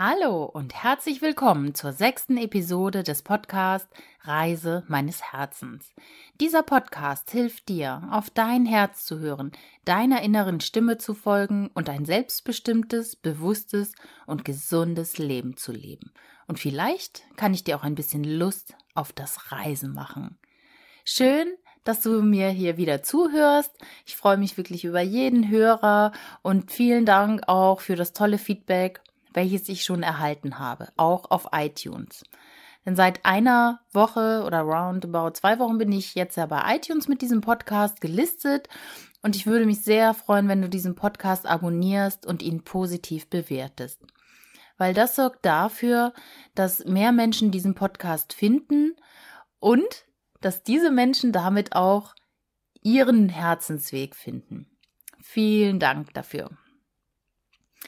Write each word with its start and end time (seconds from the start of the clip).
Hallo 0.00 0.44
und 0.44 0.80
herzlich 0.80 1.22
willkommen 1.22 1.74
zur 1.74 1.92
sechsten 1.92 2.36
Episode 2.36 3.02
des 3.02 3.22
Podcasts 3.22 3.88
Reise 4.22 4.84
meines 4.86 5.32
Herzens. 5.32 5.92
Dieser 6.40 6.62
Podcast 6.62 7.32
hilft 7.32 7.68
dir, 7.68 8.08
auf 8.12 8.30
dein 8.30 8.64
Herz 8.64 9.04
zu 9.04 9.18
hören, 9.18 9.50
deiner 9.84 10.22
inneren 10.22 10.60
Stimme 10.60 10.98
zu 10.98 11.14
folgen 11.14 11.68
und 11.74 11.88
ein 11.88 12.04
selbstbestimmtes, 12.04 13.16
bewusstes 13.16 13.90
und 14.24 14.44
gesundes 14.44 15.18
Leben 15.18 15.56
zu 15.56 15.72
leben. 15.72 16.12
Und 16.46 16.60
vielleicht 16.60 17.24
kann 17.36 17.52
ich 17.52 17.64
dir 17.64 17.76
auch 17.76 17.82
ein 17.82 17.96
bisschen 17.96 18.22
Lust 18.22 18.76
auf 18.94 19.12
das 19.12 19.50
Reisen 19.50 19.94
machen. 19.94 20.38
Schön, 21.04 21.48
dass 21.82 22.02
du 22.02 22.22
mir 22.22 22.50
hier 22.50 22.76
wieder 22.76 23.02
zuhörst. 23.02 23.72
Ich 24.06 24.14
freue 24.14 24.36
mich 24.36 24.56
wirklich 24.56 24.84
über 24.84 25.00
jeden 25.00 25.48
Hörer 25.48 26.12
und 26.42 26.70
vielen 26.70 27.04
Dank 27.04 27.48
auch 27.48 27.80
für 27.80 27.96
das 27.96 28.12
tolle 28.12 28.38
Feedback 28.38 29.00
welches 29.32 29.68
ich 29.68 29.84
schon 29.84 30.02
erhalten 30.02 30.58
habe, 30.58 30.88
auch 30.96 31.30
auf 31.30 31.48
iTunes. 31.52 32.24
Denn 32.86 32.96
seit 32.96 33.24
einer 33.24 33.80
Woche 33.92 34.44
oder 34.46 34.60
roundabout 34.60 35.32
zwei 35.32 35.58
Wochen 35.58 35.78
bin 35.78 35.92
ich 35.92 36.14
jetzt 36.14 36.36
ja 36.36 36.46
bei 36.46 36.76
iTunes 36.76 37.08
mit 37.08 37.20
diesem 37.20 37.40
Podcast 37.40 38.00
gelistet 38.00 38.68
und 39.22 39.36
ich 39.36 39.46
würde 39.46 39.66
mich 39.66 39.82
sehr 39.82 40.14
freuen, 40.14 40.48
wenn 40.48 40.62
du 40.62 40.68
diesen 40.68 40.94
Podcast 40.94 41.46
abonnierst 41.46 42.24
und 42.24 42.42
ihn 42.42 42.64
positiv 42.64 43.28
bewertest. 43.28 44.00
Weil 44.78 44.94
das 44.94 45.16
sorgt 45.16 45.44
dafür, 45.44 46.12
dass 46.54 46.84
mehr 46.84 47.12
Menschen 47.12 47.50
diesen 47.50 47.74
Podcast 47.74 48.32
finden 48.32 48.94
und 49.58 50.06
dass 50.40 50.62
diese 50.62 50.92
Menschen 50.92 51.32
damit 51.32 51.74
auch 51.74 52.14
ihren 52.82 53.28
Herzensweg 53.28 54.14
finden. 54.14 54.78
Vielen 55.20 55.80
Dank 55.80 56.14
dafür. 56.14 56.50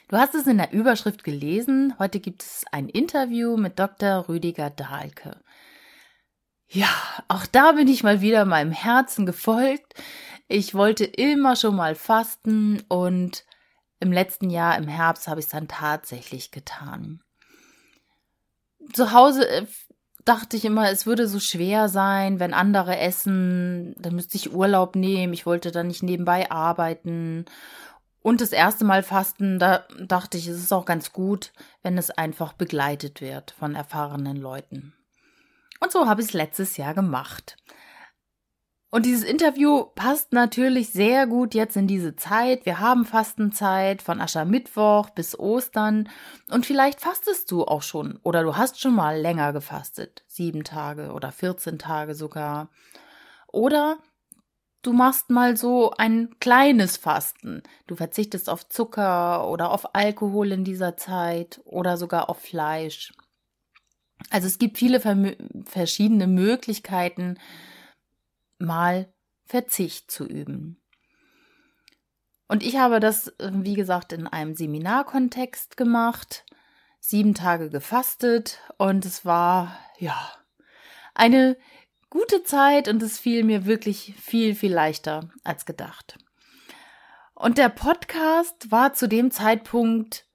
Du 0.07 0.17
hast 0.17 0.35
es 0.35 0.47
in 0.47 0.57
der 0.57 0.73
Überschrift 0.73 1.23
gelesen. 1.23 1.95
Heute 1.99 2.19
gibt 2.19 2.43
es 2.43 2.65
ein 2.71 2.89
Interview 2.89 3.57
mit 3.57 3.79
Dr. 3.79 4.27
Rüdiger 4.27 4.69
Dahlke. 4.69 5.39
Ja, 6.67 6.89
auch 7.27 7.45
da 7.45 7.73
bin 7.73 7.87
ich 7.87 8.03
mal 8.03 8.21
wieder 8.21 8.45
meinem 8.45 8.71
Herzen 8.71 9.25
gefolgt. 9.25 9.93
Ich 10.47 10.73
wollte 10.73 11.03
immer 11.05 11.55
schon 11.55 11.75
mal 11.75 11.95
fasten 11.95 12.81
und 12.87 13.45
im 13.99 14.11
letzten 14.11 14.49
Jahr 14.49 14.77
im 14.77 14.87
Herbst 14.87 15.27
habe 15.27 15.39
ich 15.39 15.45
es 15.45 15.51
dann 15.51 15.67
tatsächlich 15.67 16.51
getan. 16.51 17.21
Zu 18.93 19.11
Hause 19.11 19.47
äh, 19.47 19.65
dachte 20.25 20.57
ich 20.57 20.65
immer, 20.65 20.89
es 20.89 21.05
würde 21.05 21.27
so 21.27 21.39
schwer 21.39 21.87
sein, 21.87 22.39
wenn 22.39 22.53
andere 22.53 22.97
essen, 22.97 23.95
dann 23.97 24.15
müsste 24.15 24.37
ich 24.37 24.53
Urlaub 24.53 24.95
nehmen, 24.95 25.33
ich 25.33 25.45
wollte 25.45 25.71
dann 25.71 25.87
nicht 25.87 26.03
nebenbei 26.03 26.49
arbeiten 26.51 27.45
und 28.21 28.41
das 28.41 28.51
erste 28.51 28.85
Mal 28.85 29.03
Fasten, 29.03 29.59
da 29.59 29.85
dachte 29.99 30.37
ich, 30.37 30.47
es 30.47 30.57
ist 30.57 30.73
auch 30.73 30.85
ganz 30.85 31.11
gut, 31.11 31.51
wenn 31.81 31.97
es 31.97 32.11
einfach 32.11 32.53
begleitet 32.53 33.21
wird 33.21 33.51
von 33.51 33.75
erfahrenen 33.75 34.37
Leuten. 34.37 34.93
Und 35.79 35.91
so 35.91 36.07
habe 36.07 36.21
ich 36.21 36.27
es 36.27 36.33
letztes 36.33 36.77
Jahr 36.77 36.93
gemacht. 36.93 37.57
Und 38.93 39.05
dieses 39.05 39.23
Interview 39.23 39.85
passt 39.95 40.33
natürlich 40.33 40.91
sehr 40.91 41.25
gut 41.25 41.53
jetzt 41.55 41.77
in 41.77 41.87
diese 41.87 42.17
Zeit. 42.17 42.65
Wir 42.65 42.79
haben 42.79 43.05
Fastenzeit 43.05 44.01
von 44.01 44.19
Aschermittwoch 44.19 45.09
bis 45.11 45.39
Ostern. 45.39 46.09
Und 46.49 46.65
vielleicht 46.65 46.99
fastest 46.99 47.49
du 47.51 47.63
auch 47.63 47.83
schon 47.83 48.19
oder 48.21 48.43
du 48.43 48.57
hast 48.57 48.81
schon 48.81 48.93
mal 48.93 49.17
länger 49.17 49.53
gefastet. 49.53 50.25
Sieben 50.27 50.65
Tage 50.65 51.13
oder 51.13 51.31
14 51.31 51.79
Tage 51.79 52.15
sogar. 52.15 52.69
Oder 53.47 53.97
du 54.81 54.93
machst 54.93 55.29
mal 55.29 55.57
so 55.57 55.91
ein 55.91 56.35
kleines 56.39 56.97
Fasten. 56.97 57.63
Du 57.87 57.95
verzichtest 57.95 58.49
auf 58.49 58.67
Zucker 58.67 59.49
oder 59.49 59.71
auf 59.71 59.95
Alkohol 59.95 60.51
in 60.51 60.63
dieser 60.63 60.97
Zeit 60.97 61.61
oder 61.65 61.97
sogar 61.97 62.29
auf 62.29 62.39
Fleisch. 62.39 63.13
Also 64.29 64.47
es 64.47 64.59
gibt 64.59 64.77
viele 64.77 64.99
verschiedene 65.65 66.27
Möglichkeiten, 66.27 67.37
mal 68.59 69.11
Verzicht 69.45 70.11
zu 70.11 70.25
üben. 70.25 70.81
Und 72.47 72.63
ich 72.63 72.77
habe 72.77 72.99
das, 72.99 73.29
äh, 73.39 73.51
wie 73.53 73.75
gesagt, 73.75 74.13
in 74.13 74.27
einem 74.27 74.55
Seminarkontext 74.55 75.77
gemacht, 75.77 76.45
sieben 76.99 77.33
Tage 77.33 77.69
gefastet 77.69 78.59
und 78.77 79.05
es 79.05 79.25
war, 79.25 79.77
ja, 79.97 80.31
eine 81.13 81.57
gute 82.11 82.43
Zeit 82.43 82.87
und 82.87 83.01
es 83.01 83.17
fiel 83.17 83.43
mir 83.43 83.65
wirklich 83.65 84.13
viel, 84.21 84.53
viel 84.53 84.71
leichter 84.71 85.31
als 85.43 85.65
gedacht. 85.65 86.19
Und 87.33 87.57
der 87.57 87.69
Podcast 87.69 88.69
war 88.69 88.93
zu 88.93 89.07
dem 89.07 89.31
Zeitpunkt 89.31 90.25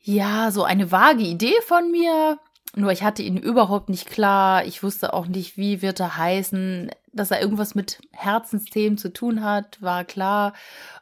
ja 0.00 0.52
so 0.52 0.62
eine 0.62 0.92
vage 0.92 1.24
Idee 1.24 1.60
von 1.66 1.90
mir. 1.90 2.38
Nur 2.76 2.92
ich 2.92 3.02
hatte 3.02 3.22
ihn 3.22 3.36
überhaupt 3.36 3.88
nicht 3.88 4.08
klar. 4.08 4.64
Ich 4.64 4.82
wusste 4.82 5.12
auch 5.14 5.26
nicht, 5.26 5.56
wie 5.56 5.82
wird 5.82 5.98
er 5.98 6.16
heißen. 6.16 6.90
Dass 7.12 7.32
er 7.32 7.40
irgendwas 7.40 7.74
mit 7.74 8.00
Herzensthemen 8.12 8.98
zu 8.98 9.12
tun 9.12 9.42
hat, 9.42 9.82
war 9.82 10.04
klar. 10.04 10.52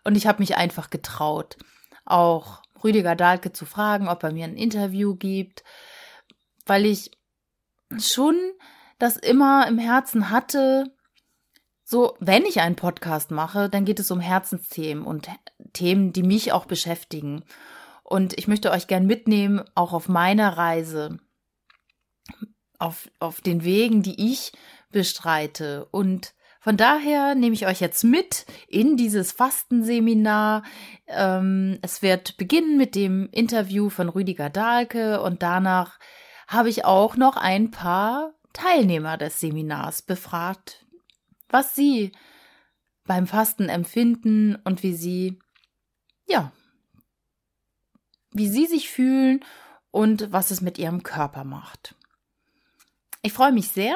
Und 0.05 0.17
ich 0.17 0.27
habe 0.27 0.39
mich 0.39 0.57
einfach 0.57 0.89
getraut, 0.89 1.57
auch 2.07 2.63
Rüdiger 2.83 3.17
Dahlke 3.17 3.53
zu 3.53 3.67
fragen, 3.67 4.09
ob 4.09 4.23
er 4.23 4.33
mir 4.33 4.45
ein 4.45 4.57
Interview 4.57 5.17
gibt, 5.17 5.65
weil 6.65 6.87
ich 6.87 7.11
schon 7.99 8.37
das 8.99 9.17
immer 9.17 9.67
im 9.69 9.79
Herzen 9.79 10.31
hatte, 10.31 10.97
so, 11.89 12.17
wenn 12.19 12.45
ich 12.45 12.61
einen 12.61 12.75
Podcast 12.75 13.31
mache, 13.31 13.69
dann 13.69 13.85
geht 13.85 14.01
es 14.01 14.11
um 14.11 14.19
Herzensthemen 14.19 15.05
und 15.05 15.29
Themen, 15.73 16.13
die 16.13 16.25
mich 16.25 16.53
auch 16.53 16.65
beschäftigen. 16.65 17.45
Und 18.03 18.37
ich 18.37 18.49
möchte 18.49 18.73
euch 18.73 18.89
gern 18.89 19.07
mitnehmen, 19.07 19.63
auch 19.77 19.93
auf 19.93 20.09
meiner 20.09 20.57
Reise, 20.57 21.19
auf, 22.81 23.09
auf 23.21 23.41
den 23.41 23.63
Wegen, 23.63 24.03
die 24.03 24.33
ich 24.33 24.53
bestreite. 24.91 25.87
Und 25.93 26.35
von 26.61 26.77
daher 26.77 27.37
nehme 27.37 27.55
ich 27.55 27.69
euch 27.69 27.81
jetzt 27.81 28.03
mit 28.03 28.47
in 28.67 28.97
dieses 28.97 29.31
Fastenseminar. 29.31 30.65
Ähm, 31.07 31.79
es 31.83 32.03
wird 32.03 32.37
beginnen 32.37 32.77
mit 32.77 32.97
dem 32.97 33.29
Interview 33.31 33.91
von 33.91 34.09
Rüdiger 34.09 34.51
Dahlke 34.51 35.23
und 35.23 35.45
danach 35.45 36.01
habe 36.49 36.69
ich 36.69 36.85
auch 36.85 37.17
noch 37.17 37.37
ein 37.37 37.71
paar 37.71 38.33
Teilnehmer 38.57 39.19
des 39.19 39.39
Seminars 39.39 40.01
befragt, 40.01 40.87
was 41.51 41.75
sie 41.75 42.13
beim 43.05 43.27
Fasten 43.27 43.69
empfinden 43.69 44.57
und 44.65 44.83
wie 44.83 44.95
sie, 44.95 45.39
ja, 46.27 46.53
wie 48.33 48.49
sie 48.49 48.65
sich 48.65 48.89
fühlen 48.89 49.45
und 49.91 50.33
was 50.33 50.51
es 50.51 50.63
mit 50.63 50.79
ihrem 50.79 51.03
Körper 51.03 51.45
macht. 51.45 51.95
Ich 53.21 53.35
freue 53.35 53.53
mich 53.53 53.69
sehr, 53.69 53.95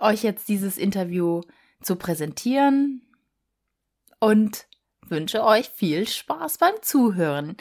euch 0.00 0.24
jetzt 0.24 0.48
dieses 0.48 0.76
Interview 0.76 1.42
zu 1.82 1.94
präsentieren 1.94 3.02
und 4.18 4.66
wünsche 5.06 5.44
euch 5.44 5.70
viel 5.70 6.08
Spaß 6.08 6.58
beim 6.58 6.74
Zuhören. 6.82 7.56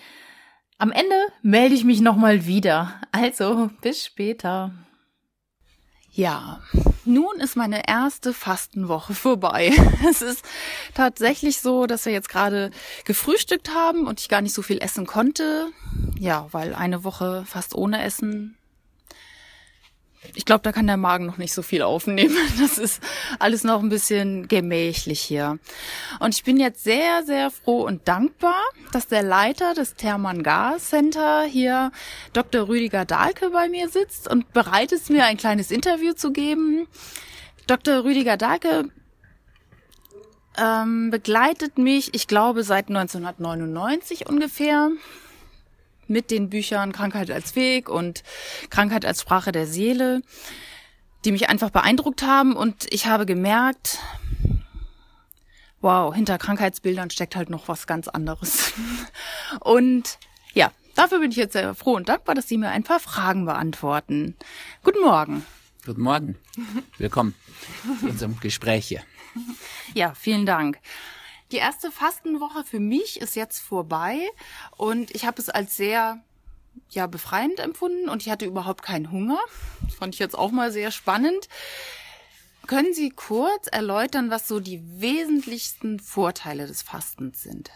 Am 0.79 0.91
Ende 0.91 1.15
melde 1.43 1.75
ich 1.75 1.83
mich 1.83 2.01
nochmal 2.01 2.47
wieder. 2.47 2.99
Also, 3.11 3.69
bis 3.81 4.03
später. 4.03 4.73
Ja, 6.11 6.59
nun 7.05 7.39
ist 7.39 7.55
meine 7.55 7.87
erste 7.87 8.33
Fastenwoche 8.33 9.13
vorbei. 9.13 9.71
Es 10.09 10.21
ist 10.21 10.43
tatsächlich 10.93 11.59
so, 11.59 11.85
dass 11.85 12.05
wir 12.05 12.13
jetzt 12.13 12.29
gerade 12.29 12.71
gefrühstückt 13.05 13.73
haben 13.73 14.07
und 14.07 14.19
ich 14.19 14.29
gar 14.29 14.41
nicht 14.41 14.53
so 14.53 14.61
viel 14.61 14.79
essen 14.79 15.05
konnte. 15.05 15.67
Ja, 16.19 16.47
weil 16.51 16.75
eine 16.75 17.03
Woche 17.03 17.45
fast 17.47 17.75
ohne 17.75 18.03
Essen 18.03 18.58
ich 20.35 20.45
glaube, 20.45 20.61
da 20.63 20.71
kann 20.71 20.87
der 20.87 20.97
Magen 20.97 21.25
noch 21.25 21.37
nicht 21.37 21.53
so 21.53 21.61
viel 21.61 21.81
aufnehmen. 21.81 22.35
Das 22.59 22.77
ist 22.77 23.01
alles 23.39 23.63
noch 23.63 23.81
ein 23.81 23.89
bisschen 23.89 24.47
gemächlich 24.47 25.21
hier. 25.21 25.59
Und 26.19 26.35
ich 26.35 26.43
bin 26.43 26.57
jetzt 26.57 26.83
sehr, 26.83 27.23
sehr 27.25 27.51
froh 27.51 27.85
und 27.85 28.07
dankbar, 28.07 28.61
dass 28.91 29.07
der 29.07 29.23
Leiter 29.23 29.73
des 29.73 29.95
Thermann 29.95 30.43
Gas 30.43 30.89
Center 30.89 31.43
hier, 31.43 31.91
Dr. 32.33 32.67
Rüdiger 32.67 33.05
Dahlke, 33.05 33.49
bei 33.49 33.69
mir 33.69 33.87
sitzt 33.89 34.29
und 34.29 34.51
bereit 34.51 34.91
ist, 34.91 35.09
mir 35.09 35.25
ein 35.25 35.37
kleines 35.37 35.71
Interview 35.71 36.13
zu 36.13 36.31
geben. 36.31 36.87
Dr. 37.67 38.03
Rüdiger 38.03 38.35
Dahlke 38.35 38.89
ähm, 40.57 41.11
begleitet 41.11 41.77
mich, 41.77 42.13
ich 42.13 42.27
glaube, 42.27 42.63
seit 42.63 42.89
1999 42.89 44.27
ungefähr 44.27 44.91
mit 46.09 46.31
den 46.31 46.49
Büchern 46.49 46.91
Krankheit 46.91 47.31
als 47.31 47.55
Weg 47.55 47.89
und 47.89 48.23
Krankheit 48.69 49.05
als 49.05 49.21
Sprache 49.21 49.51
der 49.51 49.67
Seele, 49.67 50.21
die 51.25 51.31
mich 51.31 51.49
einfach 51.49 51.69
beeindruckt 51.69 52.23
haben 52.23 52.55
und 52.55 52.87
ich 52.91 53.05
habe 53.05 53.25
gemerkt, 53.25 53.99
wow, 55.81 56.13
hinter 56.13 56.37
Krankheitsbildern 56.37 57.09
steckt 57.09 57.35
halt 57.35 57.49
noch 57.49 57.67
was 57.67 57.87
ganz 57.87 58.07
anderes. 58.07 58.73
Und 59.61 60.19
ja, 60.53 60.71
dafür 60.95 61.19
bin 61.19 61.31
ich 61.31 61.37
jetzt 61.37 61.53
sehr 61.53 61.73
froh 61.73 61.95
und 61.95 62.09
dankbar, 62.09 62.35
dass 62.35 62.47
Sie 62.47 62.57
mir 62.57 62.69
ein 62.69 62.83
paar 62.83 62.99
Fragen 62.99 63.45
beantworten. 63.45 64.35
Guten 64.83 65.01
Morgen. 65.01 65.45
Guten 65.85 66.01
Morgen. 66.01 66.35
Willkommen 66.97 67.33
zu 68.01 68.07
unserem 68.07 68.39
Gespräch 68.39 68.87
hier. 68.87 69.03
Ja, 69.93 70.13
vielen 70.13 70.45
Dank. 70.45 70.79
Die 71.51 71.57
erste 71.57 71.91
Fastenwoche 71.91 72.63
für 72.63 72.79
mich 72.79 73.19
ist 73.19 73.35
jetzt 73.35 73.59
vorbei 73.59 74.29
und 74.77 75.13
ich 75.15 75.25
habe 75.25 75.41
es 75.41 75.49
als 75.49 75.75
sehr 75.75 76.23
ja 76.89 77.07
befreiend 77.07 77.59
empfunden 77.59 78.07
und 78.07 78.21
ich 78.21 78.29
hatte 78.29 78.45
überhaupt 78.45 78.83
keinen 78.83 79.11
Hunger. 79.11 79.39
Das 79.81 79.95
fand 79.95 80.13
ich 80.13 80.19
jetzt 80.19 80.37
auch 80.37 80.51
mal 80.51 80.71
sehr 80.71 80.91
spannend. 80.91 81.47
Können 82.67 82.93
Sie 82.93 83.09
kurz 83.09 83.67
erläutern, 83.71 84.29
was 84.29 84.47
so 84.47 84.59
die 84.59 84.81
wesentlichsten 85.01 85.99
Vorteile 85.99 86.67
des 86.67 86.83
Fastens 86.83 87.41
sind? 87.41 87.71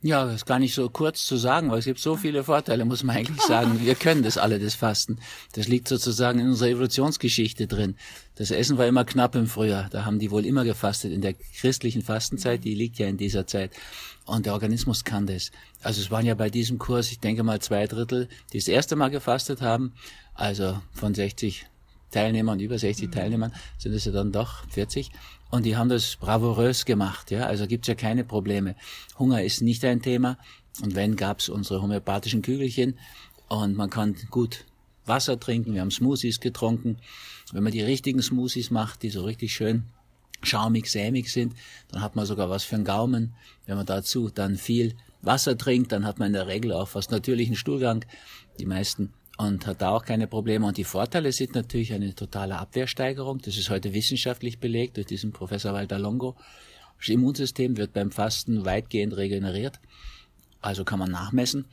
Ja, 0.00 0.24
das 0.26 0.36
ist 0.36 0.46
gar 0.46 0.60
nicht 0.60 0.74
so 0.74 0.88
kurz 0.88 1.26
zu 1.26 1.36
sagen, 1.36 1.72
weil 1.72 1.80
es 1.80 1.84
gibt 1.84 1.98
so 1.98 2.16
viele 2.16 2.44
Vorteile, 2.44 2.84
muss 2.84 3.02
man 3.02 3.16
eigentlich 3.16 3.42
sagen. 3.42 3.80
Wir 3.84 3.96
können 3.96 4.22
das 4.22 4.38
alle, 4.38 4.60
das 4.60 4.76
Fasten. 4.76 5.18
Das 5.54 5.66
liegt 5.66 5.88
sozusagen 5.88 6.38
in 6.38 6.46
unserer 6.46 6.68
Evolutionsgeschichte 6.68 7.66
drin. 7.66 7.96
Das 8.36 8.52
Essen 8.52 8.78
war 8.78 8.86
immer 8.86 9.04
knapp 9.04 9.34
im 9.34 9.48
Frühjahr. 9.48 9.88
Da 9.90 10.04
haben 10.04 10.20
die 10.20 10.30
wohl 10.30 10.46
immer 10.46 10.62
gefastet. 10.62 11.12
In 11.12 11.20
der 11.20 11.34
christlichen 11.34 12.02
Fastenzeit, 12.02 12.62
die 12.62 12.76
liegt 12.76 13.00
ja 13.00 13.08
in 13.08 13.16
dieser 13.16 13.48
Zeit. 13.48 13.72
Und 14.24 14.46
der 14.46 14.52
Organismus 14.52 15.02
kann 15.02 15.26
das. 15.26 15.50
Also 15.82 16.00
es 16.00 16.12
waren 16.12 16.26
ja 16.26 16.36
bei 16.36 16.48
diesem 16.48 16.78
Kurs, 16.78 17.10
ich 17.10 17.18
denke 17.18 17.42
mal 17.42 17.60
zwei 17.60 17.88
Drittel, 17.88 18.28
die 18.52 18.58
das 18.58 18.68
erste 18.68 18.94
Mal 18.94 19.08
gefastet 19.08 19.62
haben. 19.62 19.94
Also 20.32 20.80
von 20.92 21.12
60 21.12 21.66
Teilnehmern, 22.12 22.60
über 22.60 22.78
60 22.78 23.08
mhm. 23.08 23.12
Teilnehmern, 23.12 23.52
sind 23.78 23.92
es 23.94 24.04
ja 24.04 24.12
dann 24.12 24.30
doch 24.30 24.68
40. 24.70 25.10
Und 25.50 25.64
die 25.64 25.76
haben 25.76 25.88
das 25.88 26.16
bravourös 26.16 26.84
gemacht, 26.84 27.30
ja. 27.30 27.46
Also 27.46 27.66
gibt's 27.66 27.88
ja 27.88 27.94
keine 27.94 28.24
Probleme. 28.24 28.76
Hunger 29.18 29.42
ist 29.42 29.62
nicht 29.62 29.84
ein 29.84 30.02
Thema. 30.02 30.38
Und 30.82 30.94
wenn, 30.94 31.16
gab's 31.16 31.48
unsere 31.48 31.80
homöopathischen 31.80 32.42
Kügelchen. 32.42 32.98
Und 33.48 33.74
man 33.76 33.88
kann 33.88 34.14
gut 34.30 34.66
Wasser 35.06 35.40
trinken. 35.40 35.74
Wir 35.74 35.80
haben 35.80 35.90
Smoothies 35.90 36.40
getrunken. 36.40 36.98
Wenn 37.52 37.62
man 37.62 37.72
die 37.72 37.82
richtigen 37.82 38.20
Smoothies 38.20 38.70
macht, 38.70 39.02
die 39.02 39.08
so 39.08 39.24
richtig 39.24 39.54
schön 39.54 39.84
schaumig, 40.42 40.90
sämig 40.90 41.32
sind, 41.32 41.54
dann 41.90 42.02
hat 42.02 42.14
man 42.14 42.26
sogar 42.26 42.50
was 42.50 42.64
für 42.64 42.76
einen 42.76 42.84
Gaumen. 42.84 43.34
Wenn 43.66 43.76
man 43.76 43.86
dazu 43.86 44.28
dann 44.28 44.56
viel 44.56 44.94
Wasser 45.22 45.56
trinkt, 45.58 45.92
dann 45.92 46.04
hat 46.04 46.18
man 46.18 46.28
in 46.28 46.34
der 46.34 46.46
Regel 46.46 46.72
auch 46.72 46.88
fast 46.88 47.10
natürlichen 47.10 47.56
Stuhlgang. 47.56 48.04
Die 48.58 48.66
meisten 48.66 49.12
und 49.38 49.66
hat 49.66 49.80
da 49.80 49.90
auch 49.90 50.04
keine 50.04 50.26
Probleme. 50.26 50.66
Und 50.66 50.76
die 50.76 50.84
Vorteile 50.84 51.32
sind 51.32 51.54
natürlich 51.54 51.94
eine 51.94 52.14
totale 52.14 52.58
Abwehrsteigerung. 52.58 53.38
Das 53.38 53.56
ist 53.56 53.70
heute 53.70 53.94
wissenschaftlich 53.94 54.58
belegt 54.58 54.96
durch 54.96 55.06
diesen 55.06 55.32
Professor 55.32 55.72
Walter 55.72 55.98
Longo. 55.98 56.36
Das 56.98 57.08
Immunsystem 57.08 57.76
wird 57.76 57.92
beim 57.92 58.10
Fasten 58.10 58.64
weitgehend 58.64 59.16
regeneriert. 59.16 59.80
Also 60.60 60.84
kann 60.84 60.98
man 60.98 61.12
nachmessen. 61.12 61.66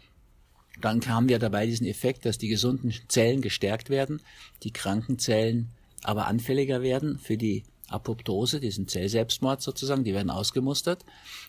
Dann 0.80 1.06
haben 1.08 1.28
wir 1.28 1.40
dabei 1.40 1.66
diesen 1.66 1.88
Effekt, 1.88 2.26
dass 2.26 2.38
die 2.38 2.50
gesunden 2.50 2.94
Zellen 3.08 3.42
gestärkt 3.42 3.90
werden, 3.90 4.22
die 4.64 4.72
kranken 4.72 5.18
Zellen 5.18 5.70
aber 6.04 6.28
anfälliger 6.28 6.84
werden 6.84 7.18
für 7.18 7.38
die 7.38 7.64
Apoptose, 7.96 8.60
diesen 8.60 8.88
Zellselbstmord 8.88 9.62
sozusagen, 9.62 10.04
die 10.04 10.14
werden 10.14 10.30
ausgemustert, 10.30 11.06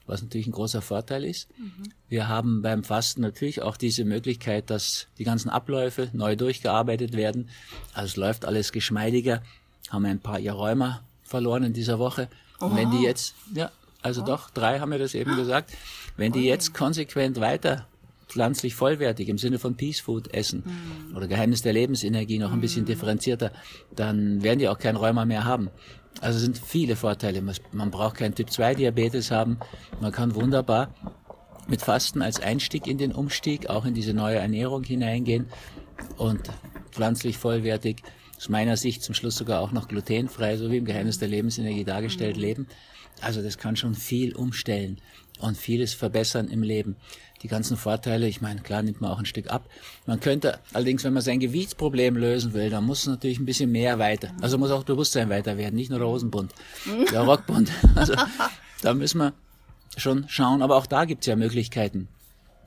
was 0.06 0.22
natürlich 0.22 0.46
ein 0.46 0.52
großer 0.52 0.80
Vorteil 0.80 1.24
ist. 1.24 1.48
Mhm. 1.58 1.92
Wir 2.08 2.28
haben 2.28 2.62
beim 2.62 2.84
Fasten 2.84 3.20
natürlich 3.20 3.62
auch 3.62 3.76
diese 3.76 4.04
Möglichkeit, 4.04 4.70
dass 4.70 5.08
die 5.18 5.24
ganzen 5.24 5.50
Abläufe 5.50 6.08
neu 6.12 6.36
durchgearbeitet 6.36 7.14
werden. 7.14 7.48
Also 7.92 8.06
es 8.06 8.16
läuft 8.16 8.44
alles 8.44 8.72
geschmeidiger, 8.72 9.42
haben 9.90 10.04
ein 10.04 10.20
paar 10.20 10.38
Rheuma 10.38 11.02
verloren 11.22 11.64
in 11.64 11.72
dieser 11.72 11.98
Woche. 11.98 12.28
Und 12.58 12.72
oh. 12.72 12.76
wenn 12.76 12.90
die 12.90 13.02
jetzt, 13.02 13.34
ja, 13.54 13.70
also 14.02 14.22
oh. 14.22 14.26
doch, 14.26 14.50
drei 14.50 14.80
haben 14.80 14.90
wir 14.90 14.98
das 14.98 15.14
eben 15.14 15.36
gesagt, 15.36 15.72
wenn 16.16 16.32
die 16.32 16.44
jetzt 16.44 16.72
konsequent 16.72 17.40
weiter 17.40 17.86
pflanzlich 18.28 18.74
vollwertig 18.74 19.28
im 19.28 19.38
Sinne 19.38 19.58
von 19.58 19.76
Peace 19.76 20.00
Food 20.00 20.34
essen 20.34 20.62
mhm. 20.66 21.16
oder 21.16 21.28
Geheimnis 21.28 21.62
der 21.62 21.72
Lebensenergie 21.72 22.38
noch 22.38 22.52
ein 22.52 22.60
bisschen 22.60 22.82
mhm. 22.82 22.86
differenzierter, 22.86 23.52
dann 23.94 24.42
werden 24.42 24.58
die 24.58 24.68
auch 24.68 24.78
kein 24.78 24.96
Rheuma 24.96 25.24
mehr 25.24 25.44
haben. 25.44 25.70
Also 26.20 26.38
sind 26.38 26.58
viele 26.58 26.96
Vorteile. 26.96 27.42
Man 27.72 27.90
braucht 27.90 28.16
keinen 28.16 28.34
Typ-2-Diabetes 28.34 29.30
haben. 29.30 29.58
Man 30.00 30.12
kann 30.12 30.34
wunderbar 30.34 30.94
mit 31.68 31.82
Fasten 31.82 32.22
als 32.22 32.40
Einstieg 32.40 32.86
in 32.86 32.98
den 32.98 33.12
Umstieg, 33.12 33.68
auch 33.68 33.84
in 33.84 33.94
diese 33.94 34.14
neue 34.14 34.36
Ernährung 34.36 34.84
hineingehen 34.84 35.46
und 36.16 36.50
pflanzlich 36.90 37.38
vollwertig, 37.38 38.02
aus 38.36 38.48
meiner 38.48 38.76
Sicht 38.76 39.02
zum 39.02 39.14
Schluss 39.14 39.36
sogar 39.36 39.60
auch 39.60 39.72
noch 39.72 39.88
glutenfrei, 39.88 40.56
so 40.56 40.70
wie 40.70 40.76
im 40.76 40.84
Geheimnis 40.84 41.18
der 41.18 41.28
Lebensenergie 41.28 41.84
dargestellt, 41.84 42.36
mhm. 42.36 42.42
leben. 42.42 42.66
Also 43.20 43.42
das 43.42 43.58
kann 43.58 43.76
schon 43.76 43.94
viel 43.94 44.36
umstellen 44.36 44.98
und 45.40 45.56
vieles 45.56 45.94
verbessern 45.94 46.48
im 46.48 46.62
Leben 46.62 46.96
die 47.42 47.48
ganzen 47.48 47.76
Vorteile. 47.76 48.28
Ich 48.28 48.40
meine, 48.40 48.60
klar 48.60 48.82
nimmt 48.82 49.00
man 49.00 49.10
auch 49.10 49.18
ein 49.18 49.26
Stück 49.26 49.50
ab. 49.50 49.68
Man 50.06 50.20
könnte 50.20 50.58
allerdings, 50.72 51.04
wenn 51.04 51.12
man 51.12 51.22
sein 51.22 51.40
Gewichtsproblem 51.40 52.16
lösen 52.16 52.54
will, 52.54 52.70
dann 52.70 52.84
muss 52.84 53.00
es 53.00 53.06
natürlich 53.06 53.38
ein 53.38 53.46
bisschen 53.46 53.70
mehr 53.70 53.98
weiter. 53.98 54.30
Also 54.40 54.58
muss 54.58 54.70
auch 54.70 54.84
Bewusstsein 54.84 55.28
weiter 55.28 55.56
werden, 55.56 55.74
nicht 55.74 55.90
nur 55.90 55.98
der 55.98 56.08
Hosenbund, 56.08 56.52
der 57.12 57.22
Rockbund. 57.22 57.70
Also 57.94 58.14
da 58.82 58.92
müssen 58.94 59.18
wir 59.18 59.32
schon 59.96 60.28
schauen. 60.28 60.62
Aber 60.62 60.76
auch 60.76 60.86
da 60.86 61.04
gibt's 61.04 61.26
ja 61.26 61.36
Möglichkeiten. 61.36 62.08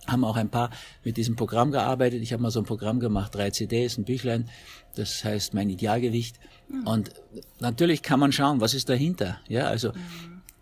Haben 0.08 0.24
auch 0.24 0.38
ein 0.38 0.50
paar 0.50 0.72
mit 1.04 1.18
diesem 1.18 1.36
Programm 1.36 1.72
gearbeitet. 1.72 2.22
Ich 2.24 2.34
habe 2.34 2.42
mal 2.42 2.50
so 2.52 2.60
ein 2.60 2.66
Programm 2.66 3.00
gemacht, 3.00 3.36
drei 3.36 3.52
CDs, 3.52 3.98
ein 3.98 4.06
Büchlein. 4.06 4.50
Das 4.96 5.24
heißt 5.24 5.54
mein 5.54 5.70
Idealgewicht. 5.70 6.40
Und 6.86 7.12
natürlich 7.60 8.02
kann 8.02 8.20
man 8.20 8.32
schauen, 8.32 8.60
was 8.62 8.74
ist 8.74 8.90
dahinter. 8.90 9.40
Ja, 9.48 9.66
also 9.68 9.92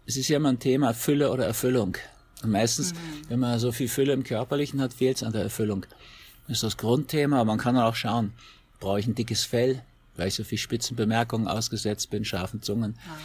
es 0.05 0.17
ist 0.17 0.27
ja 0.27 0.37
immer 0.37 0.49
ein 0.49 0.59
Thema 0.59 0.93
Fülle 0.93 1.31
oder 1.31 1.45
Erfüllung. 1.45 1.97
Und 2.43 2.51
meistens, 2.51 2.93
mhm. 2.93 2.97
wenn 3.29 3.39
man 3.39 3.59
so 3.59 3.71
viel 3.71 3.87
Fülle 3.87 4.13
im 4.13 4.23
Körperlichen 4.23 4.81
hat, 4.81 4.93
fehlt 4.93 5.17
es 5.17 5.23
an 5.23 5.33
der 5.33 5.43
Erfüllung. 5.43 5.85
Das 6.47 6.57
ist 6.57 6.63
das 6.63 6.77
Grundthema, 6.77 7.37
aber 7.37 7.45
man 7.45 7.57
kann 7.57 7.77
auch 7.77 7.95
schauen, 7.95 8.33
brauche 8.79 8.99
ich 8.99 9.07
ein 9.07 9.15
dickes 9.15 9.43
Fell, 9.43 9.81
weil 10.15 10.29
ich 10.29 10.35
so 10.35 10.43
viel 10.43 10.57
Spitzenbemerkungen 10.57 11.47
ausgesetzt 11.47 12.09
bin, 12.09 12.25
scharfen 12.25 12.61
Zungen. 12.61 12.95
Ah. 13.07 13.17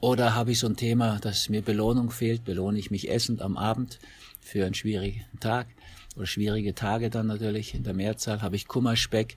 Oder 0.00 0.34
habe 0.34 0.52
ich 0.52 0.58
so 0.58 0.66
ein 0.66 0.76
Thema, 0.76 1.18
dass 1.20 1.48
mir 1.48 1.62
Belohnung 1.62 2.10
fehlt, 2.10 2.44
belohne 2.44 2.78
ich 2.78 2.90
mich 2.90 3.10
essend 3.10 3.40
am 3.40 3.56
Abend 3.56 3.98
für 4.40 4.64
einen 4.64 4.74
schwierigen 4.74 5.24
Tag 5.38 5.68
oder 6.16 6.26
schwierige 6.26 6.74
Tage 6.74 7.10
dann 7.10 7.28
natürlich 7.28 7.74
in 7.74 7.84
der 7.84 7.94
Mehrzahl, 7.94 8.42
habe 8.42 8.56
ich 8.56 8.66
Kummerspeck 8.66 9.36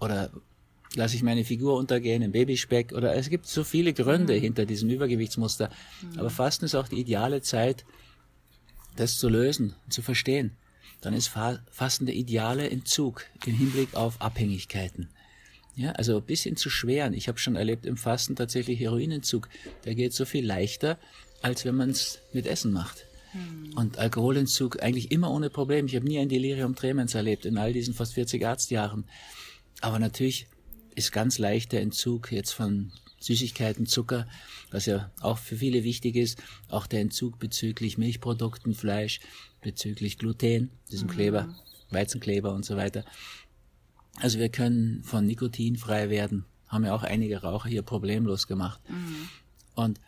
oder 0.00 0.30
lasse 0.94 1.14
ich 1.16 1.22
meine 1.22 1.44
Figur 1.44 1.76
untergehen 1.76 2.22
im 2.22 2.32
Babyspeck 2.32 2.92
oder 2.92 3.14
es 3.14 3.30
gibt 3.30 3.46
so 3.46 3.64
viele 3.64 3.92
Gründe 3.92 4.34
mhm. 4.34 4.40
hinter 4.40 4.66
diesem 4.66 4.90
Übergewichtsmuster. 4.90 5.70
Mhm. 6.02 6.18
Aber 6.18 6.30
Fasten 6.30 6.64
ist 6.64 6.74
auch 6.74 6.88
die 6.88 6.98
ideale 6.98 7.42
Zeit, 7.42 7.84
das 8.96 9.18
zu 9.18 9.28
lösen 9.28 9.74
und 9.84 9.92
zu 9.92 10.02
verstehen, 10.02 10.56
dann 11.00 11.14
ist 11.14 11.28
Fasten 11.28 12.06
der 12.06 12.14
ideale 12.14 12.68
Entzug 12.70 13.26
im 13.44 13.54
Hinblick 13.54 13.94
auf 13.94 14.20
Abhängigkeiten. 14.20 15.08
Ja, 15.76 15.92
also 15.92 16.22
bis 16.22 16.42
hin 16.42 16.56
zu 16.56 16.70
schweren. 16.70 17.12
Ich 17.12 17.28
habe 17.28 17.38
schon 17.38 17.54
erlebt 17.54 17.84
im 17.84 17.98
Fasten 17.98 18.34
tatsächlich 18.34 18.80
Heroinentzug. 18.80 19.48
Der 19.84 19.94
geht 19.94 20.14
so 20.14 20.24
viel 20.24 20.44
leichter, 20.44 20.98
als 21.42 21.66
wenn 21.66 21.74
man 21.74 21.90
es 21.90 22.20
mit 22.32 22.46
Essen 22.46 22.72
macht. 22.72 23.04
Hm. 23.32 23.74
Und 23.76 23.98
Alkoholentzug 23.98 24.82
eigentlich 24.82 25.10
immer 25.10 25.30
ohne 25.30 25.50
Problem. 25.50 25.84
Ich 25.86 25.94
habe 25.94 26.06
nie 26.06 26.18
ein 26.18 26.30
Delirium 26.30 26.74
tremens 26.74 27.14
erlebt 27.14 27.44
in 27.44 27.58
all 27.58 27.74
diesen 27.74 27.92
fast 27.92 28.14
40 28.14 28.46
Arztjahren. 28.46 29.04
Aber 29.82 29.98
natürlich 29.98 30.46
ist 30.94 31.12
ganz 31.12 31.36
leicht 31.36 31.72
der 31.72 31.82
Entzug 31.82 32.32
jetzt 32.32 32.52
von 32.52 32.90
Süßigkeiten, 33.20 33.86
Zucker, 33.86 34.26
was 34.70 34.86
ja 34.86 35.10
auch 35.20 35.38
für 35.38 35.56
viele 35.56 35.84
wichtig 35.84 36.16
ist, 36.16 36.42
auch 36.68 36.86
der 36.86 37.00
Entzug 37.00 37.38
bezüglich 37.38 37.98
Milchprodukten, 37.98 38.74
Fleisch, 38.74 39.20
bezüglich 39.62 40.18
Gluten, 40.18 40.70
diesem 40.90 41.08
mhm. 41.08 41.12
Kleber, 41.12 41.54
Weizenkleber 41.90 42.52
und 42.52 42.64
so 42.64 42.76
weiter. 42.76 43.04
Also 44.16 44.38
wir 44.38 44.48
können 44.48 45.02
von 45.02 45.26
Nikotin 45.26 45.76
frei 45.76 46.10
werden, 46.10 46.44
haben 46.68 46.84
ja 46.84 46.94
auch 46.94 47.02
einige 47.02 47.42
Raucher 47.42 47.68
hier 47.68 47.82
problemlos 47.82 48.46
gemacht. 48.46 48.80
Mhm. 48.88 49.28
Und 49.74 50.00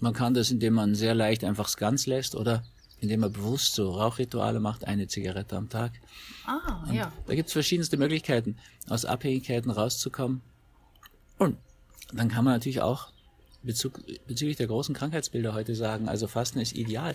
man 0.00 0.14
kann 0.14 0.34
das, 0.34 0.50
indem 0.50 0.74
man 0.74 0.94
sehr 0.94 1.14
leicht 1.14 1.44
einfach 1.44 1.68
es 1.68 1.76
ganz 1.76 2.06
lässt 2.06 2.34
oder 2.34 2.64
indem 3.00 3.20
man 3.20 3.32
bewusst 3.32 3.74
so 3.74 3.90
Rauchrituale 3.90 4.60
macht, 4.60 4.86
eine 4.86 5.08
Zigarette 5.08 5.56
am 5.56 5.68
Tag. 5.68 5.92
Ah, 6.46 6.84
und 6.86 6.94
ja. 6.94 7.12
Da 7.26 7.34
gibt's 7.34 7.52
verschiedenste 7.52 7.96
Möglichkeiten, 7.96 8.56
aus 8.88 9.04
Abhängigkeiten 9.04 9.70
rauszukommen. 9.70 10.42
Und 11.38 11.56
dann 12.12 12.28
kann 12.28 12.44
man 12.44 12.54
natürlich 12.54 12.80
auch 12.80 13.12
Bezug, 13.62 14.00
bezüglich 14.26 14.56
der 14.56 14.68
großen 14.68 14.94
Krankheitsbilder 14.94 15.52
heute 15.52 15.74
sagen, 15.74 16.08
also 16.08 16.26
Fasten 16.26 16.60
ist 16.60 16.74
ideal 16.74 17.14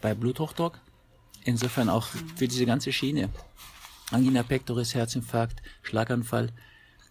bei 0.00 0.14
Bluthochdruck, 0.14 0.78
insofern 1.44 1.88
auch 1.88 2.06
für 2.36 2.46
diese 2.46 2.64
ganze 2.66 2.92
Schiene. 2.92 3.28
Angina 4.12 4.42
pectoris, 4.42 4.94
Herzinfarkt, 4.94 5.62
Schlaganfall, 5.82 6.50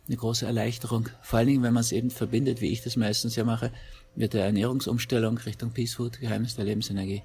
eine 0.07 0.17
große 0.17 0.45
Erleichterung. 0.45 1.09
Vor 1.21 1.39
allen 1.39 1.47
Dingen, 1.47 1.63
wenn 1.63 1.73
man 1.73 1.81
es 1.81 1.91
eben 1.91 2.09
verbindet, 2.09 2.61
wie 2.61 2.71
ich 2.71 2.81
das 2.81 2.95
meistens 2.95 3.35
ja 3.35 3.43
mache, 3.43 3.71
mit 4.15 4.33
der 4.33 4.45
Ernährungsumstellung 4.45 5.37
Richtung 5.37 5.71
Peace 5.71 5.93
Food, 5.93 6.19
Geheimnis 6.19 6.55
der 6.55 6.65
Lebensenergie. 6.65 7.21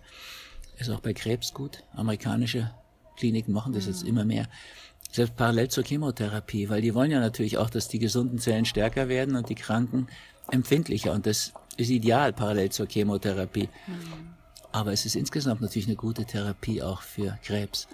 Ist 0.76 0.90
auch 0.90 1.00
bei 1.00 1.14
Krebs 1.14 1.54
gut. 1.54 1.82
Amerikanische 1.92 2.70
Kliniken 3.16 3.52
machen 3.52 3.72
das 3.72 3.86
jetzt 3.86 4.02
immer 4.02 4.24
mehr 4.24 4.48
selbst 5.14 5.36
parallel 5.36 5.68
zur 5.68 5.84
Chemotherapie, 5.84 6.68
weil 6.68 6.82
die 6.82 6.92
wollen 6.92 7.12
ja 7.12 7.20
natürlich 7.20 7.56
auch, 7.56 7.70
dass 7.70 7.86
die 7.86 8.00
gesunden 8.00 8.40
Zellen 8.40 8.64
stärker 8.64 9.08
werden 9.08 9.36
und 9.36 9.48
die 9.48 9.54
Kranken 9.54 10.08
empfindlicher. 10.50 11.12
Und 11.12 11.26
das 11.26 11.52
ist 11.76 11.90
ideal 11.90 12.32
parallel 12.32 12.70
zur 12.70 12.88
Chemotherapie. 12.88 13.68
Mhm. 13.86 14.34
Aber 14.72 14.92
es 14.92 15.06
ist 15.06 15.14
insgesamt 15.14 15.60
natürlich 15.60 15.86
eine 15.86 15.94
gute 15.94 16.24
Therapie 16.24 16.82
auch 16.82 17.00
für 17.00 17.38
Krebs. 17.44 17.86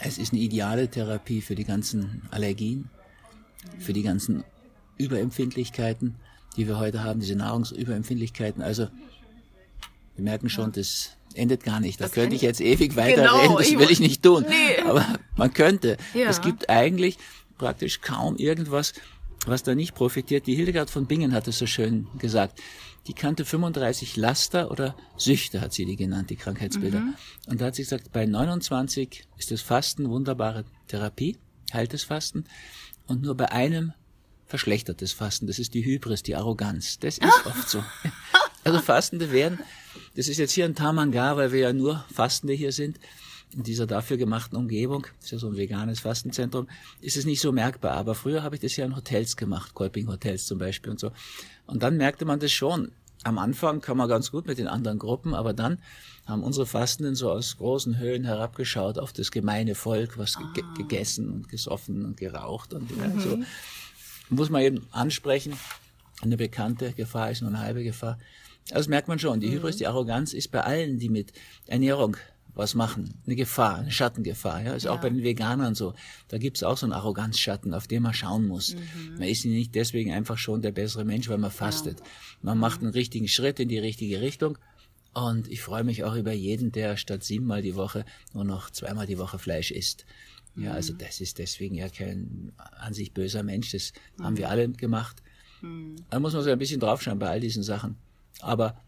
Es 0.00 0.18
ist 0.18 0.32
eine 0.32 0.40
ideale 0.40 0.86
Therapie 0.86 1.40
für 1.40 1.56
die 1.56 1.64
ganzen 1.64 2.22
Allergien, 2.30 2.90
für 3.80 3.92
die 3.92 4.04
ganzen 4.04 4.44
Überempfindlichkeiten, 4.98 6.14
die 6.56 6.68
wir 6.68 6.78
heute 6.78 7.02
haben, 7.02 7.18
diese 7.18 7.34
Nahrungsüberempfindlichkeiten. 7.34 8.62
Also 8.62 8.86
wir 10.14 10.22
merken 10.22 10.48
schon, 10.48 10.70
das 10.70 11.16
endet 11.34 11.64
gar 11.64 11.80
nicht. 11.80 12.00
Da 12.00 12.04
das 12.04 12.12
könnte 12.12 12.36
ich 12.36 12.42
jetzt 12.42 12.60
ewig 12.60 12.94
weiterreden, 12.94 13.42
genau, 13.42 13.58
das 13.58 13.76
will 13.76 13.90
ich 13.90 13.98
nicht 13.98 14.22
tun. 14.22 14.44
Nee. 14.48 14.80
Aber 14.84 15.04
man 15.38 15.54
könnte. 15.54 15.96
Ja. 16.12 16.28
Es 16.28 16.42
gibt 16.42 16.68
eigentlich 16.68 17.16
praktisch 17.56 18.00
kaum 18.00 18.36
irgendwas, 18.36 18.92
was 19.46 19.62
da 19.62 19.74
nicht 19.74 19.94
profitiert. 19.94 20.46
Die 20.46 20.54
Hildegard 20.54 20.90
von 20.90 21.06
Bingen 21.06 21.32
hat 21.32 21.48
es 21.48 21.58
so 21.58 21.66
schön 21.66 22.06
gesagt. 22.18 22.60
Die 23.06 23.14
kannte 23.14 23.46
35 23.46 24.16
Laster 24.16 24.70
oder 24.70 24.94
Süchte, 25.16 25.62
hat 25.62 25.72
sie 25.72 25.86
die 25.86 25.96
genannt, 25.96 26.28
die 26.28 26.36
Krankheitsbilder. 26.36 27.02
Und 27.46 27.60
da 27.60 27.66
hat 27.66 27.74
sie 27.74 27.82
gesagt, 27.82 28.12
bei 28.12 28.26
29 28.26 29.24
ist 29.38 29.50
das 29.50 29.62
Fasten 29.62 30.10
wunderbare 30.10 30.64
Therapie, 30.88 31.38
heilt 31.72 31.94
das 31.94 32.02
Fasten. 32.02 32.44
Und 33.06 33.22
nur 33.22 33.34
bei 33.34 33.50
einem 33.50 33.94
verschlechtert 34.46 35.00
das 35.00 35.12
Fasten. 35.12 35.46
Das 35.46 35.58
ist 35.58 35.72
die 35.72 35.84
Hybris, 35.84 36.22
die 36.22 36.36
Arroganz. 36.36 36.98
Das 36.98 37.16
ist 37.16 37.46
oft 37.46 37.68
so. 37.68 37.82
Also 38.64 38.80
Fastende 38.80 39.32
werden, 39.32 39.60
das 40.16 40.28
ist 40.28 40.36
jetzt 40.38 40.52
hier 40.52 40.66
ein 40.66 40.74
Tamangar, 40.74 41.36
weil 41.36 41.52
wir 41.52 41.60
ja 41.60 41.72
nur 41.72 42.04
Fastende 42.12 42.52
hier 42.52 42.72
sind, 42.72 42.98
in 43.54 43.62
dieser 43.62 43.86
dafür 43.86 44.16
gemachten 44.16 44.56
Umgebung, 44.56 45.06
das 45.16 45.26
ist 45.26 45.30
ja 45.32 45.38
so 45.38 45.48
ein 45.48 45.56
veganes 45.56 46.00
Fastenzentrum, 46.00 46.68
ist 47.00 47.16
es 47.16 47.24
nicht 47.24 47.40
so 47.40 47.52
merkbar. 47.52 47.92
Aber 47.92 48.14
früher 48.14 48.42
habe 48.42 48.56
ich 48.56 48.60
das 48.60 48.76
ja 48.76 48.84
in 48.84 48.96
Hotels 48.96 49.36
gemacht, 49.36 49.74
Kolping-Hotels 49.74 50.46
zum 50.46 50.58
Beispiel 50.58 50.90
und 50.90 51.00
so. 51.00 51.12
Und 51.66 51.82
dann 51.82 51.96
merkte 51.96 52.24
man 52.24 52.40
das 52.40 52.52
schon. 52.52 52.92
Am 53.24 53.38
Anfang 53.38 53.80
kam 53.80 53.96
man 53.96 54.08
ganz 54.08 54.30
gut 54.30 54.46
mit 54.46 54.58
den 54.58 54.68
anderen 54.68 54.98
Gruppen, 54.98 55.34
aber 55.34 55.52
dann 55.52 55.78
haben 56.26 56.44
unsere 56.44 56.66
Fastenden 56.66 57.14
so 57.14 57.30
aus 57.32 57.56
großen 57.56 57.98
Höhen 57.98 58.24
herabgeschaut 58.24 58.98
auf 58.98 59.12
das 59.12 59.30
gemeine 59.30 59.74
Volk, 59.74 60.18
was 60.18 60.38
ge 60.54 60.62
gegessen 60.76 61.30
und 61.30 61.48
gesoffen 61.48 62.04
und 62.04 62.16
geraucht 62.16 62.74
und 62.74 62.90
ja, 62.90 63.20
so. 63.20 63.38
Muss 64.30 64.50
man 64.50 64.62
eben 64.62 64.86
ansprechen, 64.92 65.54
eine 66.20 66.36
bekannte 66.36 66.92
Gefahr 66.92 67.30
ist 67.30 67.40
nur 67.40 67.50
eine 67.50 67.60
halbe 67.60 67.82
Gefahr. 67.82 68.18
Also 68.70 68.80
das 68.80 68.88
merkt 68.88 69.08
man 69.08 69.18
schon. 69.18 69.40
Die 69.40 69.50
Hybris, 69.50 69.78
die 69.78 69.86
Arroganz 69.86 70.34
ist 70.34 70.50
bei 70.50 70.60
allen, 70.60 70.98
die 70.98 71.08
mit 71.08 71.32
Ernährung 71.66 72.16
was 72.58 72.74
machen, 72.74 73.14
eine 73.24 73.36
Gefahr, 73.36 73.76
eine 73.78 73.92
Schattengefahr. 73.92 74.62
Ja, 74.62 74.74
ist 74.74 74.88
auch 74.88 75.00
bei 75.00 75.08
den 75.08 75.22
Veganern 75.22 75.76
so. 75.76 75.94
Da 76.26 76.38
gibt's 76.38 76.64
auch 76.64 76.76
so 76.76 76.86
einen 76.86 76.92
Arroganzschatten, 76.92 77.72
auf 77.72 77.86
den 77.86 78.02
man 78.02 78.12
schauen 78.14 78.46
muss. 78.48 78.74
Man 79.12 79.28
ist 79.28 79.44
nicht 79.44 79.74
deswegen 79.76 80.12
einfach 80.12 80.36
schon 80.36 80.60
der 80.60 80.72
bessere 80.72 81.04
Mensch, 81.04 81.28
weil 81.28 81.38
man 81.38 81.52
fastet. 81.52 82.02
Man 82.42 82.58
macht 82.58 82.82
einen 82.82 82.90
richtigen 82.90 83.28
Schritt 83.28 83.60
in 83.60 83.68
die 83.68 83.78
richtige 83.78 84.20
Richtung. 84.20 84.58
Und 85.14 85.48
ich 85.48 85.62
freue 85.62 85.84
mich 85.84 86.04
auch 86.04 86.14
über 86.14 86.32
jeden, 86.32 86.72
der 86.72 86.96
statt 86.96 87.24
siebenmal 87.24 87.62
die 87.62 87.76
Woche 87.76 88.04
nur 88.34 88.44
noch 88.44 88.70
zweimal 88.70 89.06
die 89.06 89.18
Woche 89.18 89.38
Fleisch 89.38 89.70
isst. 89.70 90.04
Ja, 90.56 90.72
also 90.72 90.92
das 90.92 91.20
ist 91.20 91.38
deswegen 91.38 91.76
ja 91.76 91.88
kein 91.88 92.52
an 92.56 92.92
sich 92.92 93.12
böser 93.14 93.44
Mensch. 93.44 93.70
Das 93.70 93.92
haben 94.20 94.36
wir 94.36 94.50
alle 94.50 94.68
gemacht. 94.68 95.22
Da 96.10 96.18
muss 96.18 96.34
man 96.34 96.42
so 96.42 96.50
ein 96.50 96.58
bisschen 96.58 96.80
draufschauen 96.80 97.18
bei 97.18 97.28
all 97.28 97.40
diesen 97.40 97.62
Sachen. 97.62 97.96
Aber 98.40 98.80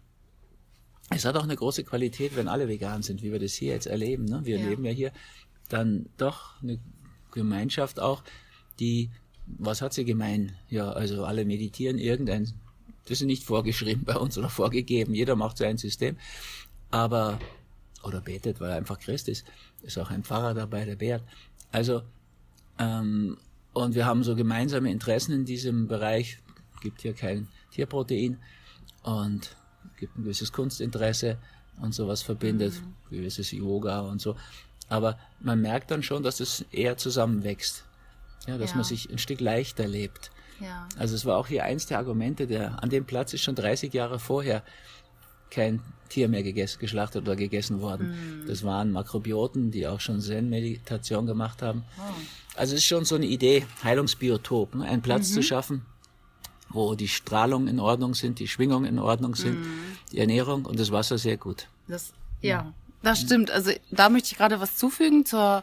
es 1.11 1.25
hat 1.25 1.37
auch 1.37 1.43
eine 1.43 1.57
große 1.57 1.85
Qualität, 1.85 2.37
wenn 2.37 2.49
alle 2.49 2.69
vegan 2.69 3.03
sind, 3.03 3.23
wie 3.23 3.33
wir 3.33 3.39
das 3.41 3.53
hier 3.55 3.75
jetzt 3.75 3.87
erleben. 3.87 4.25
Ne? 4.25 4.41
Wir 4.45 4.59
Ja. 4.59 4.69
leben 4.69 4.85
ja 4.85 4.93
hier 4.93 5.13
dann 5.69 6.07
doch 6.17 6.61
eine 6.63 6.79
Gemeinschaft 7.33 8.01
auch, 8.01 8.23
die, 8.79 9.11
was 9.47 9.83
hat 9.83 9.93
sie 9.93 10.05
gemein? 10.05 10.53
Ja, 10.69 10.91
also 10.93 11.25
alle 11.25 11.45
meditieren 11.45 11.99
irgendein, 11.99 12.45
das 13.07 13.21
ist 13.21 13.27
nicht 13.27 13.45
vorgeschrieben 13.45 14.05
bei 14.05 14.17
uns 14.17 14.39
oder 14.39 14.49
vorgegeben. 14.49 15.15
Jeder 15.15 15.37
macht 15.37 15.59
sein 15.59 15.77
System. 15.79 16.17
Aber, 16.91 17.39
oder 18.03 18.21
betet, 18.21 18.61
weil 18.61 18.71
er 18.71 18.77
einfach 18.77 18.99
Christ 18.99 19.29
ist. 19.29 19.45
Ist 19.83 19.99
auch 19.99 20.11
ein 20.11 20.25
Pfarrer 20.25 20.55
dabei, 20.55 20.85
der 20.85 20.97
Bert. 20.97 21.23
Also, 21.73 22.03
ähm, 22.79 23.37
und 23.73 23.95
wir 23.95 24.07
haben 24.07 24.25
so 24.25 24.35
gemeinsame 24.35 24.91
Interessen 24.91 25.33
in 25.33 25.45
diesem 25.45 25.87
Bereich. 25.87 26.39
Gibt 26.83 27.03
hier 27.03 27.13
kein 27.15 27.49
Tierprotein 27.73 28.39
und 29.03 29.57
gibt 30.01 30.19
ein 30.19 30.25
gewisses 30.25 30.53
Kunstinteresse 30.53 31.39
und 31.81 31.95
sowas 31.95 32.23
verbindet, 32.23 32.75
gewisses 33.11 33.53
Yoga 33.53 34.01
und 34.01 34.21
so. 34.21 34.37
Aber 34.89 35.19
man 35.41 35.61
merkt 35.61 35.91
dann 35.93 36.03
schon, 36.03 36.23
dass 36.23 36.41
es 36.41 36.65
eher 36.73 36.97
zusammenwächst. 36.97 37.85
Ja, 38.49 38.59
dass 38.59 38.71
Ja. 38.71 38.77
man 38.77 38.85
sich 38.85 39.09
ein 39.11 39.19
Stück 39.19 39.41
leichter 39.41 39.87
lebt. 39.87 40.31
Ja. 40.61 40.89
Also 40.99 41.15
es 41.15 41.25
war 41.25 41.37
auch 41.37 41.47
hier 41.47 41.65
eins 41.65 41.87
der 41.87 41.99
Argumente, 41.99 42.47
der 42.47 42.83
an 42.83 42.91
dem 42.91 43.05
Platz 43.05 43.33
ist 43.35 43.43
schon 43.43 43.55
30 43.55 43.93
Jahre 43.95 44.19
vorher 44.19 44.63
kein 45.51 45.81
Tier 46.09 46.29
mehr 46.29 46.43
gegessen, 46.43 46.81
geschlachtet 46.81 47.23
oder 47.23 47.37
gegessen 47.37 47.81
worden. 47.81 48.45
Das 48.49 48.65
waren 48.65 48.91
Makrobioten, 48.91 49.71
die 49.71 49.87
auch 49.87 50.01
schon 50.01 50.21
Zen-Meditation 50.21 51.25
gemacht 51.27 51.63
haben. 51.63 51.85
Also 52.57 52.75
es 52.75 52.81
ist 52.81 52.87
schon 52.87 53.05
so 53.05 53.15
eine 53.15 53.27
Idee, 53.27 53.65
Heilungsbiotop, 53.85 54.75
ne? 54.75 54.85
einen 54.87 55.03
Platz 55.03 55.33
zu 55.33 55.41
schaffen, 55.43 55.87
wo 56.73 56.95
die 56.95 57.09
Strahlung 57.09 57.69
in 57.69 57.81
Ordnung 57.81 58.15
sind, 58.15 58.39
die 58.39 58.49
Schwingungen 58.49 58.87
in 58.87 58.99
Ordnung 58.99 59.35
sind, 59.35 59.59
die 60.13 60.19
Ernährung 60.19 60.65
und 60.65 60.79
das 60.79 60.91
Wasser 60.91 61.19
sehr 61.19 61.37
gut. 61.37 61.67
Das, 61.89 62.13
ja, 62.41 62.73
das 63.03 63.21
stimmt. 63.21 63.51
Also 63.51 63.73
da 63.91 64.09
möchte 64.09 64.33
ich 64.33 64.39
gerade 64.39 64.61
was 64.61 64.77
zufügen 64.77 65.27
zur 65.27 65.63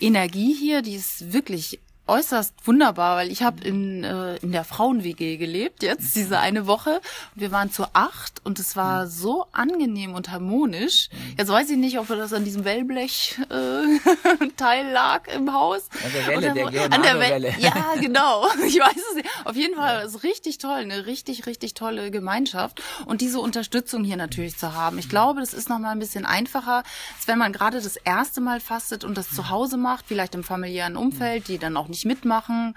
Energie 0.00 0.54
hier. 0.54 0.82
Die 0.82 0.94
ist 0.94 1.32
wirklich 1.32 1.80
äußerst 2.06 2.54
wunderbar, 2.64 3.16
weil 3.16 3.30
ich 3.30 3.42
habe 3.42 3.62
in, 3.66 4.04
äh, 4.04 4.36
in 4.36 4.52
der 4.52 4.64
Frauen-WG 4.64 5.36
gelebt 5.36 5.82
jetzt, 5.82 6.14
diese 6.16 6.38
eine 6.38 6.66
Woche. 6.66 7.00
Wir 7.34 7.50
waren 7.50 7.70
zu 7.72 7.84
acht 7.94 8.44
und 8.44 8.58
es 8.58 8.76
war 8.76 9.06
so 9.06 9.46
angenehm 9.52 10.14
und 10.14 10.30
harmonisch. 10.30 11.08
Jetzt 11.38 11.48
weiß 11.48 11.70
ich 11.70 11.76
nicht, 11.78 11.98
ob 11.98 12.08
das 12.08 12.32
an 12.32 12.44
diesem 12.44 12.64
Wellblech-Teil 12.64 14.00
äh, 14.40 14.48
Teil 14.56 14.90
lag 14.92 15.26
im 15.28 15.52
Haus. 15.52 15.88
An 16.04 16.10
der 16.12 16.26
Welle, 16.26 16.52
der 16.52 16.64
wo- 16.64 16.94
an 16.94 17.02
der 17.02 17.14
Wel- 17.20 17.38
Leonardo-Welle. 17.38 17.54
Ja, 17.58 17.94
genau. 18.00 18.46
Ich 18.66 18.78
weiß 18.78 18.96
es 19.10 19.14
nicht. 19.16 19.28
Auf 19.44 19.56
jeden 19.56 19.74
Fall 19.76 20.04
ist 20.06 20.22
richtig 20.22 20.58
toll, 20.58 20.72
eine 20.74 21.06
richtig, 21.06 21.46
richtig 21.46 21.74
tolle 21.74 22.10
Gemeinschaft 22.10 22.82
und 23.06 23.20
diese 23.20 23.40
Unterstützung 23.40 24.04
hier 24.04 24.16
natürlich 24.16 24.56
zu 24.58 24.74
haben. 24.74 24.98
Ich 24.98 25.08
glaube, 25.08 25.40
das 25.40 25.54
ist 25.54 25.68
noch 25.68 25.78
mal 25.78 25.90
ein 25.90 25.98
bisschen 25.98 26.26
einfacher, 26.26 26.82
als 27.16 27.26
wenn 27.26 27.38
man 27.38 27.52
gerade 27.52 27.80
das 27.80 27.96
erste 27.96 28.40
Mal 28.40 28.60
fastet 28.60 29.04
und 29.04 29.16
das 29.16 29.30
zu 29.30 29.48
Hause 29.50 29.76
macht, 29.76 30.04
vielleicht 30.06 30.34
im 30.34 30.44
familiären 30.44 30.96
Umfeld, 30.96 31.48
die 31.48 31.58
dann 31.58 31.76
auch 31.76 31.88
nicht 31.94 32.04
mitmachen 32.04 32.74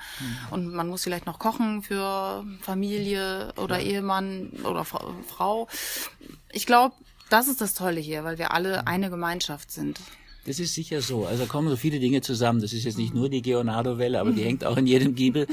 und 0.52 0.72
man 0.74 0.88
muss 0.88 1.04
vielleicht 1.04 1.26
noch 1.26 1.40
kochen 1.40 1.82
für 1.82 2.46
Familie 2.62 3.52
oder 3.58 3.80
Ehemann 3.80 4.50
oder 4.64 4.86
Fra- 4.86 5.14
Frau. 5.28 5.68
Ich 6.52 6.66
glaube, 6.66 6.94
das 7.30 7.48
ist 7.48 7.60
das 7.62 7.74
Tolle 7.74 8.00
hier, 8.00 8.24
weil 8.24 8.38
wir 8.38 8.52
alle 8.54 8.86
eine 8.88 9.10
Gemeinschaft 9.10 9.72
sind. 9.72 10.00
Das 10.46 10.60
ist 10.60 10.76
sicher 10.76 11.02
so. 11.02 11.26
Also 11.26 11.44
da 11.44 11.50
kommen 11.50 11.68
so 11.68 11.76
viele 11.76 12.00
Dinge 12.00 12.22
zusammen. 12.22 12.62
Das 12.62 12.72
ist 12.72 12.86
jetzt 12.86 12.98
nicht 12.98 13.14
nur 13.14 13.28
die 13.28 13.42
Geonardo-Welle, 13.42 14.18
aber 14.20 14.32
die 14.32 14.44
hängt 14.50 14.64
auch 14.64 14.78
in 14.78 14.88
jedem 14.88 15.14
Giebel. 15.14 15.46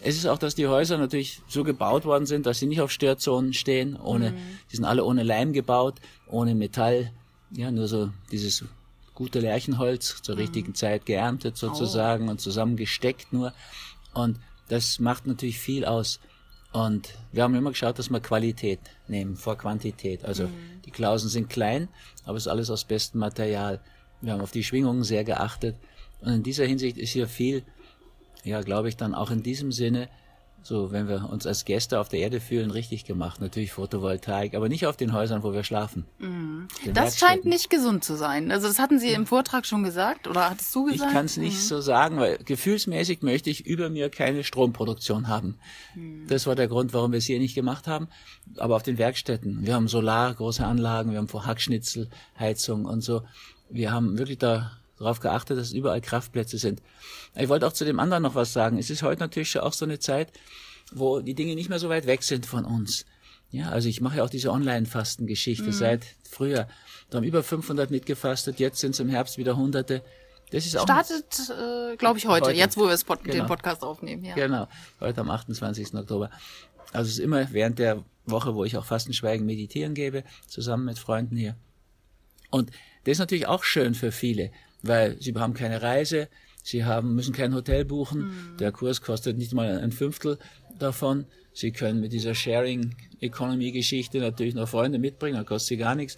Es 0.00 0.16
ist 0.16 0.26
auch, 0.26 0.38
dass 0.38 0.56
die 0.56 0.66
Häuser 0.66 0.98
natürlich 0.98 1.40
so 1.46 1.62
gebaut 1.62 2.04
worden 2.04 2.26
sind, 2.26 2.46
dass 2.46 2.58
sie 2.58 2.66
nicht 2.66 2.80
auf 2.80 2.90
Störzonen 2.90 3.52
stehen. 3.52 3.94
Ohne, 3.96 4.34
die 4.72 4.76
sind 4.76 4.84
alle 4.86 5.04
ohne 5.04 5.22
Leim 5.22 5.52
gebaut, 5.52 6.00
ohne 6.26 6.56
Metall. 6.56 7.12
Ja, 7.52 7.70
nur 7.70 7.86
so 7.86 8.10
dieses 8.32 8.64
gute 9.20 9.40
Lärchenholz 9.40 10.22
zur 10.22 10.38
richtigen 10.38 10.74
Zeit 10.74 11.04
geerntet 11.04 11.58
sozusagen 11.58 12.30
und 12.30 12.40
zusammengesteckt 12.40 13.34
nur. 13.34 13.52
Und 14.14 14.40
das 14.68 14.98
macht 14.98 15.26
natürlich 15.26 15.58
viel 15.58 15.84
aus. 15.84 16.20
Und 16.72 17.10
wir 17.30 17.42
haben 17.42 17.54
immer 17.54 17.68
geschaut, 17.68 17.98
dass 17.98 18.08
wir 18.08 18.20
Qualität 18.20 18.80
nehmen 19.08 19.36
vor 19.36 19.58
Quantität. 19.58 20.24
Also 20.24 20.48
die 20.86 20.90
Klausen 20.90 21.28
sind 21.28 21.50
klein, 21.50 21.88
aber 22.24 22.38
es 22.38 22.44
ist 22.44 22.48
alles 22.48 22.70
aus 22.70 22.84
bestem 22.84 23.20
Material. 23.20 23.82
Wir 24.22 24.32
haben 24.32 24.40
auf 24.40 24.52
die 24.52 24.64
Schwingungen 24.64 25.04
sehr 25.04 25.24
geachtet. 25.24 25.76
Und 26.22 26.32
in 26.32 26.42
dieser 26.42 26.64
Hinsicht 26.64 26.96
ist 26.96 27.10
hier 27.10 27.28
viel, 27.28 27.62
ja, 28.42 28.62
glaube 28.62 28.88
ich, 28.88 28.96
dann 28.96 29.14
auch 29.14 29.30
in 29.30 29.42
diesem 29.42 29.70
Sinne, 29.70 30.08
so, 30.62 30.92
wenn 30.92 31.08
wir 31.08 31.28
uns 31.30 31.46
als 31.46 31.64
Gäste 31.64 31.98
auf 32.00 32.08
der 32.08 32.20
Erde 32.20 32.40
fühlen, 32.40 32.70
richtig 32.70 33.04
gemacht. 33.04 33.40
Natürlich 33.40 33.72
Photovoltaik, 33.72 34.54
aber 34.54 34.68
nicht 34.68 34.86
auf 34.86 34.96
den 34.96 35.12
Häusern, 35.12 35.42
wo 35.42 35.52
wir 35.52 35.64
schlafen. 35.64 36.04
Den 36.18 36.68
Das 36.92 37.18
scheint 37.18 37.44
nicht 37.44 37.70
gesund 37.70 38.04
zu 38.04 38.16
sein. 38.16 38.50
Also 38.50 38.68
das 38.68 38.78
hatten 38.78 38.98
Sie 38.98 39.10
im 39.12 39.26
Vortrag 39.26 39.66
schon 39.66 39.82
gesagt 39.82 40.28
oder 40.28 40.50
hattest 40.50 40.74
du 40.74 40.88
Ich 40.88 40.94
gesagt? 40.94 41.12
kann 41.12 41.24
es 41.24 41.36
nicht 41.36 41.60
so 41.60 41.80
sagen, 41.80 42.18
weil 42.18 42.38
gefühlsmäßig 42.38 43.22
möchte 43.22 43.50
ich 43.50 43.66
über 43.66 43.88
mir 43.88 44.10
keine 44.10 44.44
Stromproduktion 44.44 45.28
haben. 45.28 45.58
Das 46.28 46.46
war 46.46 46.54
der 46.54 46.68
Grund, 46.68 46.92
warum 46.92 47.12
wir 47.12 47.18
es 47.18 47.24
hier 47.24 47.38
nicht 47.38 47.54
gemacht 47.54 47.86
haben. 47.86 48.08
Aber 48.58 48.76
auf 48.76 48.82
den 48.82 48.98
Werkstätten. 48.98 49.66
Wir 49.66 49.74
haben 49.74 49.88
Solar, 49.88 50.34
große 50.34 50.64
Anlagen, 50.64 51.12
wir 51.12 51.18
haben 51.18 51.28
Hackschnitzel, 51.30 52.10
Heizung 52.38 52.84
und 52.84 53.02
so. 53.02 53.22
Wir 53.70 53.92
haben 53.92 54.18
wirklich 54.18 54.38
darauf 55.00 55.20
geachtet, 55.20 55.58
dass 55.58 55.72
überall 55.72 56.00
Kraftplätze 56.00 56.58
sind. 56.58 56.82
Ich 57.34 57.48
wollte 57.48 57.66
auch 57.66 57.72
zu 57.72 57.84
dem 57.84 57.98
anderen 57.98 58.22
noch 58.22 58.34
was 58.34 58.52
sagen. 58.52 58.78
Es 58.78 58.90
ist 58.90 59.02
heute 59.02 59.20
natürlich 59.20 59.58
auch 59.58 59.72
so 59.72 59.84
eine 59.84 59.98
Zeit, 59.98 60.32
wo 60.92 61.20
die 61.20 61.34
Dinge 61.34 61.54
nicht 61.54 61.68
mehr 61.68 61.78
so 61.78 61.88
weit 61.88 62.06
weg 62.06 62.22
sind 62.22 62.46
von 62.46 62.64
uns. 62.64 63.06
Ja, 63.50 63.70
also 63.70 63.88
ich 63.88 64.00
mache 64.00 64.18
ja 64.18 64.24
auch 64.24 64.30
diese 64.30 64.52
Online-Fasten-Geschichte 64.52 65.72
seit 65.72 66.04
früher. 66.28 66.68
Da 67.08 67.16
haben 67.18 67.24
über 67.24 67.42
500 67.42 67.90
mitgefastet, 67.90 68.60
jetzt 68.60 68.78
sind 68.78 68.92
es 68.92 69.00
im 69.00 69.08
Herbst 69.08 69.38
wieder 69.38 69.56
Hunderte. 69.56 70.04
Das 70.52 70.66
ist 70.66 70.76
auch 70.76 70.84
Startet, 70.84 71.24
äh, 71.50 71.96
glaube 71.96 72.18
ich, 72.18 72.26
heute, 72.26 72.46
Heute. 72.46 72.58
jetzt 72.58 72.76
wo 72.76 72.88
wir 72.88 72.96
Pod 72.98 73.24
Genau. 73.24 73.34
den 73.36 73.46
Podcast 73.46 73.82
aufnehmen. 73.82 74.24
Ja. 74.24 74.34
Genau, 74.34 74.68
heute 75.00 75.20
am 75.20 75.30
28. 75.30 75.94
Oktober. 75.94 76.30
Also 76.92 77.08
es 77.08 77.18
ist 77.18 77.24
immer 77.24 77.52
während 77.52 77.78
der 77.78 78.04
Woche, 78.26 78.54
wo 78.54 78.64
ich 78.64 78.76
auch 78.76 78.84
Fastenschweigen 78.84 79.46
meditieren 79.46 79.94
gebe, 79.94 80.24
zusammen 80.46 80.84
mit 80.84 80.98
Freunden 80.98 81.36
hier. 81.36 81.56
Und 82.50 82.70
das 83.04 83.12
ist 83.12 83.18
natürlich 83.18 83.46
auch 83.46 83.64
schön 83.64 83.94
für 83.94 84.12
viele, 84.12 84.50
weil 84.82 85.20
sie 85.20 85.34
haben 85.34 85.54
keine 85.54 85.82
Reise, 85.82 86.28
sie 86.62 86.84
haben, 86.84 87.14
müssen 87.14 87.32
kein 87.34 87.54
Hotel 87.54 87.84
buchen, 87.84 88.56
der 88.58 88.72
Kurs 88.72 89.00
kostet 89.00 89.38
nicht 89.38 89.52
mal 89.54 89.78
ein 89.78 89.92
Fünftel 89.92 90.38
davon. 90.78 91.26
Sie 91.52 91.72
können 91.72 92.00
mit 92.00 92.12
dieser 92.12 92.34
Sharing 92.34 92.94
Economy 93.20 93.72
Geschichte 93.72 94.18
natürlich 94.18 94.54
noch 94.54 94.68
Freunde 94.68 94.98
mitbringen, 94.98 95.36
dann 95.36 95.44
kostet 95.46 95.68
sie 95.68 95.76
gar 95.76 95.94
nichts. 95.94 96.16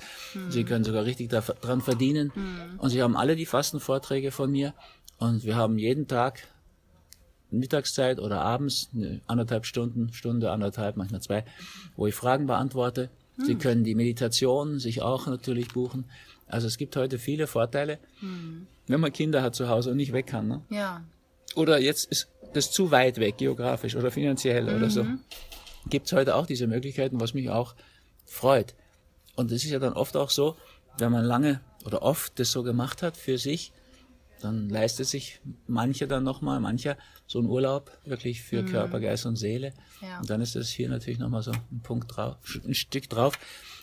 Sie 0.51 0.65
können 0.65 0.85
sogar 0.85 1.05
richtig 1.05 1.31
da- 1.31 1.41
dran 1.41 1.81
verdienen. 1.81 2.31
Und 2.79 2.91
sie 2.91 3.03
haben 3.03 3.17
alle 3.17 3.35
die 3.35 3.47
Fastenvorträge 3.47 4.31
von 4.31 4.51
mir. 4.51 4.75
Und 5.19 5.45
wir 5.45 5.57
haben 5.57 5.79
jeden 5.79 6.07
Tag 6.07 6.47
Mittagszeit 7.51 8.19
oder 8.19 8.41
abends 8.41 8.89
eine 8.95 9.21
anderthalb 9.27 9.67
Stunden, 9.67 10.13
Stunde, 10.13 10.51
anderthalb, 10.51 10.97
manchmal 10.97 11.21
zwei, 11.23 11.45
wo 11.97 12.07
ich 12.07 12.15
Fragen 12.15 12.47
beantworte. 12.47 13.11
Hm. 13.37 13.45
Sie 13.45 13.55
können 13.57 13.85
die 13.85 13.95
Meditation 13.95 14.79
sich 14.79 15.03
auch 15.03 15.27
natürlich 15.27 15.69
buchen. 15.69 16.05
Also 16.53 16.67
es 16.67 16.77
gibt 16.77 16.97
heute 16.97 17.19
viele 17.19 17.47
Vorteile, 17.47 17.99
hm. 18.21 18.67
wenn 18.87 19.01
man 19.01 19.11
Kinder 19.11 19.43
hat 19.43 19.55
zu 19.55 19.71
Hause 19.71 19.91
und 19.91 19.97
nicht 19.97 20.13
weg 20.13 20.27
kann. 20.27 20.49
Ne? 20.49 20.61
Ja. 20.69 21.03
Oder 21.55 21.81
jetzt 21.81 22.05
ist 22.11 22.29
das 22.53 22.71
zu 22.71 22.91
weit 22.91 23.17
weg, 23.17 23.39
geografisch 23.39 23.97
oder 23.97 24.11
finanziell 24.11 24.65
mhm. 24.65 24.77
oder 24.77 24.91
so. 24.91 25.05
Mhm. 25.05 25.21
Gibt 25.89 26.07
es 26.07 26.13
heute 26.13 26.35
auch 26.35 26.45
diese 26.45 26.67
Möglichkeiten, 26.67 27.21
was 27.21 27.33
mich 27.33 27.49
auch 27.49 27.75
freut. 28.27 28.75
Und 29.35 29.51
es 29.51 29.65
ist 29.65 29.71
ja 29.71 29.79
dann 29.79 29.95
oft 29.95 30.15
auch 30.15 30.29
so, 30.29 30.57
wenn 30.99 31.11
man 31.11 31.25
lange 31.25 31.63
oder 31.87 32.03
oft 32.03 32.39
das 32.39 32.53
so 32.53 32.63
gemacht 32.63 33.03
hat 33.03 33.17
für 33.17 33.39
sich, 33.39 33.73
dann 34.43 34.69
leistet 34.69 35.07
sich 35.07 35.41
manche 35.67 36.07
dann 36.07 36.23
nochmal, 36.23 36.61
mancher 36.61 36.99
so 37.27 37.39
ein 37.39 37.47
Urlaub 37.47 37.91
wirklich 38.05 38.43
für 38.43 38.63
mhm. 38.63 38.67
Körper, 38.67 39.01
Geist 39.01 39.25
und 39.25 39.37
Seele. 39.37 39.73
Ja. 40.03 40.21
Und 40.21 40.29
dann 40.29 40.43
ist 40.43 40.55
das 40.55 40.69
hier 40.69 40.91
natürlich 40.91 41.19
nochmal 41.19 41.43
so 41.43 41.53
ein 41.53 41.81
Punkt 41.83 42.15
drauf, 42.15 42.37
ein 42.67 42.75
Stück 42.75 43.09
drauf. 43.09 43.39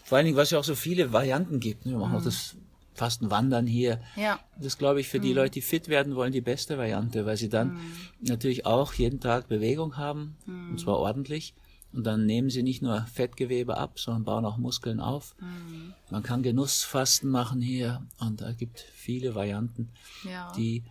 Vor 0.10 0.18
allen 0.18 0.26
Dingen, 0.26 0.38
was 0.38 0.50
ja 0.50 0.58
auch 0.58 0.64
so 0.64 0.74
viele 0.74 1.14
Varianten 1.14 1.60
gibt. 1.60 1.86
Ne? 1.86 1.92
Wir 1.92 2.00
machen 2.00 2.14
mhm. 2.14 2.18
auch 2.18 2.24
das 2.24 2.56
Fastenwandern 2.96 3.68
hier. 3.68 4.02
Ja. 4.16 4.40
Das 4.60 4.80
glaube 4.80 5.02
ich 5.02 5.08
für 5.08 5.20
die 5.20 5.30
mhm. 5.30 5.36
Leute, 5.36 5.52
die 5.52 5.62
fit 5.62 5.88
werden 5.88 6.16
wollen, 6.16 6.32
die 6.32 6.42
beste 6.42 6.80
Variante, 6.80 7.28
weil 7.28 7.38
sie 7.38 7.48
dann 7.48 7.74
mhm. 7.74 7.94
natürlich 8.22 8.66
auch 8.66 8.94
jeden 8.96 9.20
Tag 9.20 9.48
Bewegung 9.48 9.98
haben, 9.98 10.36
und 10.48 10.72
mhm. 10.72 10.78
zwar 10.80 10.98
ordentlich. 10.98 11.54
Und 11.94 12.08
dann 12.08 12.26
nehmen 12.26 12.50
sie 12.50 12.64
nicht 12.64 12.82
nur 12.82 13.02
Fettgewebe 13.14 13.78
ab, 13.78 14.00
sondern 14.00 14.24
bauen 14.24 14.46
auch 14.46 14.58
Muskeln 14.58 15.00
auf. 15.00 15.36
Mhm. 15.40 15.94
Man 16.10 16.24
kann 16.24 16.42
Genussfasten 16.42 17.30
machen 17.30 17.62
hier 17.62 18.04
und 18.18 18.42
da 18.42 18.52
gibt 18.52 18.80
viele 18.80 19.36
Varianten, 19.36 19.90
ja. 20.24 20.52
die 20.54 20.84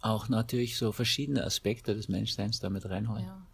auch 0.00 0.30
natürlich 0.30 0.78
so 0.78 0.92
verschiedene 0.92 1.44
Aspekte 1.44 1.94
des 1.94 2.08
Menschseins 2.08 2.58
damit 2.58 2.88
reinholen. 2.88 3.24
Ja. 3.24 3.46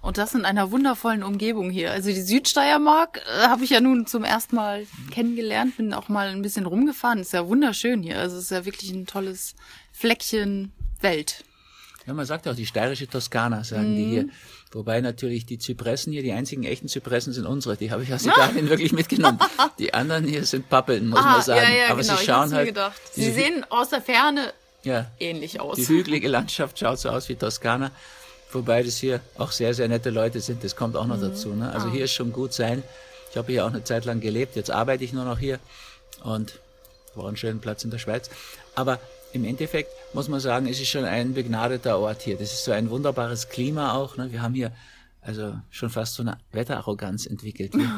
Und 0.00 0.18
das 0.18 0.34
in 0.34 0.44
einer 0.44 0.70
wundervollen 0.70 1.22
Umgebung 1.22 1.70
hier. 1.70 1.92
Also 1.92 2.10
die 2.10 2.22
Südsteiermark 2.22 3.20
äh, 3.26 3.48
habe 3.48 3.64
ich 3.64 3.70
ja 3.70 3.80
nun 3.80 4.06
zum 4.06 4.24
ersten 4.24 4.56
Mal 4.56 4.82
mhm. 4.82 5.10
kennengelernt, 5.10 5.76
bin 5.76 5.92
auch 5.94 6.08
mal 6.08 6.28
ein 6.28 6.42
bisschen 6.42 6.66
rumgefahren. 6.66 7.18
Ist 7.20 7.32
ja 7.32 7.46
wunderschön 7.46 8.02
hier. 8.02 8.18
Also 8.18 8.36
es 8.36 8.44
ist 8.44 8.50
ja 8.50 8.64
wirklich 8.64 8.90
ein 8.90 9.06
tolles 9.06 9.54
Fleckchen 9.92 10.72
Welt. 11.00 11.44
Ja, 12.06 12.14
man 12.14 12.24
sagt 12.24 12.46
auch 12.46 12.54
die 12.54 12.66
steirische 12.66 13.08
Toskana, 13.08 13.64
sagen 13.64 13.92
mhm. 13.92 13.96
die 13.96 14.04
hier. 14.04 14.28
Wobei 14.70 15.00
natürlich 15.00 15.46
die 15.46 15.58
Zypressen 15.58 16.12
hier, 16.12 16.22
die 16.22 16.32
einzigen 16.32 16.64
echten 16.64 16.88
Zypressen 16.88 17.32
sind 17.32 17.46
unsere. 17.46 17.76
Die 17.76 17.90
habe 17.90 18.02
ich 18.02 18.12
aus 18.12 18.24
Italien 18.24 18.68
wirklich 18.68 18.92
mitgenommen. 18.92 19.38
Die 19.78 19.94
anderen 19.94 20.24
hier 20.24 20.44
sind 20.44 20.68
Pappeln, 20.68 21.08
muss 21.08 21.20
ah, 21.20 21.32
man 21.32 21.42
sagen. 21.42 21.60
Ja, 21.62 21.78
ja, 21.78 21.90
Aber 21.90 22.02
genau, 22.02 22.16
sie 22.16 22.24
schauen 22.24 22.52
halt. 22.52 22.68
Gedacht. 22.68 23.00
Sie 23.12 23.30
sehen 23.30 23.64
aus 23.70 23.88
der 23.90 24.02
Ferne 24.02 24.52
ja, 24.82 25.06
ähnlich 25.18 25.60
aus. 25.60 25.76
Die 25.76 25.88
hügelige 25.88 26.28
Landschaft 26.28 26.78
schaut 26.78 27.00
so 27.00 27.08
aus 27.08 27.28
wie 27.28 27.34
Toskana. 27.34 27.90
Wobei 28.56 28.82
das 28.82 28.96
hier 28.96 29.20
auch 29.36 29.52
sehr, 29.52 29.74
sehr 29.74 29.86
nette 29.86 30.08
Leute 30.08 30.40
sind. 30.40 30.64
Das 30.64 30.76
kommt 30.76 30.96
auch 30.96 31.06
noch 31.06 31.18
mhm. 31.18 31.22
dazu. 31.22 31.50
Ne? 31.50 31.70
Also 31.70 31.88
ah. 31.88 31.92
hier 31.92 32.04
ist 32.04 32.14
schon 32.14 32.32
gut 32.32 32.54
sein. 32.54 32.82
Ich 33.30 33.36
habe 33.36 33.52
hier 33.52 33.66
auch 33.66 33.70
eine 33.70 33.84
Zeit 33.84 34.06
lang 34.06 34.20
gelebt. 34.20 34.56
Jetzt 34.56 34.70
arbeite 34.70 35.04
ich 35.04 35.12
nur 35.12 35.24
noch 35.24 35.38
hier 35.38 35.58
und 36.24 36.58
war 37.14 37.28
einen 37.28 37.36
schönen 37.36 37.60
Platz 37.60 37.84
in 37.84 37.90
der 37.90 37.98
Schweiz. 37.98 38.30
Aber 38.74 38.98
im 39.32 39.44
Endeffekt 39.44 39.90
muss 40.14 40.28
man 40.28 40.40
sagen, 40.40 40.66
es 40.66 40.80
ist 40.80 40.88
schon 40.88 41.04
ein 41.04 41.34
begnadeter 41.34 41.98
Ort 41.98 42.22
hier. 42.22 42.38
Das 42.38 42.52
ist 42.54 42.64
so 42.64 42.72
ein 42.72 42.88
wunderbares 42.88 43.50
Klima 43.50 43.92
auch. 43.92 44.16
Ne? 44.16 44.32
Wir 44.32 44.40
haben 44.40 44.54
hier 44.54 44.72
also 45.20 45.54
schon 45.70 45.90
fast 45.90 46.14
so 46.14 46.22
eine 46.22 46.38
Wetterarroganz 46.52 47.26
entwickelt. 47.26 47.74
Wir 47.74 47.90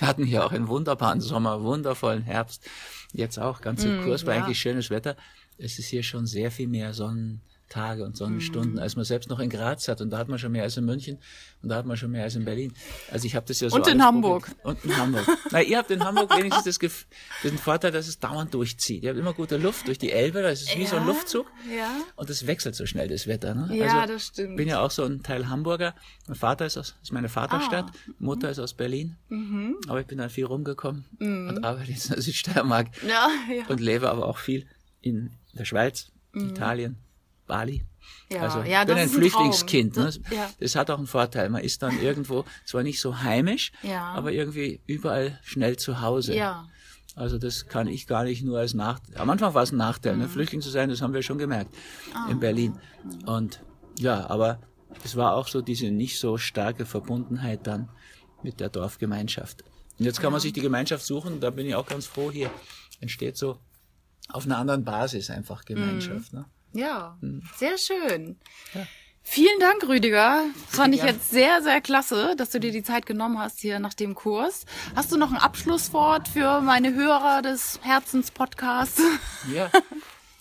hatten 0.00 0.24
hier 0.24 0.44
auch 0.44 0.50
einen 0.50 0.66
wunderbaren 0.66 1.20
Sommer, 1.20 1.62
wundervollen 1.62 2.22
Herbst. 2.22 2.68
Jetzt 3.12 3.38
auch 3.38 3.60
ganz 3.60 3.84
im 3.84 4.00
mm, 4.00 4.04
Kurs 4.04 4.26
war 4.26 4.34
ja. 4.34 4.42
eigentlich 4.42 4.58
schönes 4.58 4.90
Wetter. 4.90 5.16
Es 5.58 5.78
ist 5.78 5.86
hier 5.86 6.02
schon 6.02 6.26
sehr 6.26 6.50
viel 6.50 6.66
mehr 6.66 6.92
Sonnen, 6.92 7.40
Tage 7.70 8.04
und 8.04 8.16
Sonnenstunden, 8.16 8.74
mhm. 8.74 8.78
als 8.80 8.96
man 8.96 9.04
selbst 9.04 9.30
noch 9.30 9.38
in 9.38 9.48
Graz 9.48 9.88
hat. 9.88 10.00
Und 10.00 10.10
da 10.10 10.18
hat 10.18 10.28
man 10.28 10.38
schon 10.38 10.52
mehr 10.52 10.64
als 10.64 10.76
in 10.76 10.84
München 10.84 11.18
und 11.62 11.70
da 11.70 11.76
hat 11.76 11.86
man 11.86 11.96
schon 11.96 12.10
mehr 12.10 12.24
als 12.24 12.34
in 12.34 12.44
Berlin. 12.44 12.74
Also 13.10 13.26
ich 13.26 13.34
habe 13.34 13.46
das 13.46 13.60
ja 13.60 13.70
so. 13.70 13.76
Und 13.76 13.86
in 13.86 14.02
Hamburg. 14.02 14.50
Und 14.64 14.84
in 14.84 14.96
Hamburg. 14.96 15.26
Na, 15.50 15.62
ihr 15.62 15.78
habt 15.78 15.90
in 15.90 16.04
Hamburg 16.04 16.36
wenigstens 16.36 16.64
das 16.64 16.78
Gef 16.78 17.06
den 17.44 17.56
Vorteil, 17.56 17.92
dass 17.92 18.08
es 18.08 18.18
dauernd 18.18 18.52
durchzieht. 18.52 19.04
Ihr 19.04 19.10
habt 19.10 19.18
immer 19.18 19.32
gute 19.32 19.56
Luft 19.56 19.86
durch 19.86 19.98
die 19.98 20.10
Elbe, 20.10 20.42
das 20.42 20.62
ist 20.62 20.76
wie 20.76 20.82
ja, 20.82 20.88
so 20.88 20.96
ein 20.96 21.06
Luftzug. 21.06 21.46
Ja. 21.74 21.90
Und 22.16 22.28
es 22.28 22.46
wechselt 22.46 22.74
so 22.74 22.86
schnell, 22.86 23.08
das 23.08 23.26
Wetter. 23.26 23.54
Ne? 23.54 23.76
Ja, 23.76 24.00
also, 24.00 24.14
das 24.14 24.26
stimmt. 24.26 24.50
Ich 24.50 24.56
bin 24.56 24.68
ja 24.68 24.80
auch 24.80 24.90
so 24.90 25.04
ein 25.04 25.22
Teil 25.22 25.48
Hamburger. 25.48 25.94
Mein 26.26 26.36
Vater 26.36 26.66
ist 26.66 26.76
aus, 26.76 26.96
ist 27.02 27.12
meine 27.12 27.28
Vaterstadt. 27.28 27.86
Ah. 27.88 28.12
Mutter 28.18 28.50
ist 28.50 28.58
aus 28.58 28.74
Berlin. 28.74 29.16
Mhm. 29.28 29.76
Aber 29.86 30.00
ich 30.00 30.06
bin 30.06 30.18
dann 30.18 30.30
viel 30.30 30.46
rumgekommen 30.46 31.04
mhm. 31.18 31.48
und 31.48 31.64
arbeite 31.64 31.92
jetzt 31.92 32.06
in 32.06 32.14
der 32.14 32.22
Südsteiermark. 32.22 32.88
Ja, 33.06 33.28
ja. 33.54 33.66
Und 33.68 33.80
lebe 33.80 34.10
aber 34.10 34.26
auch 34.26 34.38
viel 34.38 34.66
in 35.00 35.30
der 35.52 35.64
Schweiz, 35.64 36.10
mhm. 36.32 36.50
Italien, 36.50 36.96
Bali. 37.50 37.84
Ja, 38.32 38.42
also 38.42 38.60
ja, 38.60 38.82
ich 38.82 38.86
bin 38.86 38.96
ein 38.96 39.08
Flüchtlingskind. 39.08 39.98
Ein 39.98 40.04
ne? 40.04 40.12
ja. 40.30 40.50
Das 40.60 40.76
hat 40.76 40.88
auch 40.88 40.98
einen 40.98 41.08
Vorteil. 41.08 41.48
Man 41.50 41.64
ist 41.64 41.82
dann 41.82 42.00
irgendwo 42.00 42.44
zwar 42.64 42.84
nicht 42.84 43.00
so 43.00 43.22
heimisch, 43.22 43.72
ja. 43.82 44.04
aber 44.04 44.30
irgendwie 44.30 44.80
überall 44.86 45.40
schnell 45.42 45.76
zu 45.76 46.00
Hause. 46.00 46.36
Ja. 46.36 46.68
Also 47.16 47.38
das 47.38 47.66
kann 47.66 47.88
ich 47.88 48.06
gar 48.06 48.22
nicht 48.22 48.44
nur 48.44 48.60
als 48.60 48.72
Nachteil. 48.72 49.18
Am 49.18 49.28
Anfang 49.30 49.52
war 49.52 49.64
es 49.64 49.72
ein 49.72 49.78
Nachteil, 49.78 50.12
ne? 50.12 50.18
mhm. 50.18 50.22
ne? 50.22 50.28
Flüchtling 50.28 50.60
zu 50.60 50.70
sein, 50.70 50.90
das 50.90 51.02
haben 51.02 51.12
wir 51.12 51.22
schon 51.22 51.38
gemerkt 51.38 51.74
ah. 52.14 52.28
in 52.30 52.38
Berlin. 52.38 52.78
Und 53.26 53.60
ja, 53.98 54.30
aber 54.30 54.60
es 55.04 55.16
war 55.16 55.34
auch 55.34 55.48
so 55.48 55.60
diese 55.60 55.90
nicht 55.90 56.20
so 56.20 56.38
starke 56.38 56.86
Verbundenheit 56.86 57.66
dann 57.66 57.88
mit 58.44 58.60
der 58.60 58.68
Dorfgemeinschaft. 58.68 59.64
Und 59.98 60.04
jetzt 60.04 60.20
kann 60.20 60.30
man 60.30 60.40
sich 60.40 60.52
die 60.52 60.60
Gemeinschaft 60.60 61.04
suchen, 61.04 61.40
da 61.40 61.50
bin 61.50 61.66
ich 61.66 61.74
auch 61.74 61.86
ganz 61.86 62.06
froh, 62.06 62.30
hier 62.30 62.50
entsteht 63.00 63.36
so 63.36 63.58
auf 64.28 64.44
einer 64.44 64.58
anderen 64.58 64.84
Basis 64.84 65.30
einfach 65.30 65.64
Gemeinschaft. 65.64 66.32
Mhm. 66.32 66.38
Ne? 66.38 66.44
Ja, 66.72 67.16
hm. 67.20 67.42
sehr 67.56 67.78
schön. 67.78 68.38
Ja. 68.74 68.86
Vielen 69.22 69.60
Dank, 69.60 69.86
Rüdiger. 69.86 70.44
Das 70.66 70.76
fand 70.76 70.94
ich 70.94 71.02
jetzt 71.02 71.30
sehr, 71.30 71.62
sehr 71.62 71.80
klasse, 71.80 72.34
dass 72.36 72.50
du 72.50 72.58
dir 72.58 72.72
die 72.72 72.82
Zeit 72.82 73.06
genommen 73.06 73.38
hast 73.38 73.60
hier 73.60 73.78
nach 73.78 73.94
dem 73.94 74.14
Kurs. 74.14 74.64
Hast 74.96 75.12
du 75.12 75.16
noch 75.16 75.30
ein 75.30 75.36
Abschlusswort 75.36 76.26
für 76.26 76.60
meine 76.60 76.94
Hörer 76.94 77.42
des 77.42 77.78
Herzenspodcasts? 77.82 79.02
Ja. 79.52 79.70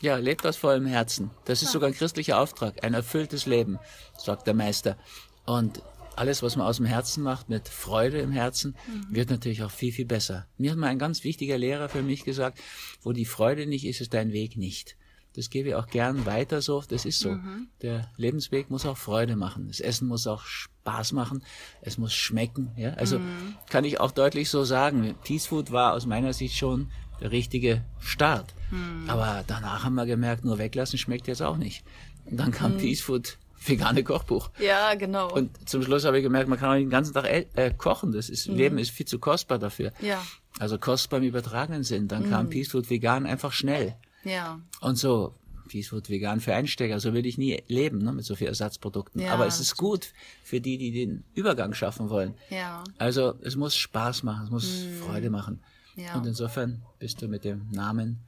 Ja, 0.01 0.15
lebt 0.15 0.45
aus 0.45 0.55
vollem 0.55 0.85
Herzen. 0.85 1.29
Das 1.43 1.61
ist 1.61 1.73
sogar 1.73 1.89
ein 1.89 1.93
christlicher 1.93 2.39
Auftrag. 2.39 2.85
Ein 2.85 2.93
erfülltes 2.93 3.45
Leben, 3.45 3.79
sagt 4.17 4.47
der 4.47 4.53
Meister. 4.53 4.97
Und 5.45 5.81
alles, 6.15 6.41
was 6.41 6.55
man 6.55 6.67
aus 6.67 6.77
dem 6.77 6.85
Herzen 6.85 7.21
macht, 7.21 7.49
mit 7.49 7.67
Freude 7.67 8.19
im 8.19 8.31
Herzen, 8.31 8.77
mhm. 8.87 9.13
wird 9.13 9.29
natürlich 9.29 9.61
auch 9.61 9.71
viel, 9.71 9.91
viel 9.91 10.05
besser. 10.05 10.47
Mir 10.57 10.71
hat 10.71 10.77
mal 10.77 10.87
ein 10.87 10.99
ganz 10.99 11.25
wichtiger 11.25 11.57
Lehrer 11.57 11.89
für 11.89 12.01
mich 12.01 12.23
gesagt, 12.23 12.59
wo 13.01 13.11
die 13.11 13.25
Freude 13.25 13.65
nicht 13.67 13.85
ist, 13.85 13.99
ist 13.99 14.13
dein 14.13 14.31
Weg 14.31 14.55
nicht. 14.55 14.95
Das 15.35 15.49
gebe 15.49 15.69
ich 15.69 15.75
auch 15.75 15.87
gern 15.87 16.25
weiter 16.25 16.61
so. 16.61 16.83
Das 16.87 17.05
ist 17.05 17.19
so. 17.19 17.31
Mhm. 17.31 17.67
Der 17.81 18.09
Lebensweg 18.17 18.69
muss 18.69 18.85
auch 18.85 18.97
Freude 18.97 19.35
machen. 19.35 19.67
Das 19.67 19.79
Essen 19.79 20.07
muss 20.07 20.27
auch 20.27 20.43
Spaß 20.43 21.11
machen. 21.11 21.43
Es 21.81 21.97
muss 21.97 22.13
schmecken. 22.13 22.71
Ja? 22.75 22.93
Also 22.93 23.19
mhm. 23.19 23.55
kann 23.69 23.83
ich 23.83 23.99
auch 23.99 24.11
deutlich 24.11 24.49
so 24.49 24.63
sagen. 24.63 25.15
Peace 25.23 25.45
Food 25.45 25.71
war 25.71 25.93
aus 25.93 26.05
meiner 26.05 26.33
Sicht 26.33 26.57
schon 26.57 26.91
der 27.21 27.31
richtige 27.31 27.85
Start. 27.99 28.53
Mhm. 28.71 29.09
Aber 29.09 29.43
danach 29.45 29.83
haben 29.83 29.95
wir 29.95 30.05
gemerkt, 30.05 30.45
nur 30.45 30.57
weglassen 30.57 30.97
schmeckt 30.97 31.27
jetzt 31.27 31.41
auch 31.41 31.57
nicht. 31.57 31.83
Und 32.25 32.37
dann 32.37 32.51
kam 32.51 32.73
mhm. 32.73 32.77
Peace 32.77 33.01
Food 33.01 33.37
vegane 33.65 34.03
Kochbuch. 34.03 34.49
Ja, 34.59 34.95
genau. 34.95 35.31
Und 35.31 35.69
zum 35.69 35.83
Schluss 35.83 36.05
habe 36.05 36.17
ich 36.17 36.23
gemerkt, 36.23 36.49
man 36.49 36.57
kann 36.57 36.69
auch 36.69 36.75
den 36.75 36.89
ganzen 36.89 37.13
Tag 37.13 37.25
äh, 37.25 37.71
kochen. 37.77 38.11
Das 38.11 38.29
ist, 38.29 38.47
mhm. 38.47 38.55
Leben 38.55 38.77
ist 38.77 38.91
viel 38.91 39.05
zu 39.05 39.19
kostbar 39.19 39.59
dafür. 39.59 39.91
Ja. 40.01 40.21
Also 40.59 40.77
kostbar 40.77 41.19
im 41.19 41.25
übertragenen 41.25 41.83
Sinn. 41.83 42.07
Dann 42.07 42.25
mhm. 42.25 42.29
kam 42.29 42.49
Peace 42.49 42.69
Food 42.69 42.89
vegan 42.89 43.25
einfach 43.25 43.51
schnell. 43.51 43.95
Ja. 44.23 44.59
Und 44.81 44.97
so, 44.97 45.35
Peacefood 45.69 46.09
vegan 46.09 46.41
für 46.41 46.53
Einsteiger, 46.53 46.99
so 46.99 47.13
würde 47.13 47.29
ich 47.29 47.37
nie 47.37 47.63
leben, 47.67 47.99
ne, 47.99 48.11
mit 48.11 48.25
so 48.25 48.35
vielen 48.35 48.49
Ersatzprodukten. 48.49 49.21
Ja, 49.21 49.33
Aber 49.33 49.47
es 49.47 49.59
ist 49.59 49.77
gut 49.77 50.13
für 50.43 50.59
die, 50.59 50.77
die 50.77 50.91
den 50.91 51.23
Übergang 51.33 51.73
schaffen 51.73 52.09
wollen. 52.09 52.35
Ja. 52.49 52.83
Also, 52.97 53.35
es 53.41 53.55
muss 53.55 53.75
Spaß 53.75 54.23
machen, 54.23 54.45
es 54.45 54.51
muss 54.51 54.83
mhm. 54.83 54.99
Freude 54.99 55.29
machen. 55.29 55.63
Ja. 55.95 56.15
Und 56.15 56.25
insofern 56.25 56.81
bist 56.97 57.21
du 57.21 57.27
mit 57.27 57.43
dem 57.45 57.69
Namen 57.71 58.19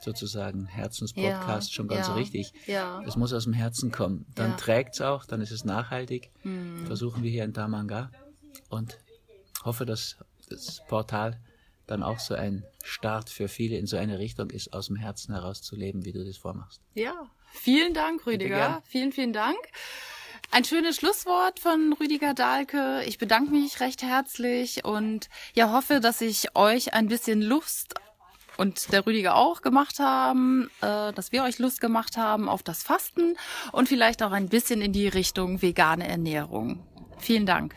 sozusagen 0.00 0.66
Herzenspodcast 0.66 1.68
ja, 1.68 1.74
schon 1.74 1.88
ganz 1.88 2.08
ja, 2.08 2.14
richtig. 2.14 2.52
Ja. 2.66 3.02
Es 3.06 3.16
muss 3.16 3.32
aus 3.32 3.44
dem 3.44 3.52
Herzen 3.52 3.92
kommen. 3.92 4.24
Dann 4.34 4.52
ja. 4.52 4.56
trägt's 4.56 5.00
auch, 5.00 5.26
dann 5.26 5.40
ist 5.42 5.50
es 5.50 5.64
nachhaltig. 5.64 6.30
Mhm. 6.42 6.86
Versuchen 6.86 7.22
wir 7.22 7.30
hier 7.30 7.44
in 7.44 7.52
Damanga 7.52 8.10
und 8.70 8.98
hoffe, 9.62 9.84
dass 9.84 10.16
das 10.48 10.82
Portal 10.88 11.38
dann 11.90 12.02
auch 12.02 12.18
so 12.18 12.34
ein 12.34 12.64
Start 12.82 13.30
für 13.30 13.48
viele 13.48 13.76
in 13.76 13.86
so 13.86 13.96
eine 13.96 14.18
Richtung 14.18 14.50
ist, 14.50 14.72
aus 14.72 14.86
dem 14.86 14.96
Herzen 14.96 15.34
heraus 15.34 15.62
zu 15.62 15.76
leben, 15.76 16.04
wie 16.04 16.12
du 16.12 16.24
das 16.24 16.36
vormachst. 16.36 16.80
Ja, 16.94 17.30
vielen 17.52 17.94
Dank, 17.94 18.26
Rüdiger. 18.26 18.82
Vielen, 18.86 19.12
vielen 19.12 19.32
Dank. 19.32 19.58
Ein 20.52 20.64
schönes 20.64 20.96
Schlusswort 20.96 21.60
von 21.60 21.92
Rüdiger 21.92 22.34
Dahlke. 22.34 23.02
Ich 23.06 23.18
bedanke 23.18 23.52
mich 23.52 23.78
recht 23.80 24.02
herzlich 24.02 24.84
und 24.84 25.28
ja 25.54 25.72
hoffe, 25.72 26.00
dass 26.00 26.20
ich 26.20 26.56
euch 26.56 26.92
ein 26.92 27.06
bisschen 27.06 27.40
Lust 27.40 27.94
und 28.56 28.92
der 28.92 29.06
Rüdiger 29.06 29.36
auch 29.36 29.62
gemacht 29.62 30.00
haben, 30.00 30.68
äh, 30.80 31.12
dass 31.12 31.30
wir 31.30 31.44
euch 31.44 31.58
Lust 31.60 31.80
gemacht 31.80 32.16
haben 32.16 32.48
auf 32.48 32.62
das 32.62 32.82
Fasten 32.82 33.36
und 33.72 33.88
vielleicht 33.88 34.22
auch 34.22 34.32
ein 34.32 34.48
bisschen 34.48 34.82
in 34.82 34.92
die 34.92 35.08
Richtung 35.08 35.62
vegane 35.62 36.06
Ernährung. 36.06 36.84
Vielen 37.18 37.46
Dank. 37.46 37.76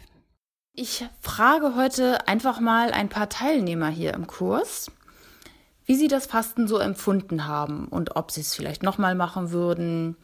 Ich 0.76 1.06
frage 1.22 1.76
heute 1.76 2.28
einfach 2.28 2.60
mal 2.60 2.92
ein 2.92 3.08
paar 3.08 3.30
Teilnehmer 3.30 3.90
hier 3.90 4.16
im 4.16 4.26
Kurs. 4.26 4.92
wie 5.86 5.96
sie 5.96 6.08
das 6.08 6.28
Fasten 6.28 6.68
so 6.68 6.78
empfunden 6.78 7.46
haben 7.46 7.90
und 7.90 8.16
ob 8.16 8.32
sie 8.32 8.40
es 8.40 8.56
vielleicht 8.56 8.84
nochmal 8.84 9.16
machen 9.16 9.52
würden. 9.52 10.16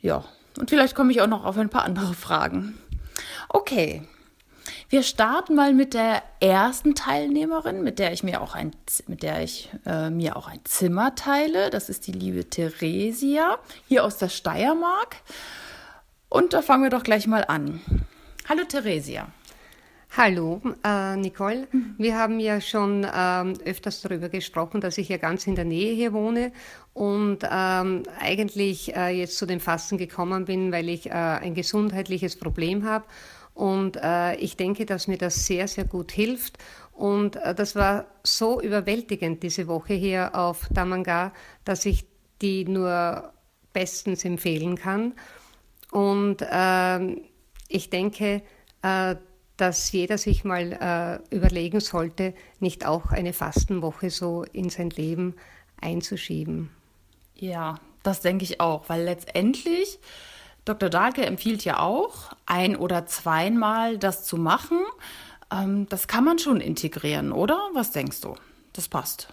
Ja, 0.00 0.24
und 0.58 0.68
vielleicht 0.68 0.96
komme 0.96 1.12
ich 1.12 1.20
auch 1.20 1.28
noch 1.28 1.44
auf 1.44 1.56
ein 1.56 1.68
paar 1.68 1.84
andere 1.84 2.12
Fragen. 2.12 2.76
Okay, 3.48 4.02
wir 4.88 5.04
starten 5.04 5.54
mal 5.54 5.72
mit 5.72 5.94
der 5.94 6.24
ersten 6.40 6.96
Teilnehmerin, 6.96 7.84
mit 7.84 8.00
der 8.00 8.12
ich 8.12 8.24
mir 8.24 8.40
auch 8.40 8.56
ein, 8.56 8.72
mit 9.06 9.22
der 9.22 9.44
ich 9.44 9.70
äh, 9.86 10.10
mir 10.10 10.36
auch 10.36 10.48
ein 10.48 10.60
Zimmer 10.64 11.14
teile. 11.14 11.70
Das 11.70 11.88
ist 11.88 12.08
die 12.08 12.12
liebe 12.12 12.50
Theresia 12.50 13.58
hier 13.86 14.04
aus 14.04 14.18
der 14.18 14.28
Steiermark. 14.28 15.18
Und 16.28 16.52
da 16.52 16.62
fangen 16.62 16.82
wir 16.82 16.90
doch 16.90 17.04
gleich 17.04 17.28
mal 17.28 17.44
an. 17.44 17.80
Hallo 18.48 18.64
Theresia. 18.64 19.28
Hallo, 20.16 20.60
äh, 20.82 21.14
Nicole. 21.14 21.68
Wir 21.96 22.18
haben 22.18 22.40
ja 22.40 22.60
schon 22.60 23.06
ähm, 23.14 23.54
öfters 23.64 24.02
darüber 24.02 24.28
gesprochen, 24.28 24.80
dass 24.80 24.98
ich 24.98 25.08
ja 25.08 25.18
ganz 25.18 25.46
in 25.46 25.54
der 25.54 25.64
Nähe 25.64 25.94
hier 25.94 26.12
wohne 26.12 26.50
und 26.94 27.44
ähm, 27.48 28.02
eigentlich 28.18 28.96
äh, 28.96 29.10
jetzt 29.10 29.38
zu 29.38 29.46
dem 29.46 29.60
Fasten 29.60 29.98
gekommen 29.98 30.46
bin, 30.46 30.72
weil 30.72 30.88
ich 30.88 31.06
äh, 31.06 31.12
ein 31.12 31.54
gesundheitliches 31.54 32.34
Problem 32.34 32.84
habe. 32.84 33.04
Und 33.54 33.98
äh, 34.02 34.34
ich 34.34 34.56
denke, 34.56 34.84
dass 34.84 35.06
mir 35.06 35.16
das 35.16 35.46
sehr, 35.46 35.68
sehr 35.68 35.84
gut 35.84 36.10
hilft. 36.10 36.58
Und 36.92 37.36
äh, 37.36 37.54
das 37.54 37.76
war 37.76 38.06
so 38.24 38.60
überwältigend 38.60 39.44
diese 39.44 39.68
Woche 39.68 39.94
hier 39.94 40.34
auf 40.34 40.66
Damanga, 40.72 41.32
dass 41.64 41.86
ich 41.86 42.04
die 42.42 42.64
nur 42.64 43.32
bestens 43.72 44.24
empfehlen 44.24 44.74
kann. 44.74 45.14
Und 45.92 46.44
ähm, 46.50 47.20
ich 47.68 47.90
denke, 47.90 48.42
äh, 48.82 49.14
dass 49.60 49.92
jeder 49.92 50.16
sich 50.16 50.44
mal 50.44 50.72
äh, 51.30 51.34
überlegen 51.34 51.80
sollte, 51.80 52.34
nicht 52.60 52.86
auch 52.86 53.10
eine 53.10 53.32
Fastenwoche 53.32 54.10
so 54.10 54.44
in 54.52 54.70
sein 54.70 54.90
Leben 54.90 55.34
einzuschieben. 55.80 56.70
Ja, 57.34 57.76
das 58.02 58.20
denke 58.20 58.44
ich 58.44 58.60
auch, 58.60 58.88
weil 58.88 59.02
letztendlich 59.02 59.98
Dr. 60.64 60.88
Dahlke 60.88 61.24
empfiehlt 61.26 61.64
ja 61.64 61.80
auch, 61.80 62.32
ein 62.46 62.76
oder 62.76 63.06
zweimal 63.06 63.98
das 63.98 64.24
zu 64.24 64.36
machen. 64.36 64.78
Ähm, 65.52 65.86
das 65.88 66.08
kann 66.08 66.24
man 66.24 66.38
schon 66.38 66.60
integrieren, 66.60 67.32
oder? 67.32 67.58
Was 67.74 67.90
denkst 67.90 68.20
du? 68.20 68.36
Das 68.72 68.88
passt. 68.88 69.28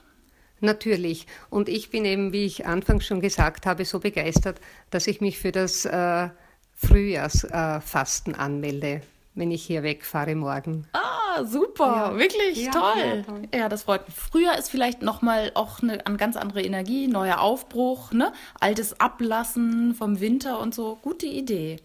Natürlich. 0.59 1.27
Und 1.49 1.69
ich 1.69 1.89
bin 1.89 2.05
eben, 2.05 2.33
wie 2.33 2.45
ich 2.45 2.65
anfangs 2.65 3.05
schon 3.05 3.21
gesagt 3.21 3.65
habe, 3.65 3.85
so 3.85 3.99
begeistert, 3.99 4.59
dass 4.89 5.07
ich 5.07 5.21
mich 5.21 5.37
für 5.37 5.51
das 5.51 5.85
äh, 5.85 6.29
Frühjahrsfasten 6.75 8.33
äh, 8.33 8.37
anmelde 8.37 9.01
wenn 9.37 9.51
ich 9.51 9.63
hier 9.63 9.83
wegfahre 9.83 10.35
morgen. 10.35 10.87
Ah, 10.93 11.45
super, 11.45 12.11
ja. 12.11 12.17
wirklich 12.17 12.65
ja, 12.65 12.71
toll. 12.71 13.25
Ja, 13.53 13.59
ja, 13.59 13.69
das 13.69 13.83
freut 13.83 14.07
mich. 14.07 14.15
Früher 14.15 14.57
ist 14.57 14.69
vielleicht 14.69 15.01
noch 15.01 15.21
mal 15.21 15.51
auch 15.53 15.81
eine, 15.81 16.05
eine 16.05 16.17
ganz 16.17 16.35
andere 16.35 16.61
Energie, 16.61 17.07
neuer 17.07 17.39
Aufbruch, 17.39 18.11
ne? 18.11 18.33
Altes 18.59 18.99
Ablassen 18.99 19.93
vom 19.93 20.19
Winter 20.19 20.59
und 20.59 20.73
so. 20.73 20.97
Gute 21.01 21.27
Idee. 21.27 21.77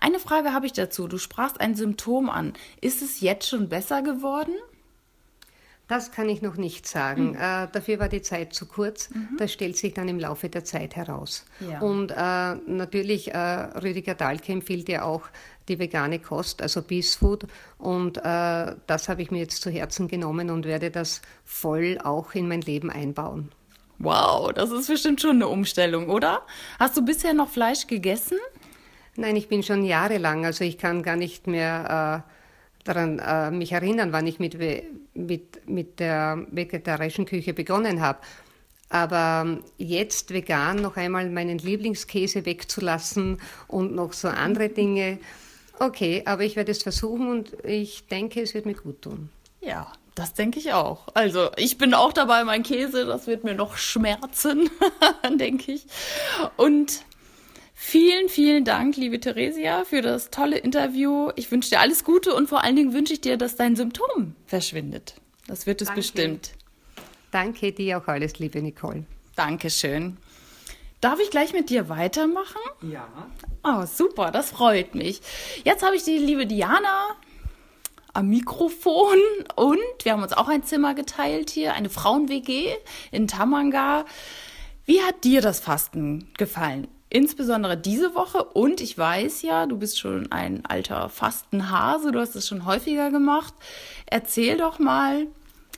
Eine 0.00 0.18
Frage 0.18 0.52
habe 0.52 0.66
ich 0.66 0.72
dazu. 0.72 1.06
Du 1.06 1.18
sprachst 1.18 1.60
ein 1.60 1.74
Symptom 1.74 2.30
an. 2.30 2.54
Ist 2.80 3.02
es 3.02 3.20
jetzt 3.20 3.48
schon 3.48 3.68
besser 3.68 4.02
geworden? 4.02 4.54
Das 5.86 6.12
kann 6.12 6.30
ich 6.30 6.40
noch 6.40 6.56
nicht 6.56 6.88
sagen. 6.88 7.30
Mhm. 7.30 7.34
Äh, 7.34 7.68
dafür 7.70 7.98
war 7.98 8.08
die 8.08 8.22
Zeit 8.22 8.54
zu 8.54 8.66
kurz. 8.66 9.10
Mhm. 9.10 9.36
Das 9.38 9.52
stellt 9.52 9.76
sich 9.76 9.92
dann 9.92 10.08
im 10.08 10.18
Laufe 10.18 10.48
der 10.48 10.64
Zeit 10.64 10.96
heraus. 10.96 11.44
Ja. 11.60 11.80
Und 11.80 12.10
äh, 12.10 12.70
natürlich, 12.70 13.34
äh, 13.34 13.38
Rüdiger 13.38 14.14
Dahlke 14.14 14.52
empfiehlt 14.52 14.88
ja 14.88 15.02
auch 15.02 15.22
die 15.68 15.78
vegane 15.78 16.18
Kost, 16.18 16.62
also 16.62 16.80
Beast 16.82 17.18
Food. 17.18 17.46
Und 17.76 18.18
äh, 18.18 18.74
das 18.86 19.08
habe 19.08 19.22
ich 19.22 19.30
mir 19.30 19.40
jetzt 19.40 19.60
zu 19.60 19.70
Herzen 19.70 20.08
genommen 20.08 20.50
und 20.50 20.64
werde 20.64 20.90
das 20.90 21.20
voll 21.44 21.98
auch 22.02 22.34
in 22.34 22.48
mein 22.48 22.62
Leben 22.62 22.90
einbauen. 22.90 23.50
Wow, 23.98 24.52
das 24.52 24.70
ist 24.70 24.88
bestimmt 24.88 25.20
schon 25.20 25.36
eine 25.36 25.48
Umstellung, 25.48 26.08
oder? 26.08 26.42
Hast 26.78 26.96
du 26.96 27.04
bisher 27.04 27.32
noch 27.32 27.48
Fleisch 27.48 27.86
gegessen? 27.86 28.38
Nein, 29.16 29.36
ich 29.36 29.48
bin 29.48 29.62
schon 29.62 29.84
jahrelang, 29.84 30.44
also 30.44 30.64
ich 30.64 30.78
kann 30.78 31.02
gar 31.02 31.16
nicht 31.16 31.46
mehr 31.46 32.24
äh, 32.26 32.33
daran 32.84 33.18
äh, 33.18 33.50
mich 33.50 33.72
erinnern, 33.72 34.12
wann 34.12 34.26
ich 34.26 34.38
mit, 34.38 34.56
mit, 35.14 35.68
mit 35.68 36.00
der 36.00 36.46
vegetarischen 36.50 37.26
Küche 37.26 37.54
begonnen 37.54 38.00
habe. 38.00 38.18
Aber 38.90 39.58
jetzt 39.76 40.32
vegan 40.32 40.76
noch 40.76 40.96
einmal 40.96 41.28
meinen 41.30 41.58
Lieblingskäse 41.58 42.46
wegzulassen 42.46 43.40
und 43.66 43.94
noch 43.94 44.12
so 44.12 44.28
andere 44.28 44.68
Dinge, 44.68 45.18
Okay, 45.78 46.22
aber 46.24 46.42
ich 46.44 46.56
werde 46.56 46.70
es 46.70 46.82
versuchen 46.82 47.28
und 47.28 47.52
ich 47.64 48.06
denke, 48.06 48.40
es 48.40 48.54
wird 48.54 48.66
mir 48.66 48.74
gut 48.74 49.02
tun. 49.02 49.30
Ja, 49.60 49.90
das 50.14 50.34
denke 50.34 50.58
ich 50.58 50.72
auch. 50.72 51.08
Also 51.14 51.50
ich 51.56 51.78
bin 51.78 51.94
auch 51.94 52.12
dabei, 52.12 52.44
mein 52.44 52.62
Käse, 52.62 53.06
das 53.06 53.26
wird 53.26 53.44
mir 53.44 53.54
noch 53.54 53.76
schmerzen, 53.76 54.70
denke 55.38 55.72
ich. 55.72 55.86
Und 56.56 57.02
vielen, 57.84 58.28
vielen 58.28 58.64
Dank, 58.64 58.96
liebe 58.96 59.20
Theresia, 59.20 59.84
für 59.84 60.00
das 60.00 60.30
tolle 60.30 60.56
Interview. 60.56 61.30
Ich 61.36 61.50
wünsche 61.52 61.70
dir 61.70 61.80
alles 61.80 62.02
Gute 62.02 62.34
und 62.34 62.48
vor 62.48 62.64
allen 62.64 62.76
Dingen 62.76 62.92
wünsche 62.92 63.12
ich 63.12 63.20
dir, 63.20 63.36
dass 63.36 63.56
dein 63.56 63.76
Symptom 63.76 64.34
verschwindet. 64.46 65.14
Das 65.46 65.66
wird 65.66 65.82
es 65.82 65.88
Danke. 65.88 66.00
bestimmt. 66.00 66.52
Danke 67.30 67.72
dir 67.72 67.98
auch 67.98 68.08
alles, 68.08 68.38
liebe 68.38 68.62
Nicole. 68.62 69.04
Dankeschön. 69.36 70.16
Darf 71.00 71.20
ich 71.20 71.30
gleich 71.30 71.52
mit 71.52 71.68
dir 71.68 71.88
weitermachen? 71.88 72.60
Ja. 72.80 73.06
Oh, 73.62 73.84
super, 73.84 74.30
das 74.30 74.50
freut 74.50 74.94
mich. 74.94 75.20
Jetzt 75.64 75.84
habe 75.84 75.94
ich 75.94 76.04
die 76.04 76.16
liebe 76.18 76.46
Diana 76.46 77.16
am 78.14 78.28
Mikrofon 78.28 79.18
und 79.56 79.78
wir 80.04 80.12
haben 80.12 80.22
uns 80.22 80.32
auch 80.32 80.48
ein 80.48 80.62
Zimmer 80.62 80.94
geteilt 80.94 81.50
hier, 81.50 81.74
eine 81.74 81.90
Frauen-WG 81.90 82.74
in 83.10 83.28
Tamanga. 83.28 84.06
Wie 84.86 85.02
hat 85.02 85.24
dir 85.24 85.42
das 85.42 85.60
Fasten 85.60 86.30
gefallen? 86.38 86.88
Insbesondere 87.14 87.76
diese 87.76 88.16
Woche 88.16 88.42
und 88.42 88.80
ich 88.80 88.98
weiß 88.98 89.42
ja, 89.42 89.66
du 89.66 89.78
bist 89.78 90.00
schon 90.00 90.32
ein 90.32 90.66
alter 90.66 91.08
Fastenhase, 91.08 92.10
du 92.10 92.18
hast 92.18 92.34
es 92.34 92.48
schon 92.48 92.66
häufiger 92.66 93.12
gemacht. 93.12 93.54
Erzähl 94.06 94.56
doch 94.56 94.80
mal, 94.80 95.28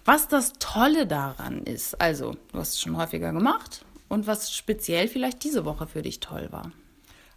was 0.06 0.28
das 0.28 0.54
Tolle 0.58 1.06
daran 1.06 1.62
ist. 1.64 2.00
Also, 2.00 2.36
du 2.52 2.58
hast 2.58 2.70
es 2.70 2.80
schon 2.80 2.96
häufiger 2.96 3.34
gemacht 3.34 3.84
und 4.08 4.26
was 4.26 4.54
speziell 4.54 5.08
vielleicht 5.08 5.44
diese 5.44 5.66
Woche 5.66 5.86
für 5.86 6.00
dich 6.00 6.20
toll 6.20 6.48
war. 6.52 6.72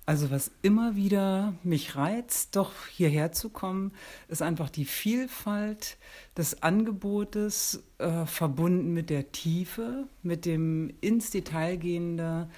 Also 0.10 0.32
was 0.32 0.50
immer 0.64 0.96
wieder 0.96 1.54
mich 1.62 1.96
reizt, 1.96 2.56
doch 2.56 2.72
hierher 2.88 3.32
zu 3.32 3.50
kommen, 3.50 3.92
ist 4.28 4.42
einfach 4.42 4.72
die 4.72 4.86
Vielfalt 4.86 5.98
des 6.36 6.64
Angebotes 6.64 7.84
äh, 8.00 8.26
verbunden 8.26 8.92
mit 8.92 9.12
der 9.12 9.32
Tiefe, 9.32 10.08
mit 10.24 10.46
dem 10.46 10.92
ins 11.02 11.30
Detail 11.30 11.78
gehende, 11.78 12.50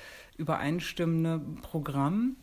übereinstimmende 0.41 1.39
Programm, 1.61 2.35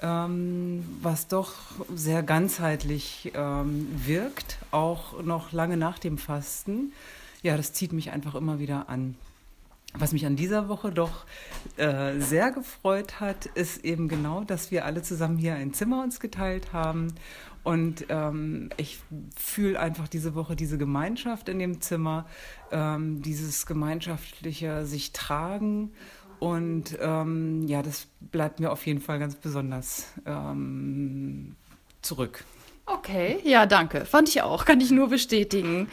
ähm, 0.00 0.84
was 1.02 1.28
doch 1.28 1.54
sehr 1.94 2.22
ganzheitlich 2.22 3.32
ähm, 3.34 3.88
wirkt, 4.06 4.58
auch 4.70 5.22
noch 5.22 5.52
lange 5.52 5.76
nach 5.76 5.98
dem 5.98 6.18
Fasten. 6.18 6.92
Ja, 7.42 7.56
das 7.56 7.72
zieht 7.72 7.92
mich 7.92 8.10
einfach 8.12 8.34
immer 8.34 8.58
wieder 8.58 8.88
an. 8.88 9.16
Was 9.94 10.12
mich 10.12 10.24
an 10.24 10.36
dieser 10.36 10.68
Woche 10.68 10.90
doch 10.90 11.26
äh, 11.76 12.18
sehr 12.18 12.50
gefreut 12.50 13.20
hat, 13.20 13.44
ist 13.44 13.84
eben 13.84 14.08
genau, 14.08 14.42
dass 14.42 14.70
wir 14.70 14.86
alle 14.86 15.02
zusammen 15.02 15.36
hier 15.36 15.54
ein 15.54 15.74
Zimmer 15.74 16.02
uns 16.02 16.18
geteilt 16.18 16.72
haben. 16.72 17.14
Und 17.62 18.06
ähm, 18.08 18.70
ich 18.76 18.98
fühle 19.36 19.78
einfach 19.78 20.08
diese 20.08 20.34
Woche 20.34 20.56
diese 20.56 20.78
Gemeinschaft 20.78 21.48
in 21.48 21.58
dem 21.58 21.80
Zimmer, 21.80 22.26
ähm, 22.72 23.22
dieses 23.22 23.66
gemeinschaftliche 23.66 24.84
sich 24.84 25.12
tragen. 25.12 25.92
Und 26.42 26.98
ähm, 27.00 27.68
ja, 27.68 27.84
das 27.84 28.08
bleibt 28.18 28.58
mir 28.58 28.72
auf 28.72 28.84
jeden 28.84 29.00
Fall 29.00 29.20
ganz 29.20 29.36
besonders 29.36 30.06
ähm, 30.26 31.54
zurück. 32.00 32.44
Okay, 32.84 33.38
ja, 33.44 33.64
danke. 33.64 34.04
Fand 34.06 34.28
ich 34.28 34.42
auch, 34.42 34.64
kann 34.64 34.80
ich 34.80 34.90
nur 34.90 35.08
bestätigen. 35.08 35.88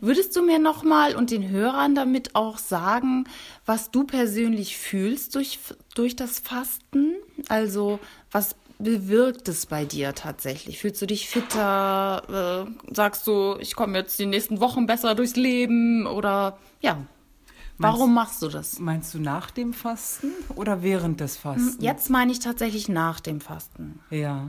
Würdest 0.00 0.36
du 0.36 0.42
mir 0.44 0.60
nochmal 0.60 1.16
und 1.16 1.32
den 1.32 1.48
Hörern 1.48 1.96
damit 1.96 2.36
auch 2.36 2.58
sagen, 2.58 3.24
was 3.66 3.90
du 3.90 4.04
persönlich 4.04 4.76
fühlst 4.76 5.34
durch, 5.34 5.58
durch 5.96 6.14
das 6.14 6.38
Fasten? 6.38 7.16
Also, 7.48 7.98
was 8.30 8.54
bewirkt 8.78 9.48
es 9.48 9.66
bei 9.66 9.84
dir 9.84 10.14
tatsächlich? 10.14 10.78
Fühlst 10.78 11.02
du 11.02 11.06
dich 11.06 11.28
fitter? 11.28 12.68
Äh, 12.68 12.94
sagst 12.94 13.26
du, 13.26 13.56
ich 13.58 13.74
komme 13.74 13.98
jetzt 13.98 14.16
die 14.20 14.26
nächsten 14.26 14.60
Wochen 14.60 14.86
besser 14.86 15.16
durchs 15.16 15.34
Leben? 15.34 16.06
Oder 16.06 16.56
ja, 16.80 16.98
Warum 17.78 18.14
machst 18.14 18.42
du 18.42 18.48
das? 18.48 18.78
Meinst 18.80 19.14
du 19.14 19.20
nach 19.20 19.50
dem 19.50 19.72
Fasten 19.72 20.32
oder 20.56 20.82
während 20.82 21.20
des 21.20 21.36
Fastens? 21.36 21.78
Jetzt 21.80 22.10
meine 22.10 22.32
ich 22.32 22.40
tatsächlich 22.40 22.88
nach 22.88 23.20
dem 23.20 23.40
Fasten. 23.40 24.00
Ja. 24.10 24.48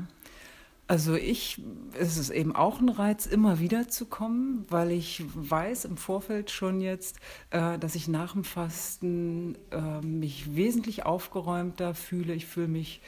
Also 0.87 1.13
ich, 1.13 1.61
es 1.99 2.17
ist 2.17 2.31
eben 2.31 2.55
auch 2.55 2.79
ein 2.79 2.89
Reiz, 2.89 3.27
immer 3.27 3.59
wieder 3.59 3.89
zu 3.89 4.07
kommen, 4.07 4.65
weil 4.69 4.89
ich 4.89 5.23
weiß 5.35 5.85
im 5.85 5.97
Vorfeld 5.97 6.49
schon 6.49 6.81
jetzt, 6.81 7.19
äh, 7.51 7.77
dass 7.77 7.93
ich 7.93 8.07
nach 8.07 8.33
dem 8.33 8.43
Fasten 8.43 9.55
äh, 9.69 10.01
mich 10.03 10.55
wesentlich 10.55 11.05
aufgeräumter 11.05 11.93
fühle. 11.93 12.33
Ich 12.33 12.47
fühle 12.47 12.69
mich 12.69 13.01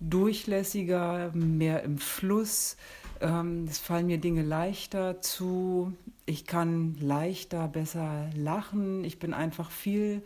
durchlässiger, 0.00 1.30
mehr 1.34 1.82
im 1.82 1.98
Fluss. 1.98 2.78
Ähm, 3.20 3.66
es 3.68 3.78
fallen 3.78 4.06
mir 4.06 4.18
Dinge 4.18 4.42
leichter 4.42 5.20
zu. 5.20 5.94
Ich 6.26 6.46
kann 6.46 6.96
leichter, 7.00 7.68
besser 7.68 8.30
lachen. 8.34 9.04
Ich 9.04 9.18
bin 9.18 9.32
einfach 9.32 9.70
viel 9.70 10.22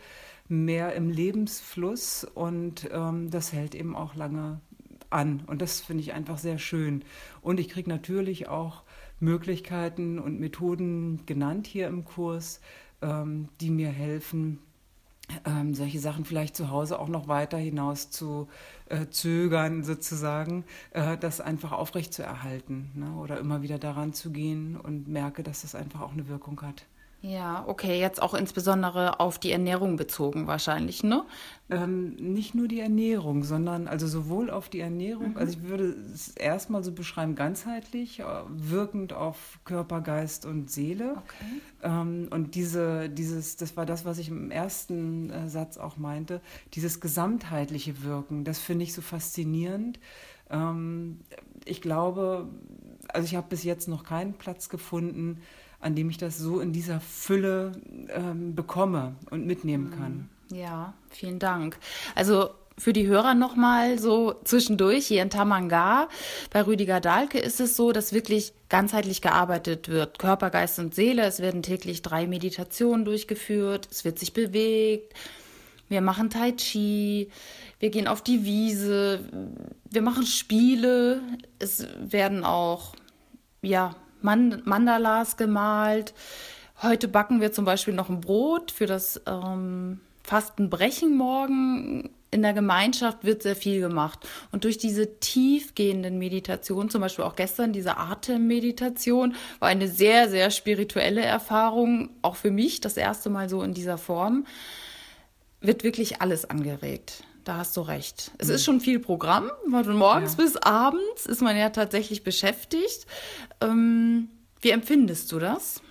mehr 0.47 0.93
im 0.95 1.09
Lebensfluss 1.09 2.23
und 2.23 2.89
ähm, 2.91 3.29
das 3.29 3.53
hält 3.53 3.75
eben 3.75 3.95
auch 3.95 4.15
lange 4.15 4.59
an. 5.09 5.43
Und 5.47 5.61
das 5.61 5.81
finde 5.81 6.01
ich 6.01 6.13
einfach 6.13 6.37
sehr 6.37 6.57
schön. 6.57 7.03
Und 7.41 7.59
ich 7.59 7.69
kriege 7.69 7.89
natürlich 7.89 8.47
auch 8.47 8.83
Möglichkeiten 9.19 10.19
und 10.19 10.39
Methoden 10.39 11.25
genannt 11.25 11.67
hier 11.67 11.87
im 11.87 12.03
Kurs, 12.05 12.59
ähm, 13.01 13.49
die 13.59 13.69
mir 13.69 13.89
helfen, 13.89 14.59
ähm, 15.45 15.73
solche 15.73 15.99
Sachen 15.99 16.25
vielleicht 16.25 16.55
zu 16.55 16.69
Hause 16.69 16.99
auch 16.99 17.07
noch 17.07 17.27
weiter 17.27 17.57
hinaus 17.57 18.09
zu 18.09 18.47
äh, 18.89 19.07
zögern, 19.07 19.83
sozusagen, 19.83 20.63
äh, 20.91 21.17
das 21.17 21.41
einfach 21.41 21.71
aufrecht 21.71 22.13
zu 22.13 22.23
erhalten 22.23 22.91
ne? 22.95 23.13
oder 23.13 23.39
immer 23.39 23.61
wieder 23.61 23.79
daran 23.79 24.13
zu 24.13 24.31
gehen 24.31 24.77
und 24.77 25.07
merke, 25.07 25.43
dass 25.43 25.61
das 25.61 25.75
einfach 25.75 26.01
auch 26.01 26.13
eine 26.13 26.27
Wirkung 26.27 26.61
hat. 26.61 26.85
Ja, 27.23 27.65
okay, 27.67 27.99
jetzt 27.99 28.19
auch 28.19 28.33
insbesondere 28.33 29.19
auf 29.19 29.37
die 29.37 29.51
Ernährung 29.51 29.95
bezogen 29.95 30.47
wahrscheinlich, 30.47 31.03
ne? 31.03 31.23
Ähm, 31.69 32.15
nicht 32.15 32.55
nur 32.55 32.67
die 32.67 32.79
Ernährung, 32.79 33.43
sondern 33.43 33.87
also 33.87 34.07
sowohl 34.07 34.49
auf 34.49 34.69
die 34.69 34.79
Ernährung, 34.79 35.31
mhm. 35.31 35.37
also 35.37 35.53
ich 35.53 35.63
würde 35.63 35.95
es 36.13 36.29
erstmal 36.29 36.83
so 36.83 36.91
beschreiben, 36.91 37.35
ganzheitlich, 37.35 38.21
äh, 38.21 38.25
wirkend 38.47 39.13
auf 39.13 39.59
Körper, 39.65 40.01
Geist 40.01 40.47
und 40.47 40.71
Seele. 40.71 41.11
Okay. 41.11 41.61
Ähm, 41.83 42.27
und 42.31 42.55
diese, 42.55 43.07
dieses, 43.07 43.55
das 43.55 43.77
war 43.77 43.85
das, 43.85 44.03
was 44.03 44.17
ich 44.17 44.29
im 44.29 44.49
ersten 44.49 45.29
äh, 45.29 45.47
Satz 45.47 45.77
auch 45.77 45.97
meinte, 45.97 46.41
dieses 46.73 47.01
gesamtheitliche 47.01 48.01
Wirken, 48.03 48.45
das 48.45 48.57
finde 48.57 48.83
ich 48.83 48.93
so 48.93 49.03
faszinierend. 49.03 49.99
Ähm, 50.49 51.19
ich 51.65 51.81
glaube, 51.81 52.49
also 53.09 53.25
ich 53.25 53.35
habe 53.35 53.47
bis 53.47 53.63
jetzt 53.63 53.87
noch 53.87 54.03
keinen 54.03 54.33
Platz 54.33 54.69
gefunden, 54.69 55.39
an 55.81 55.95
dem 55.95 56.09
ich 56.09 56.17
das 56.17 56.37
so 56.37 56.59
in 56.59 56.71
dieser 56.71 56.99
Fülle 56.99 57.73
ähm, 58.09 58.55
bekomme 58.55 59.15
und 59.29 59.45
mitnehmen 59.45 59.89
mhm. 59.89 59.91
kann. 59.91 60.29
Ja, 60.51 60.93
vielen 61.09 61.39
Dank. 61.39 61.77
Also 62.15 62.49
für 62.77 62.93
die 62.93 63.07
Hörer 63.07 63.33
nochmal 63.33 63.99
so 63.99 64.33
zwischendurch 64.43 65.05
hier 65.05 65.21
in 65.21 65.29
Tamanga 65.29 66.07
bei 66.51 66.65
Rüdiger 66.65 66.99
Dahlke 66.99 67.37
ist 67.37 67.59
es 67.59 67.75
so, 67.75 67.91
dass 67.91 68.13
wirklich 68.13 68.53
ganzheitlich 68.69 69.21
gearbeitet 69.21 69.87
wird. 69.87 70.17
Körper, 70.19 70.49
Geist 70.49 70.79
und 70.79 70.95
Seele. 70.95 71.23
Es 71.23 71.39
werden 71.39 71.61
täglich 71.61 72.01
drei 72.01 72.27
Meditationen 72.27 73.05
durchgeführt. 73.05 73.87
Es 73.91 74.03
wird 74.03 74.17
sich 74.17 74.33
bewegt. 74.33 75.13
Wir 75.89 76.01
machen 76.01 76.29
Tai 76.29 76.53
Chi. 76.53 77.29
Wir 77.79 77.89
gehen 77.89 78.07
auf 78.07 78.23
die 78.23 78.45
Wiese. 78.45 79.19
Wir 79.89 80.01
machen 80.01 80.25
Spiele. 80.25 81.21
Es 81.59 81.85
werden 81.99 82.43
auch, 82.43 82.95
ja, 83.61 83.95
Mand 84.23 84.65
Mandalas 84.65 85.37
gemalt. 85.37 86.13
Heute 86.81 87.07
backen 87.07 87.41
wir 87.41 87.51
zum 87.51 87.65
Beispiel 87.65 87.93
noch 87.93 88.09
ein 88.09 88.21
Brot 88.21 88.71
für 88.71 88.85
das 88.85 89.21
ähm, 89.27 89.99
Fastenbrechen 90.23 91.15
morgen. 91.15 92.09
In 92.31 92.41
der 92.41 92.53
Gemeinschaft 92.53 93.25
wird 93.25 93.43
sehr 93.43 93.57
viel 93.57 93.81
gemacht. 93.81 94.27
Und 94.51 94.63
durch 94.63 94.77
diese 94.77 95.19
tiefgehenden 95.19 96.17
Meditationen, 96.17 96.89
zum 96.89 97.01
Beispiel 97.01 97.25
auch 97.25 97.35
gestern 97.35 97.73
diese 97.73 97.97
Atemmeditation, 97.97 99.35
war 99.59 99.67
eine 99.67 99.89
sehr, 99.89 100.29
sehr 100.29 100.49
spirituelle 100.49 101.21
Erfahrung, 101.21 102.09
auch 102.21 102.37
für 102.37 102.51
mich 102.51 102.79
das 102.79 102.95
erste 102.95 103.29
Mal 103.29 103.49
so 103.49 103.61
in 103.63 103.73
dieser 103.73 103.97
Form, 103.97 104.45
wird 105.59 105.83
wirklich 105.83 106.21
alles 106.21 106.49
angeregt. 106.49 107.23
Da 107.43 107.57
hast 107.57 107.75
du 107.75 107.81
recht. 107.81 108.31
Es 108.37 108.47
mhm. 108.47 108.53
ist 108.53 108.65
schon 108.65 108.81
viel 108.81 108.99
Programm. 108.99 109.49
Von 109.69 109.95
morgens 109.95 110.35
ja. 110.37 110.43
bis 110.43 110.57
abends 110.57 111.25
ist 111.25 111.41
man 111.41 111.57
ja 111.57 111.69
tatsächlich 111.69 112.23
beschäftigt. 112.23 113.07
Ähm, 113.61 114.29
wie 114.61 114.69
empfindest 114.69 115.31
du 115.31 115.39
das? 115.39 115.81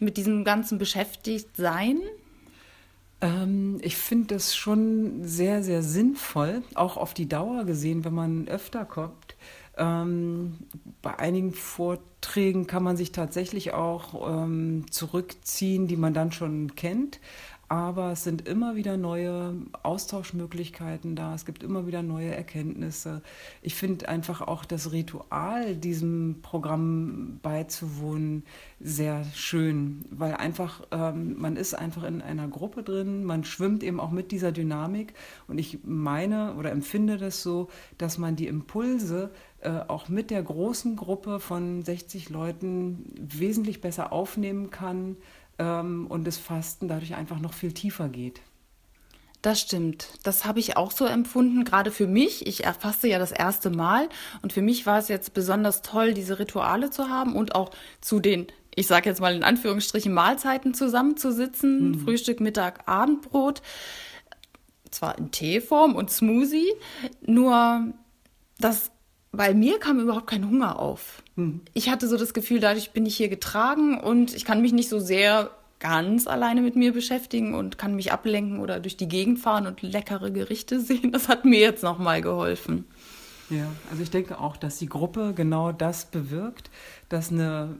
Mit 0.00 0.16
diesem 0.16 0.44
ganzen 0.44 0.78
Beschäftigtsein? 0.78 2.00
Ähm, 3.20 3.78
ich 3.82 3.96
finde 3.96 4.34
das 4.34 4.56
schon 4.56 5.24
sehr, 5.24 5.62
sehr 5.62 5.82
sinnvoll, 5.82 6.62
auch 6.74 6.96
auf 6.96 7.14
die 7.14 7.28
Dauer 7.28 7.64
gesehen, 7.64 8.04
wenn 8.04 8.14
man 8.14 8.48
öfter 8.48 8.84
kommt. 8.84 9.36
Ähm, 9.76 10.58
bei 11.02 11.18
einigen 11.18 11.52
Vorträgen 11.52 12.66
kann 12.66 12.82
man 12.82 12.96
sich 12.96 13.12
tatsächlich 13.12 13.74
auch 13.74 14.28
ähm, 14.28 14.86
zurückziehen, 14.90 15.86
die 15.86 15.96
man 15.96 16.14
dann 16.14 16.32
schon 16.32 16.74
kennt 16.76 17.20
aber 17.68 18.12
es 18.12 18.24
sind 18.24 18.48
immer 18.48 18.76
wieder 18.76 18.96
neue 18.96 19.54
Austauschmöglichkeiten 19.82 21.16
da, 21.16 21.34
es 21.34 21.44
gibt 21.44 21.62
immer 21.62 21.86
wieder 21.86 22.02
neue 22.02 22.34
Erkenntnisse. 22.34 23.22
Ich 23.60 23.74
finde 23.74 24.08
einfach 24.08 24.40
auch 24.40 24.64
das 24.64 24.92
Ritual, 24.92 25.76
diesem 25.76 26.38
Programm 26.40 27.40
beizuwohnen, 27.42 28.44
sehr 28.80 29.24
schön, 29.34 30.04
weil 30.10 30.34
einfach, 30.34 30.82
ähm, 30.92 31.38
man 31.38 31.56
ist 31.56 31.74
einfach 31.74 32.04
in 32.04 32.22
einer 32.22 32.48
Gruppe 32.48 32.82
drin, 32.82 33.24
man 33.24 33.44
schwimmt 33.44 33.82
eben 33.82 34.00
auch 34.00 34.10
mit 34.12 34.32
dieser 34.32 34.52
Dynamik. 34.52 35.12
Und 35.46 35.58
ich 35.58 35.80
meine 35.84 36.54
oder 36.54 36.70
empfinde 36.70 37.18
das 37.18 37.42
so, 37.42 37.68
dass 37.98 38.16
man 38.16 38.34
die 38.34 38.46
Impulse 38.46 39.30
äh, 39.60 39.80
auch 39.88 40.08
mit 40.08 40.30
der 40.30 40.42
großen 40.42 40.96
Gruppe 40.96 41.40
von 41.40 41.82
60 41.82 42.30
Leuten 42.30 43.04
wesentlich 43.18 43.80
besser 43.80 44.12
aufnehmen 44.12 44.70
kann 44.70 45.16
ähm, 45.58 46.06
und 46.08 46.26
das 46.26 46.38
Fasten 46.38 46.88
dadurch 46.88 47.14
einfach 47.14 47.40
noch 47.40 47.52
viel 47.52 47.72
tiefer 47.72 48.08
geht. 48.08 48.40
Das 49.42 49.60
stimmt. 49.60 50.08
Das 50.24 50.44
habe 50.44 50.58
ich 50.58 50.76
auch 50.76 50.90
so 50.90 51.06
empfunden, 51.06 51.64
gerade 51.64 51.92
für 51.92 52.08
mich. 52.08 52.46
Ich 52.46 52.64
erfasse 52.64 53.06
ja 53.08 53.20
das 53.20 53.30
erste 53.30 53.70
Mal 53.70 54.08
und 54.42 54.52
für 54.52 54.62
mich 54.62 54.84
war 54.84 54.98
es 54.98 55.08
jetzt 55.08 55.32
besonders 55.32 55.82
toll, 55.82 56.12
diese 56.12 56.40
Rituale 56.40 56.90
zu 56.90 57.08
haben 57.08 57.36
und 57.36 57.54
auch 57.54 57.70
zu 58.00 58.18
den, 58.18 58.48
ich 58.74 58.88
sage 58.88 59.08
jetzt 59.08 59.20
mal 59.20 59.34
in 59.34 59.44
Anführungsstrichen, 59.44 60.12
Mahlzeiten 60.12 60.74
zusammenzusitzen. 60.74 61.90
Mhm. 61.90 62.00
Frühstück, 62.00 62.40
Mittag, 62.40 62.88
Abendbrot. 62.88 63.62
Zwar 64.90 65.16
in 65.18 65.30
Teeform 65.30 65.94
und 65.94 66.10
Smoothie, 66.10 66.72
nur 67.20 67.92
das 68.58 68.90
bei 69.32 69.54
mir 69.54 69.78
kam 69.78 70.00
überhaupt 70.00 70.26
kein 70.26 70.48
Hunger 70.48 70.78
auf. 70.78 71.22
Hm. 71.36 71.60
Ich 71.74 71.90
hatte 71.90 72.08
so 72.08 72.16
das 72.16 72.34
Gefühl, 72.34 72.60
dadurch 72.60 72.90
bin 72.92 73.06
ich 73.06 73.16
hier 73.16 73.28
getragen 73.28 74.00
und 74.00 74.34
ich 74.34 74.44
kann 74.44 74.62
mich 74.62 74.72
nicht 74.72 74.88
so 74.88 74.98
sehr 74.98 75.50
ganz 75.80 76.26
alleine 76.26 76.60
mit 76.60 76.76
mir 76.76 76.92
beschäftigen 76.92 77.54
und 77.54 77.78
kann 77.78 77.94
mich 77.94 78.12
ablenken 78.12 78.58
oder 78.58 78.80
durch 78.80 78.96
die 78.96 79.08
Gegend 79.08 79.38
fahren 79.38 79.66
und 79.66 79.82
leckere 79.82 80.30
Gerichte 80.30 80.80
sehen. 80.80 81.12
Das 81.12 81.28
hat 81.28 81.44
mir 81.44 81.60
jetzt 81.60 81.82
nochmal 81.82 82.22
geholfen. 82.22 82.84
Ja, 83.50 83.66
also 83.90 84.02
ich 84.02 84.10
denke 84.10 84.40
auch, 84.40 84.56
dass 84.56 84.78
die 84.78 84.88
Gruppe 84.88 85.32
genau 85.34 85.72
das 85.72 86.04
bewirkt, 86.06 86.70
dass 87.08 87.32
eine 87.32 87.76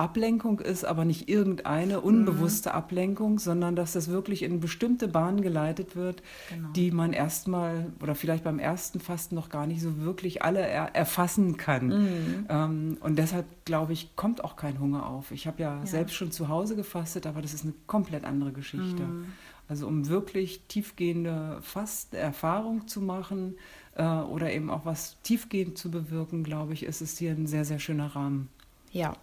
Ablenkung 0.00 0.60
ist, 0.60 0.84
aber 0.84 1.04
nicht 1.04 1.28
irgendeine 1.28 2.00
unbewusste 2.00 2.70
mhm. 2.70 2.74
Ablenkung, 2.74 3.38
sondern 3.38 3.76
dass 3.76 3.92
das 3.92 4.08
wirklich 4.08 4.42
in 4.42 4.58
bestimmte 4.58 5.08
Bahnen 5.08 5.42
geleitet 5.42 5.94
wird, 5.94 6.22
genau. 6.48 6.68
die 6.70 6.90
man 6.90 7.12
erstmal 7.12 7.92
oder 8.00 8.14
vielleicht 8.14 8.42
beim 8.42 8.58
ersten 8.58 8.98
Fasten 8.98 9.34
noch 9.34 9.50
gar 9.50 9.66
nicht 9.66 9.82
so 9.82 10.00
wirklich 10.00 10.42
alle 10.42 10.60
er 10.60 10.94
erfassen 10.94 11.58
kann. 11.58 11.88
Mhm. 11.88 12.46
Ähm, 12.48 12.98
und 13.00 13.16
deshalb, 13.16 13.44
glaube 13.66 13.92
ich, 13.92 14.16
kommt 14.16 14.42
auch 14.42 14.56
kein 14.56 14.80
Hunger 14.80 15.06
auf. 15.06 15.32
Ich 15.32 15.46
habe 15.46 15.60
ja, 15.62 15.80
ja, 15.80 15.86
selbst 15.86 16.14
schon 16.14 16.32
zu 16.32 16.48
Hause 16.48 16.76
gefastet, 16.76 17.26
aber 17.26 17.42
das 17.42 17.52
ist 17.52 17.64
eine 17.64 17.74
komplett 17.86 18.24
andere 18.24 18.52
Geschichte. 18.52 19.02
Mhm. 19.02 19.26
Also 19.68 19.86
um 19.86 20.08
wirklich 20.08 20.62
tiefgehende 20.66 21.58
Fasterfahrung 21.60 22.88
zu 22.88 23.02
machen 23.02 23.56
äh, 23.94 24.04
oder 24.04 24.50
eben 24.50 24.70
auch 24.70 24.86
was 24.86 25.20
tiefgehend 25.22 25.76
zu 25.76 25.90
bewirken, 25.90 26.42
glaube 26.42 26.72
ich, 26.72 26.84
ist 26.84 27.02
es 27.02 27.18
hier 27.18 27.32
ein 27.32 27.46
sehr, 27.46 27.66
sehr 27.66 27.78
schöner 27.78 28.16
Rahmen. 28.16 28.48
Ja, 28.92 29.14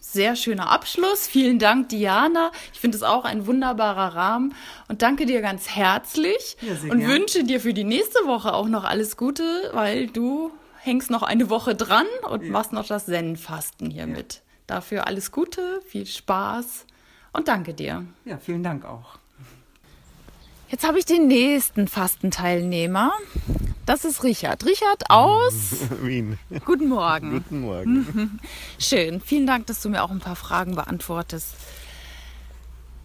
sehr 0.00 0.36
schöner 0.36 0.70
Abschluss. 0.70 1.26
Vielen 1.26 1.58
Dank, 1.58 1.88
Diana. 1.88 2.50
Ich 2.72 2.80
finde 2.80 2.96
es 2.96 3.02
auch 3.02 3.24
ein 3.24 3.46
wunderbarer 3.46 4.14
Rahmen 4.14 4.54
und 4.88 5.02
danke 5.02 5.26
dir 5.26 5.40
ganz 5.40 5.68
herzlich 5.68 6.56
ja, 6.60 6.72
und 6.90 7.00
gern. 7.00 7.10
wünsche 7.10 7.44
dir 7.44 7.60
für 7.60 7.74
die 7.74 7.84
nächste 7.84 8.26
Woche 8.26 8.54
auch 8.54 8.68
noch 8.68 8.84
alles 8.84 9.16
Gute, 9.16 9.70
weil 9.72 10.06
du 10.08 10.50
hängst 10.80 11.10
noch 11.10 11.22
eine 11.22 11.50
Woche 11.50 11.74
dran 11.74 12.06
und 12.30 12.44
ja. 12.44 12.50
machst 12.50 12.72
noch 12.72 12.86
das 12.86 13.06
Zen-Fasten 13.06 13.90
hier 13.90 14.02
ja. 14.02 14.06
mit. 14.06 14.42
Dafür 14.66 15.06
alles 15.06 15.32
Gute, 15.32 15.80
viel 15.86 16.06
Spaß 16.06 16.86
und 17.32 17.48
danke 17.48 17.74
dir. 17.74 18.04
Ja, 18.24 18.38
vielen 18.38 18.62
Dank 18.62 18.84
auch. 18.84 19.18
Jetzt 20.70 20.86
habe 20.86 20.98
ich 20.98 21.06
den 21.06 21.28
nächsten 21.28 21.88
Fastenteilnehmer. 21.88 23.12
Das 23.86 24.04
ist 24.04 24.22
Richard. 24.22 24.66
Richard 24.66 25.08
aus 25.08 25.76
Wien. 26.02 26.38
Guten 26.66 26.88
Morgen. 26.88 27.30
Guten 27.30 27.60
Morgen. 27.60 28.38
Schön. 28.78 29.22
Vielen 29.22 29.46
Dank, 29.46 29.66
dass 29.66 29.80
du 29.80 29.88
mir 29.88 30.02
auch 30.02 30.10
ein 30.10 30.18
paar 30.18 30.36
Fragen 30.36 30.74
beantwortest. 30.74 31.54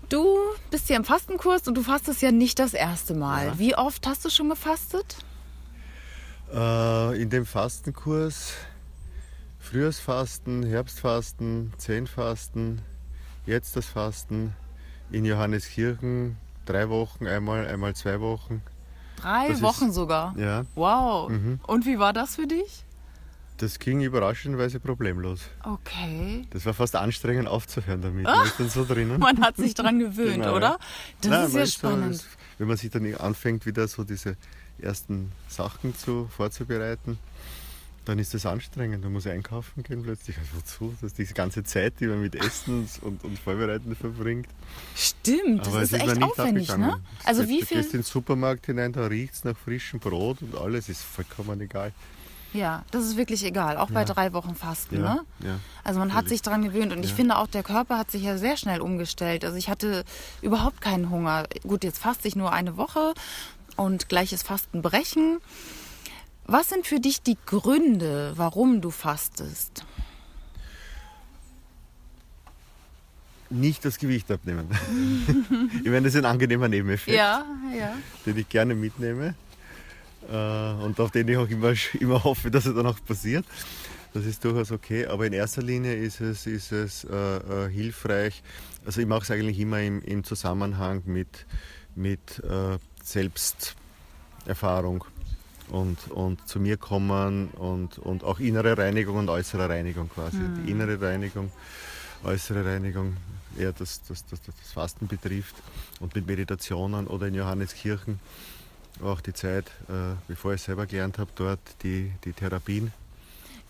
Du 0.09 0.37
bist 0.71 0.87
hier 0.87 0.97
im 0.97 1.05
Fastenkurs 1.05 1.65
und 1.67 1.75
du 1.75 1.83
fastest 1.83 2.21
ja 2.21 2.33
nicht 2.33 2.59
das 2.59 2.73
erste 2.73 3.13
Mal. 3.13 3.47
Ja. 3.47 3.59
Wie 3.59 3.75
oft 3.75 4.05
hast 4.07 4.25
du 4.25 4.29
schon 4.29 4.49
gefastet? 4.49 5.15
Äh, 6.53 7.21
in 7.21 7.29
dem 7.29 7.45
Fastenkurs 7.45 8.53
Frühjahrsfasten, 9.59 10.63
Herbstfasten, 10.63 11.71
Zehnfasten, 11.77 12.81
jetzt 13.45 13.77
das 13.77 13.85
Fasten 13.85 14.53
in 15.09 15.23
Johanneskirchen 15.23 16.35
drei 16.65 16.89
Wochen, 16.89 17.27
einmal, 17.27 17.67
einmal 17.67 17.95
zwei 17.95 18.19
Wochen. 18.19 18.61
Drei 19.21 19.49
das 19.49 19.61
Wochen 19.61 19.89
ist, 19.89 19.95
sogar? 19.95 20.35
Ja. 20.37 20.65
Wow. 20.75 21.29
Mhm. 21.29 21.59
Und 21.67 21.85
wie 21.85 21.99
war 21.99 22.13
das 22.13 22.35
für 22.35 22.47
dich? 22.47 22.83
Das 23.57 23.79
ging 23.79 24.01
überraschenderweise 24.01 24.79
problemlos. 24.79 25.41
Okay. 25.63 26.45
Das 26.49 26.65
war 26.65 26.73
fast 26.73 26.95
anstrengend 26.95 27.47
aufzuhören 27.47 28.01
damit. 28.01 28.23
Man 28.23 28.45
ist 28.45 28.59
dann 28.59 28.69
so 28.69 28.83
drinnen. 28.83 29.19
Man 29.19 29.39
hat 29.41 29.55
sich 29.57 29.73
dran 29.75 29.99
gewöhnt, 29.99 30.41
Genau, 30.43 30.55
oder? 30.55 30.79
Das 31.21 31.31
Nein, 31.31 31.45
ist 31.45 31.53
man 31.53 31.59
ja 31.59 31.65
so- 31.65 31.71
spannend. 31.71 32.25
wenn 32.57 32.67
man 32.67 32.77
sich 32.77 32.89
dann 32.89 33.15
anfängt, 33.15 33.65
wieder 33.65 33.87
so 33.87 34.03
diese 34.03 34.35
ersten 34.79 35.31
Sachen 35.47 35.95
zu, 35.95 36.27
vorzubereiten, 36.35 37.19
dann 38.05 38.19
ist 38.19 38.33
das 38.33 38.45
anstrengend. 38.45 39.03
Man 39.03 39.13
muss 39.13 39.25
einkaufen 39.27 39.83
gehen 39.83 40.03
plötzlich. 40.03 40.37
Also 40.37 40.49
wozu? 40.55 40.93
Das 41.01 41.11
ist 41.11 41.17
diese 41.17 41.33
ganze 41.33 41.63
Zeit, 41.63 41.93
die 41.99 42.07
man 42.07 42.21
mit 42.21 42.35
Essen 42.35 42.87
und, 43.01 43.23
und 43.23 43.39
Vorbereiten 43.39 43.95
verbringt. 43.95 44.47
Stimmt, 44.95 45.61
das 45.61 45.67
Aber 45.69 45.81
ist 45.81 45.93
echt 45.93 46.05
nicht 46.07 46.23
aufwendig, 46.23 46.75
ne? 46.77 46.99
Also 47.23 47.43
Du 47.43 47.49
wie 47.49 47.57
gehst 47.59 47.69
viel? 47.69 47.81
in 47.81 47.89
den 47.91 48.03
Supermarkt 48.03 48.65
hinein, 48.65 48.91
da 48.93 49.05
riecht 49.07 49.33
es 49.35 49.43
nach 49.43 49.55
frischem 49.57 49.99
Brot 49.99 50.41
und 50.41 50.55
alles 50.55 50.89
ist 50.89 51.01
vollkommen 51.01 51.59
egal. 51.61 51.91
Ja, 52.53 52.83
das 52.91 53.05
ist 53.05 53.17
wirklich 53.17 53.43
egal, 53.43 53.77
auch 53.77 53.89
bei 53.89 54.01
Ja. 54.01 54.05
drei 54.05 54.31
Wochen 54.33 54.53
Fasten, 54.53 54.97
Ja, 54.97 55.15
ne? 55.15 55.25
ja. 55.43 55.59
Also 55.83 55.99
man 55.99 56.13
hat 56.13 56.29
sich 56.29 56.43
dran 56.43 56.61
gewöhnt 56.61 56.93
und 56.93 57.03
ich 57.03 57.11
finde 57.13 57.37
auch, 57.37 57.47
der 57.47 57.63
Körper 57.63 57.97
hat 57.97 58.11
sich 58.11 58.21
ja 58.21 58.37
sehr 58.37 58.57
schnell 58.57 58.79
umgestellt. 58.79 59.43
Also 59.43 59.57
ich 59.57 59.69
hatte 59.69 60.03
überhaupt 60.43 60.79
keinen 60.79 61.09
Hunger. 61.09 61.47
Gut, 61.63 61.83
jetzt 61.83 61.97
faste 61.97 62.27
ich 62.27 62.35
nur 62.35 62.53
eine 62.53 62.77
Woche 62.77 63.15
und 63.75 64.07
gleiches 64.07 64.43
Fasten 64.43 64.83
brechen. 64.83 65.39
Was 66.45 66.69
sind 66.69 66.85
für 66.85 66.99
dich 66.99 67.21
die 67.21 67.37
Gründe, 67.45 68.33
warum 68.35 68.81
du 68.81 68.91
fastest? 68.91 69.85
Nicht 73.49 73.85
das 73.85 73.97
Gewicht 73.97 74.29
abnehmen. 74.31 74.67
ich 75.83 75.85
meine, 75.85 76.01
das 76.01 76.15
ist 76.15 76.19
ein 76.19 76.25
angenehmer 76.25 76.67
Nebeneffekt, 76.67 77.15
ja. 77.15 77.45
den 78.25 78.37
ich 78.37 78.49
gerne 78.49 78.75
mitnehme 78.75 79.35
äh, 80.29 80.73
und 80.83 80.99
auf 80.99 81.11
den 81.11 81.27
ich 81.27 81.37
auch 81.37 81.47
immer, 81.47 81.73
immer 81.99 82.23
hoffe, 82.23 82.51
dass 82.51 82.65
er 82.65 82.73
dann 82.73 82.87
auch 82.87 82.97
passiert. 83.05 83.45
Das 84.13 84.25
ist 84.25 84.43
durchaus 84.43 84.71
okay, 84.71 85.07
aber 85.07 85.25
in 85.25 85.33
erster 85.33 85.61
Linie 85.61 85.95
ist 85.95 86.21
es, 86.21 86.45
ist 86.45 86.71
es 86.71 87.03
äh, 87.03 87.15
äh, 87.15 87.69
hilfreich. 87.69 88.43
Also 88.85 89.01
ich 89.01 89.07
mache 89.07 89.23
es 89.23 89.31
eigentlich 89.31 89.59
immer 89.59 89.81
im, 89.81 90.01
im 90.01 90.23
Zusammenhang 90.23 91.01
mit, 91.05 91.45
mit 91.95 92.43
äh, 92.43 92.77
Selbsterfahrung 93.03 95.05
und, 95.69 96.11
und 96.11 96.47
zu 96.47 96.59
mir 96.59 96.77
kommen 96.77 97.49
und, 97.49 97.97
und 97.97 98.23
auch 98.23 98.39
innere 98.39 98.77
Reinigung 98.77 99.17
und 99.17 99.29
äußere 99.29 99.69
Reinigung 99.69 100.09
quasi. 100.09 100.37
Die 100.65 100.71
innere 100.71 100.99
Reinigung, 101.01 101.51
äußere 102.23 102.65
Reinigung, 102.65 103.17
eher 103.57 103.73
das, 103.73 104.01
das, 104.07 104.25
das, 104.25 104.41
das 104.41 104.71
Fasten 104.71 105.07
betrifft 105.07 105.55
und 105.99 106.15
mit 106.15 106.27
Meditationen 106.27 107.07
oder 107.07 107.27
in 107.27 107.35
Johanneskirchen 107.35 108.19
auch 109.01 109.21
die 109.21 109.33
Zeit, 109.33 109.67
äh, 109.89 110.15
bevor 110.27 110.53
ich 110.53 110.61
selber 110.61 110.85
gelernt 110.85 111.17
habe, 111.17 111.31
dort 111.35 111.59
die, 111.81 112.11
die 112.25 112.33
Therapien. 112.33 112.91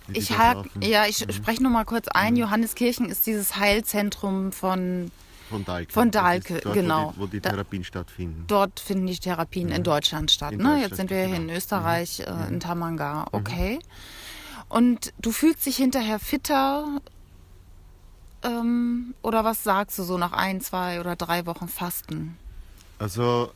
die 0.08 0.19
Ich 0.19 0.38
hab, 0.38 0.65
ja, 0.84 1.06
ich 1.06 1.17
spreche 1.17 1.63
nur 1.63 1.71
mal 1.71 1.86
kurz 1.86 2.08
ein. 2.10 2.36
Johanneskirchen 2.36 3.10
ist 3.10 3.25
dieses 3.25 3.56
Heilzentrum 3.56 4.51
von 4.51 5.12
Von 5.54 5.66
Dahlke. 5.66 5.94
Von 5.94 6.12
Dahlke, 6.12 6.60
dort, 6.62 6.76
genau. 6.76 7.08
Wo 7.08 7.12
die, 7.12 7.20
wo 7.20 7.26
die 7.28 7.39
Da- 7.42 7.50
Therapien 7.52 7.84
stattfinden. 7.84 8.46
Dort 8.48 8.80
finden 8.80 9.08
die 9.08 9.18
Therapien 9.18 9.70
in 9.70 9.84
Deutschland 9.84 10.32
statt. 10.32 10.52
In 10.54 10.58
ne? 10.58 10.63
Deutschland, 10.63 10.82
Jetzt 10.84 10.98
sind 10.98 11.10
wir 11.10 11.26
hier 11.26 11.36
in 11.36 11.48
genau. 11.48 11.58
Österreich, 11.58 12.20
äh, 12.22 12.48
in 12.50 12.60
Tamanga. 12.60 13.28
Okay. 13.32 13.80
Und 14.70 15.13
du 15.20 15.32
fühlst 15.32 15.66
dich 15.66 15.78
hinterher 15.78 16.20
fitter? 16.20 17.00
Ähm, 18.44 19.13
oder 19.22 19.44
was 19.44 19.63
sagst 19.63 19.98
du 20.00 20.04
so 20.04 20.18
nach 20.18 20.34
ein, 20.34 20.60
zwei 20.62 21.00
oder 21.00 21.16
drei 21.16 21.46
Wochen 21.46 21.68
Fasten? 21.68 22.38
Also 23.00 23.52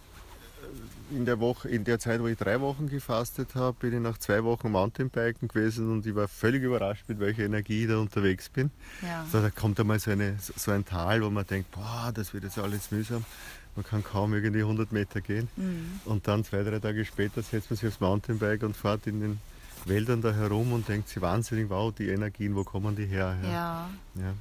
in 1.11 1.25
der 1.25 1.39
Woche, 1.39 1.69
in 1.69 1.83
der 1.83 1.99
Zeit, 1.99 2.21
wo 2.21 2.27
ich 2.27 2.37
drei 2.37 2.59
Wochen 2.61 2.87
gefastet 2.89 3.55
habe, 3.55 3.77
bin 3.79 3.93
ich 3.93 3.99
nach 3.99 4.17
zwei 4.17 4.43
Wochen 4.43 4.71
Mountainbiken 4.71 5.47
gewesen 5.47 5.91
und 5.91 6.05
ich 6.05 6.15
war 6.15 6.27
völlig 6.27 6.63
überrascht, 6.63 7.05
mit 7.07 7.19
welcher 7.19 7.43
Energie 7.43 7.83
ich 7.83 7.89
da 7.89 7.97
unterwegs 7.97 8.49
bin. 8.49 8.71
Ja. 9.01 9.25
So, 9.31 9.41
da 9.41 9.49
kommt 9.49 9.79
einmal 9.79 9.99
so, 9.99 10.11
eine, 10.11 10.35
so 10.39 10.71
ein 10.71 10.85
Tal, 10.85 11.23
wo 11.23 11.29
man 11.29 11.45
denkt, 11.45 11.71
boah, 11.71 12.11
das 12.13 12.33
wird 12.33 12.43
jetzt 12.43 12.57
alles 12.57 12.91
mühsam. 12.91 13.25
Man 13.75 13.85
kann 13.85 14.03
kaum 14.03 14.33
irgendwie 14.33 14.61
100 14.61 14.91
Meter 14.91 15.21
gehen. 15.21 15.47
Mhm. 15.55 16.01
Und 16.05 16.27
dann 16.27 16.43
zwei, 16.43 16.63
drei 16.63 16.79
Tage 16.79 17.05
später 17.05 17.43
setzt 17.43 17.69
man 17.69 17.77
sich 17.77 17.87
aufs 17.87 17.99
Mountainbike 17.99 18.63
und 18.63 18.75
fährt 18.75 19.05
in 19.05 19.21
den 19.21 19.39
Wäldern 19.85 20.21
da 20.21 20.33
herum 20.33 20.73
und 20.73 20.87
denkt 20.87 21.09
sich 21.09 21.21
wahnsinnig, 21.21 21.69
wow, 21.69 21.93
die 21.93 22.09
Energien, 22.09 22.55
wo 22.55 22.63
kommen 22.63 22.95
die 22.95 23.05
her? 23.05 23.37
Ja. 23.43 23.89
Ja. 24.15 24.33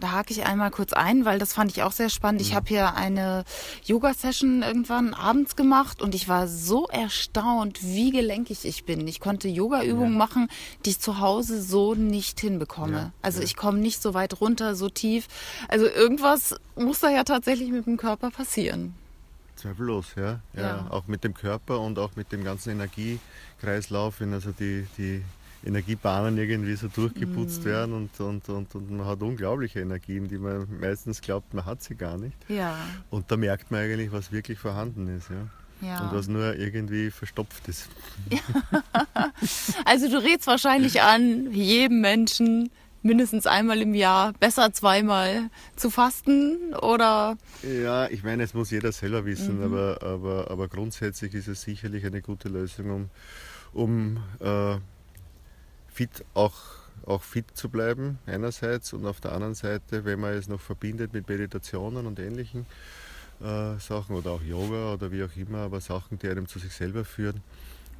Da 0.00 0.12
hake 0.12 0.32
ich 0.32 0.46
einmal 0.46 0.70
kurz 0.70 0.92
ein, 0.92 1.24
weil 1.24 1.40
das 1.40 1.52
fand 1.52 1.72
ich 1.72 1.82
auch 1.82 1.90
sehr 1.90 2.08
spannend. 2.08 2.40
Ich 2.40 2.54
habe 2.54 2.68
hier 2.68 2.94
eine 2.94 3.44
Yoga-Session 3.84 4.62
irgendwann 4.62 5.12
abends 5.12 5.56
gemacht 5.56 6.00
und 6.02 6.14
ich 6.14 6.28
war 6.28 6.46
so 6.46 6.86
erstaunt, 6.86 7.82
wie 7.82 8.12
gelenkig 8.12 8.64
ich 8.64 8.84
bin. 8.84 9.08
Ich 9.08 9.18
konnte 9.18 9.48
Yoga-Übungen 9.48 10.16
machen, 10.16 10.48
die 10.84 10.90
ich 10.90 11.00
zu 11.00 11.18
Hause 11.18 11.60
so 11.60 11.94
nicht 11.94 12.38
hinbekomme. 12.40 12.96
Ja, 12.96 13.12
also 13.22 13.40
ja. 13.40 13.44
ich 13.44 13.56
komme 13.56 13.78
nicht 13.78 14.00
so 14.00 14.14
weit 14.14 14.40
runter, 14.40 14.76
so 14.76 14.88
tief. 14.88 15.26
Also 15.66 15.86
irgendwas 15.86 16.54
muss 16.76 17.00
da 17.00 17.10
ja 17.10 17.24
tatsächlich 17.24 17.70
mit 17.70 17.86
dem 17.86 17.96
Körper 17.96 18.30
passieren. 18.30 18.94
Zweifellos, 19.56 20.14
ja. 20.16 20.40
ja. 20.54 20.62
Ja. 20.62 20.86
Auch 20.90 21.08
mit 21.08 21.24
dem 21.24 21.34
Körper 21.34 21.80
und 21.80 21.98
auch 21.98 22.14
mit 22.14 22.30
dem 22.30 22.44
ganzen 22.44 22.70
Energiekreislauf, 22.70 24.20
wenn 24.20 24.32
also 24.32 24.52
die, 24.52 24.86
die 24.96 25.24
Energiebahnen 25.64 26.38
irgendwie 26.38 26.74
so 26.76 26.88
durchgeputzt 26.88 27.64
werden 27.64 27.94
und, 27.94 28.20
und, 28.20 28.48
und, 28.48 28.74
und 28.74 28.90
man 28.90 29.06
hat 29.06 29.20
unglaubliche 29.22 29.80
Energien, 29.80 30.28
die 30.28 30.38
man 30.38 30.66
meistens 30.80 31.20
glaubt, 31.20 31.52
man 31.52 31.66
hat 31.66 31.82
sie 31.82 31.96
gar 31.96 32.16
nicht. 32.16 32.36
Ja, 32.48 32.76
Und 33.10 33.30
da 33.30 33.36
merkt 33.36 33.70
man 33.70 33.80
eigentlich, 33.80 34.12
was 34.12 34.30
wirklich 34.30 34.58
vorhanden 34.58 35.08
ist, 35.16 35.28
ja. 35.30 35.88
ja. 35.88 36.00
Und 36.00 36.16
was 36.16 36.28
nur 36.28 36.54
irgendwie 36.56 37.10
verstopft 37.10 37.68
ist. 37.68 37.88
Also 39.84 40.08
du 40.08 40.22
rätst 40.22 40.46
wahrscheinlich 40.46 41.00
an, 41.00 41.52
jedem 41.52 42.00
Menschen 42.00 42.70
mindestens 43.02 43.46
einmal 43.46 43.80
im 43.80 43.94
Jahr, 43.94 44.32
besser 44.34 44.72
zweimal 44.72 45.50
zu 45.76 45.90
fasten 45.90 46.74
oder 46.74 47.36
Ja, 47.62 48.08
ich 48.08 48.22
meine, 48.22 48.42
es 48.42 48.54
muss 48.54 48.70
jeder 48.70 48.92
selber 48.92 49.24
wissen, 49.24 49.62
aber, 49.62 50.02
aber, 50.02 50.50
aber 50.50 50.68
grundsätzlich 50.68 51.34
ist 51.34 51.48
es 51.48 51.62
sicherlich 51.62 52.04
eine 52.04 52.20
gute 52.20 52.48
Lösung, 52.48 52.90
um, 52.90 53.10
um 53.72 54.16
äh, 54.40 54.78
fit 55.98 56.24
auch, 56.34 56.54
auch 57.06 57.22
fit 57.24 57.46
zu 57.54 57.68
bleiben, 57.68 58.20
einerseits, 58.24 58.92
und 58.92 59.04
auf 59.04 59.20
der 59.20 59.32
anderen 59.32 59.54
Seite, 59.54 60.04
wenn 60.04 60.20
man 60.20 60.34
es 60.34 60.46
noch 60.46 60.60
verbindet 60.60 61.12
mit 61.12 61.28
Meditationen 61.28 62.06
und 62.06 62.20
ähnlichen 62.20 62.66
äh, 63.40 63.80
Sachen 63.80 64.14
oder 64.14 64.30
auch 64.30 64.42
Yoga 64.42 64.92
oder 64.94 65.10
wie 65.10 65.24
auch 65.24 65.34
immer, 65.34 65.58
aber 65.58 65.80
Sachen, 65.80 66.16
die 66.20 66.28
einem 66.28 66.46
zu 66.46 66.60
sich 66.60 66.72
selber 66.72 67.04
führen, 67.04 67.42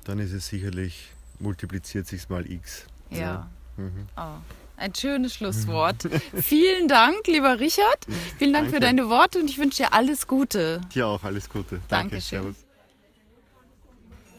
dann 0.04 0.20
ist 0.20 0.32
es 0.32 0.46
sicherlich, 0.46 1.10
multipliziert 1.40 2.06
sich 2.06 2.28
mal 2.28 2.48
x. 2.48 2.86
Ja. 3.10 3.50
Mhm. 3.76 4.06
Oh, 4.16 4.38
ein 4.76 4.94
schönes 4.94 5.34
Schlusswort. 5.34 6.08
Vielen 6.40 6.86
Dank, 6.86 7.26
lieber 7.26 7.58
Richard. 7.58 8.06
Vielen 8.38 8.52
Dank 8.52 8.66
für 8.66 8.78
Danke. 8.78 8.96
deine 8.96 9.08
Worte 9.08 9.40
und 9.40 9.50
ich 9.50 9.58
wünsche 9.58 9.82
dir 9.82 9.92
alles 9.92 10.28
Gute. 10.28 10.80
Dir 10.94 11.08
auch 11.08 11.24
alles 11.24 11.48
Gute. 11.48 11.80
Danke. 11.88 12.10
Dankeschön. 12.10 12.42
Servus. 12.42 12.67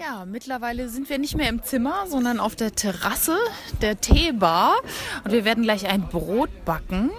Ja, 0.01 0.23
mittlerweile 0.25 0.87
sind 0.87 1.09
wir 1.09 1.17
nicht 1.17 1.35
mehr 1.35 1.49
im 1.49 1.61
Zimmer, 1.61 2.05
sondern 2.07 2.39
auf 2.39 2.55
der 2.55 2.71
Terrasse 2.71 3.37
der 3.81 3.99
Teebar. 3.99 4.77
Und 5.25 5.33
wir 5.33 5.43
werden 5.43 5.63
gleich 5.63 5.87
ein 5.87 6.03
Brot 6.03 6.63
backen, 6.63 7.11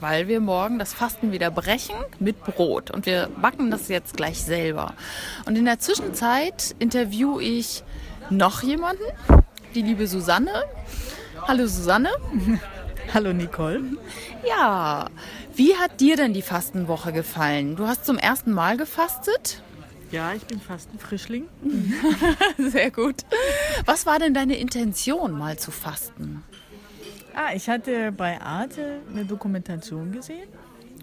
weil 0.00 0.26
wir 0.26 0.40
morgen 0.40 0.80
das 0.80 0.92
Fasten 0.92 1.30
wieder 1.30 1.52
brechen 1.52 1.94
mit 2.18 2.42
Brot. 2.42 2.90
Und 2.90 3.06
wir 3.06 3.28
backen 3.40 3.70
das 3.70 3.86
jetzt 3.86 4.16
gleich 4.16 4.42
selber. 4.42 4.94
Und 5.44 5.56
in 5.56 5.66
der 5.66 5.78
Zwischenzeit 5.78 6.74
interviewe 6.80 7.40
ich 7.40 7.84
noch 8.28 8.64
jemanden, 8.64 9.04
die 9.76 9.82
liebe 9.82 10.08
Susanne. 10.08 10.64
Hallo 11.46 11.68
Susanne. 11.68 12.10
Hallo 13.14 13.32
Nicole. 13.32 13.84
Ja, 14.44 15.06
wie 15.54 15.76
hat 15.76 16.00
dir 16.00 16.16
denn 16.16 16.34
die 16.34 16.42
Fastenwoche 16.42 17.12
gefallen? 17.12 17.76
Du 17.76 17.86
hast 17.86 18.04
zum 18.04 18.18
ersten 18.18 18.50
Mal 18.50 18.76
gefastet? 18.76 19.62
Ja, 20.12 20.32
ich 20.34 20.44
bin 20.44 20.60
fast 20.60 20.92
ein 20.92 20.98
Frischling. 20.98 21.46
Sehr 22.58 22.90
gut. 22.90 23.16
Was 23.84 24.06
war 24.06 24.18
denn 24.18 24.34
deine 24.34 24.56
Intention, 24.56 25.32
mal 25.32 25.58
zu 25.58 25.70
fasten? 25.70 26.42
Ah, 27.34 27.54
ich 27.54 27.68
hatte 27.68 28.12
bei 28.12 28.40
Arte 28.40 29.00
eine 29.12 29.24
Dokumentation 29.24 30.12
gesehen 30.12 30.48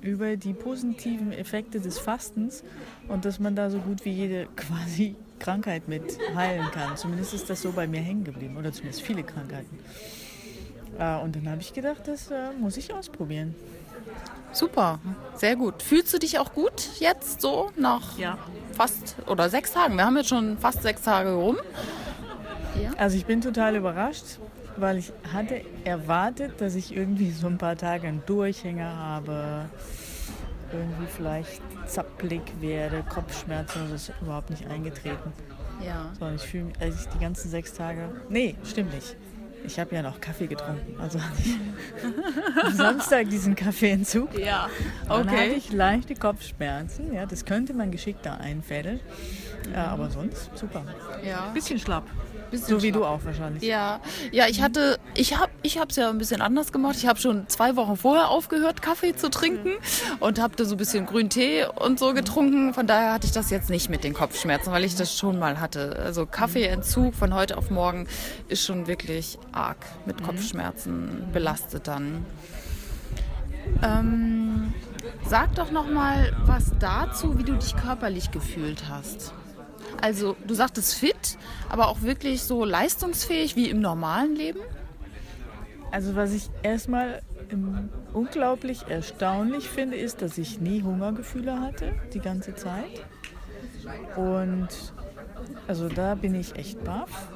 über 0.02 0.36
die 0.36 0.54
positiven 0.54 1.32
Effekte 1.32 1.80
des 1.80 1.98
Fastens 2.00 2.64
und 3.08 3.24
dass 3.26 3.40
man 3.40 3.56
da 3.56 3.70
so 3.70 3.80
gut 3.80 4.04
wie 4.04 4.12
jede 4.12 4.48
quasi 4.56 5.16
Krankheit 5.40 5.88
mit 5.88 6.18
heilen 6.36 6.66
kann. 6.72 6.98
Zumindest 6.98 7.34
ist 7.34 7.50
das 7.50 7.62
so 7.62 7.72
bei 7.72 7.88
mir 7.88 8.00
hängen 8.02 8.24
geblieben 8.24 8.58
oder 8.58 8.72
zumindest 8.72 9.02
viele 9.04 9.24
Krankheiten. 9.24 9.80
Äh, 10.98 11.18
Und 11.20 11.36
dann 11.36 11.50
habe 11.50 11.62
ich 11.62 11.74
gedacht, 11.74 12.08
das 12.08 12.32
äh, 12.32 12.52
muss 12.60 12.78
ich 12.78 12.94
ausprobieren. 12.94 13.54
Super, 14.52 15.00
sehr 15.36 15.56
gut. 15.56 15.82
Fühlst 15.82 16.14
du 16.14 16.20
dich 16.20 16.38
auch 16.38 16.54
gut 16.54 16.90
jetzt 17.00 17.42
so 17.42 17.72
nach 17.76 18.18
Ja. 18.20 18.38
fast 18.74 19.16
oder 19.28 19.50
sechs 19.50 19.74
Tagen? 19.74 19.96
Wir 19.98 20.06
haben 20.06 20.16
jetzt 20.18 20.30
schon 20.30 20.58
fast 20.60 20.84
sechs 20.84 21.02
Tage 21.02 21.34
rum. 21.34 21.58
Also 22.98 23.18
ich 23.18 23.26
bin 23.26 23.42
total 23.42 23.76
überrascht, 23.76 24.40
weil 24.78 24.98
ich 24.98 25.12
hatte 25.32 25.62
erwartet, 25.84 26.60
dass 26.60 26.76
ich 26.76 26.96
irgendwie 26.96 27.32
so 27.32 27.48
ein 27.48 27.58
paar 27.58 27.76
Tage 27.76 28.08
einen 28.08 28.24
Durchhänger 28.26 28.96
habe, 28.96 29.66
irgendwie 30.72 31.08
vielleicht 31.08 31.62
zappelig 31.88 32.42
werde, 32.60 33.04
Kopfschmerzen, 33.04 33.90
das 33.92 34.10
ist 34.10 34.14
überhaupt 34.22 34.50
nicht 34.50 34.68
eingetreten. 34.68 35.34
Ja. 35.86 36.12
Sondern 36.18 36.36
ich 36.36 36.44
fühle 36.44 36.66
mich, 36.66 36.76
also 36.80 36.98
ich 37.00 37.08
die 37.10 37.20
ganzen 37.20 37.50
sechs 37.50 37.74
Tage, 37.74 38.10
nee, 38.30 38.56
stimmt 38.64 38.94
nicht. 38.94 39.16
Ich 39.66 39.80
habe 39.80 39.96
ja 39.96 40.02
noch 40.02 40.20
Kaffee 40.20 40.48
getrunken. 40.48 41.00
Also 41.00 41.20
am 42.64 42.74
Samstag 42.74 43.30
diesen 43.30 43.56
Kaffeeentzug. 43.56 44.38
Ja, 44.38 44.70
Dann 45.08 45.30
hatte 45.30 45.44
ich 45.56 45.72
leichte 45.72 46.16
Kopfschmerzen. 46.16 47.14
Ja, 47.14 47.26
das 47.26 47.46
könnte 47.46 47.74
man 47.74 47.92
geschickter 47.92 48.40
einfädeln. 48.40 49.00
Ja, 49.74 49.88
aber 49.88 50.10
sonst 50.10 50.50
super. 50.56 50.84
Ja. 51.26 51.50
Bisschen 51.54 51.80
schlapp. 51.80 52.04
So 52.62 52.82
wie 52.82 52.92
du 52.92 53.04
auch 53.04 53.24
wahrscheinlich. 53.24 53.64
Ja, 53.64 54.00
ja, 54.32 54.48
ich 54.48 54.62
hatte, 54.62 55.00
ich 55.16 55.38
habe, 55.38 55.52
ich 55.62 55.80
es 55.80 55.96
ja 55.96 56.10
ein 56.10 56.18
bisschen 56.18 56.42
anders 56.42 56.72
gemacht. 56.72 56.96
Ich 56.98 57.08
habe 57.08 57.20
schon 57.20 57.48
zwei 57.48 57.76
Wochen 57.76 57.98
vorher 57.98 58.30
aufgehört, 58.30 58.82
Kaffee 58.82 59.16
zu 59.16 59.30
trinken 59.30 59.72
und 60.20 60.40
habe 60.40 60.56
da 60.56 60.66
so 60.66 60.76
ein 60.76 60.78
bisschen 60.78 61.06
Grüntee 61.06 61.66
und 61.66 62.00
so 62.00 62.14
getrunken. 62.14 62.74
Von 62.74 62.88
daher 62.88 63.14
hatte 63.14 63.26
ich 63.26 63.34
das 63.34 63.50
jetzt 63.50 63.70
nicht 63.70 63.90
mit 63.90 64.04
den 64.04 64.14
Kopfschmerzen, 64.14 64.72
weil 64.72 64.84
ich 64.84 64.96
das 64.96 65.18
schon 65.18 65.40
mal 65.40 65.60
hatte. 65.60 66.00
Also 66.04 66.26
Kaffeeentzug 66.26 67.16
von 67.16 67.34
heute 67.34 67.58
auf 67.58 67.70
morgen 67.70 68.08
ist 68.48 68.64
schon 68.64 68.88
wirklich 68.88 69.38
arg 69.52 69.78
mit 70.06 70.24
Kopfschmerzen 70.24 71.30
belastet 71.34 71.88
dann. 71.88 72.26
Ähm, 73.82 74.74
sag 75.26 75.56
doch 75.56 75.72
noch 75.72 75.90
mal 75.90 76.36
was 76.46 76.72
dazu, 76.80 77.38
wie 77.38 77.44
du 77.44 77.54
dich 77.54 77.76
körperlich 77.76 78.32
gefühlt 78.32 78.84
hast. 78.90 79.34
Also 80.04 80.36
du 80.46 80.54
sagtest 80.54 80.96
fit, 80.96 81.38
aber 81.70 81.88
auch 81.88 82.02
wirklich 82.02 82.44
so 82.44 82.66
leistungsfähig 82.66 83.56
wie 83.56 83.70
im 83.70 83.80
normalen 83.80 84.36
Leben? 84.36 84.60
Also 85.92 86.18
was 86.18 86.34
ich 86.34 86.50
erstmal 86.62 87.22
unglaublich 88.12 88.86
erstaunlich 88.90 89.70
finde, 89.70 89.96
ist, 89.96 90.22
dass 90.22 90.38
ich 90.38 90.60
nie 90.60 90.84
Hungergefühle 90.84 91.62
hatte, 91.62 91.94
die 92.14 92.20
ganze 92.20 92.54
Zeit. 92.54 93.06
Und 94.18 94.68
also 95.70 95.88
da 95.88 96.16
bin 96.16 96.36
ich 96.36 96.58
echt 96.58 96.84
baff. 96.84 97.32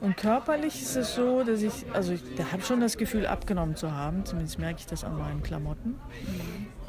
Und 0.00 0.16
körperlich 0.16 0.80
ist 0.80 0.94
es 0.94 1.16
so, 1.16 1.42
dass 1.42 1.60
ich, 1.60 1.72
also 1.92 2.12
ich 2.12 2.22
habe 2.52 2.62
schon 2.62 2.80
das 2.80 2.98
Gefühl 2.98 3.26
abgenommen 3.26 3.74
zu 3.74 3.90
haben, 3.90 4.24
zumindest 4.24 4.60
merke 4.60 4.78
ich 4.78 4.86
das 4.86 5.02
an 5.02 5.18
meinen 5.18 5.42
Klamotten. 5.42 5.96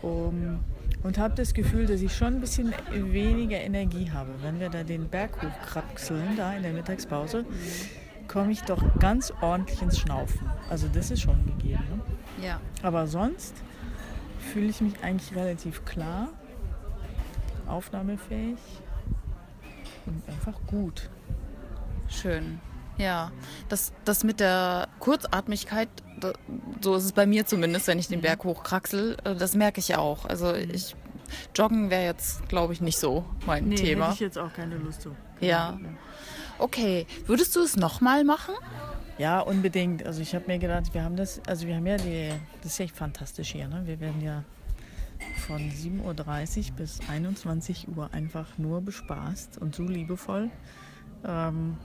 Um, 0.03 0.59
und 1.03 1.17
habe 1.17 1.35
das 1.35 1.53
Gefühl, 1.53 1.85
dass 1.85 2.01
ich 2.01 2.15
schon 2.15 2.35
ein 2.35 2.41
bisschen 2.41 2.73
weniger 2.91 3.57
Energie 3.57 4.09
habe. 4.11 4.31
Wenn 4.41 4.59
wir 4.59 4.69
da 4.69 4.83
den 4.83 5.09
Berg 5.09 5.41
hochkraxeln, 5.41 6.37
da 6.37 6.53
in 6.53 6.63
der 6.63 6.73
Mittagspause, 6.73 7.45
komme 8.27 8.51
ich 8.51 8.61
doch 8.61 8.81
ganz 8.99 9.31
ordentlich 9.41 9.81
ins 9.81 9.99
Schnaufen. 9.99 10.49
Also 10.69 10.87
das 10.91 11.11
ist 11.11 11.21
schon 11.21 11.45
gegeben. 11.45 11.83
Ne? 11.89 12.45
Ja. 12.45 12.59
Aber 12.81 13.07
sonst 13.07 13.53
fühle 14.39 14.67
ich 14.67 14.81
mich 14.81 15.03
eigentlich 15.03 15.35
relativ 15.35 15.85
klar, 15.85 16.29
aufnahmefähig 17.67 18.57
und 20.05 20.21
einfach 20.27 20.59
gut. 20.67 21.09
Schön. 22.07 22.59
Ja, 22.97 23.31
das, 23.69 23.91
das 24.05 24.23
mit 24.23 24.39
der 24.39 24.87
Kurzatmigkeit, 24.99 25.89
so 26.81 26.95
ist 26.95 27.05
es 27.05 27.11
bei 27.11 27.25
mir 27.25 27.45
zumindest, 27.45 27.87
wenn 27.87 27.99
ich 27.99 28.07
den 28.07 28.21
Berg 28.21 28.43
hochkraxel, 28.43 29.17
äh, 29.23 29.35
das 29.35 29.55
merke 29.55 29.79
ich 29.79 29.95
auch. 29.95 30.25
Also 30.25 30.53
ich, 30.53 30.95
Joggen 31.55 31.89
wäre 31.89 32.05
jetzt, 32.05 32.47
glaube 32.49 32.73
ich, 32.73 32.81
nicht 32.81 32.97
so 32.97 33.25
mein 33.45 33.71
Thema. 33.71 34.05
hätte 34.05 34.15
ich 34.15 34.19
jetzt 34.19 34.37
auch 34.37 34.53
keine 34.53 34.77
Lust 34.77 35.01
zu. 35.01 35.15
Ja. 35.39 35.77
Okay, 36.59 37.05
würdest 37.25 37.55
du 37.55 37.61
es 37.61 37.75
nochmal 37.75 38.23
machen? 38.23 38.53
Ja, 39.17 39.41
unbedingt. 39.41 40.05
Also 40.05 40.21
ich 40.21 40.33
habe 40.33 40.45
mir 40.47 40.59
gedacht, 40.59 40.93
wir 40.93 41.03
haben 41.03 41.15
das, 41.15 41.41
also 41.47 41.67
wir 41.67 41.75
haben 41.75 41.85
ja 41.85 41.97
die, 41.97 42.31
das 42.61 42.73
ist 42.73 42.79
echt 42.79 42.95
fantastisch 42.95 43.51
hier, 43.51 43.67
ne? 43.67 43.83
Wir 43.85 43.99
werden 43.99 44.21
ja 44.21 44.43
von 45.47 45.59
7.30 45.59 46.69
Uhr 46.71 46.75
bis 46.77 46.99
21 47.09 47.87
Uhr 47.95 48.09
einfach 48.13 48.57
nur 48.57 48.81
bespaßt 48.81 49.57
und 49.59 49.75
so 49.75 49.83
liebevoll, 49.83 50.49
ähm, 51.25 51.77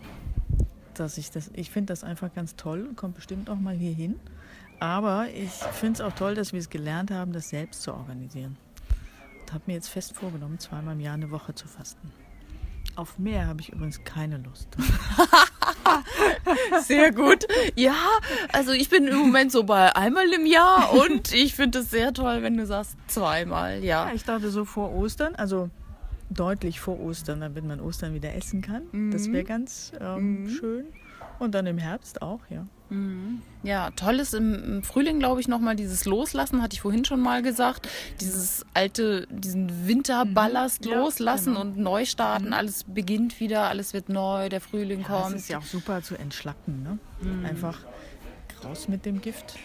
dass 1.01 1.19
ich 1.19 1.31
das, 1.31 1.51
ich 1.55 1.71
finde 1.71 1.93
das 1.93 2.05
einfach 2.05 2.33
ganz 2.35 2.57
toll 2.57 2.87
und 2.89 2.97
kommt 2.97 3.15
bestimmt 3.15 3.51
auch 3.51 3.59
mal 3.59 3.75
hier 3.75 3.93
hin. 3.93 4.19
Aber 4.81 5.27
ich 5.29 5.51
finde 5.51 5.95
es 5.95 6.01
auch 6.01 6.15
toll, 6.15 6.35
dass 6.35 6.53
wir 6.53 6.61
es 6.61 6.71
gelernt 6.71 7.11
haben, 7.11 7.33
das 7.33 7.49
selbst 7.49 7.83
zu 7.83 7.93
organisieren. 7.93 8.57
Und 9.41 9.53
habe 9.53 9.65
mir 9.67 9.75
jetzt 9.75 9.89
fest 9.89 10.15
vorgenommen, 10.15 10.59
zweimal 10.59 10.95
im 10.95 11.01
Jahr 11.01 11.15
eine 11.15 11.31
Woche 11.31 11.55
zu 11.55 11.67
fasten. 11.67 12.13
Auf 12.95 13.19
mehr 13.19 13.47
habe 13.47 13.61
ich 13.61 13.73
übrigens 13.73 14.03
keine 14.05 14.39
Lust. 14.39 14.69
Sehr 16.83 17.13
gut. 17.13 17.47
Ja, 17.75 17.97
also 18.53 18.73
ich 18.73 18.89
bin 18.89 19.07
im 19.07 19.17
Moment 19.17 19.53
so 19.53 19.65
bei 19.65 19.95
einmal 19.95 20.33
im 20.33 20.47
Jahr 20.47 20.93
und 20.93 21.33
ich 21.33 21.55
finde 21.55 21.81
es 21.81 21.91
sehr 21.91 22.13
toll, 22.13 22.43
wenn 22.43 22.57
du 22.57 22.67
sagst 22.67 22.97
zweimal, 23.07 23.85
ja. 23.85 24.09
Ja, 24.09 24.15
ich 24.15 24.25
dachte 24.25 24.51
so 24.51 24.65
vor 24.65 24.93
Ostern, 24.93 25.35
also 25.35 25.71
deutlich 26.31 26.81
vor 26.81 26.99
Ostern, 27.01 27.41
damit 27.41 27.65
man 27.65 27.81
Ostern 27.81 28.15
wieder 28.15 28.35
essen 28.35 28.63
kann. 28.63 29.11
Das 29.11 29.31
wäre 29.33 29.45
ganz 29.45 29.93
ähm, 30.01 30.49
schön. 30.49 30.87
Und 31.39 31.55
dann 31.55 31.67
im 31.67 31.79
Herbst 31.79 32.23
auch, 32.23 32.41
ja. 32.51 32.67
Ja, 33.63 33.91
toll 33.91 34.19
ist 34.19 34.33
im, 34.33 34.55
im 34.79 34.83
Frühling, 34.83 35.19
glaube 35.19 35.43
ich, 35.43 35.49
nochmal 35.49 35.77
dieses 35.77 36.07
Loslassen, 36.07 36.63
hatte 36.63 36.73
ich 36.73 36.81
vorhin 36.81 37.05
schon 37.05 37.21
mal 37.21 37.43
gesagt. 37.43 37.87
Dieses 38.21 38.65
alte, 38.73 39.27
diesen 39.31 39.87
Winterballast 39.87 40.87
Ja, 40.87 40.99
loslassen 40.99 41.51
genau. 41.55 41.61
und 41.61 41.77
neu 41.77 42.07
starten. 42.07 42.55
Alles 42.55 42.85
beginnt 42.85 43.41
wieder, 43.41 43.65
alles 43.69 43.93
wird 43.93 44.09
neu, 44.09 44.49
der 44.49 44.63
Frühling 44.63 45.01
Das 45.07 45.09
kommt. 45.09 45.37
ist 45.37 45.49
ja 45.51 45.59
auch 45.59 45.65
super 45.65 46.03
zu 46.03 46.17
entschlacken, 46.17 46.83
ne? 46.83 46.99
Einfach 47.47 47.79
raus 48.65 48.89
mit 48.89 49.05
dem 49.05 49.21
Gift. 49.21 49.57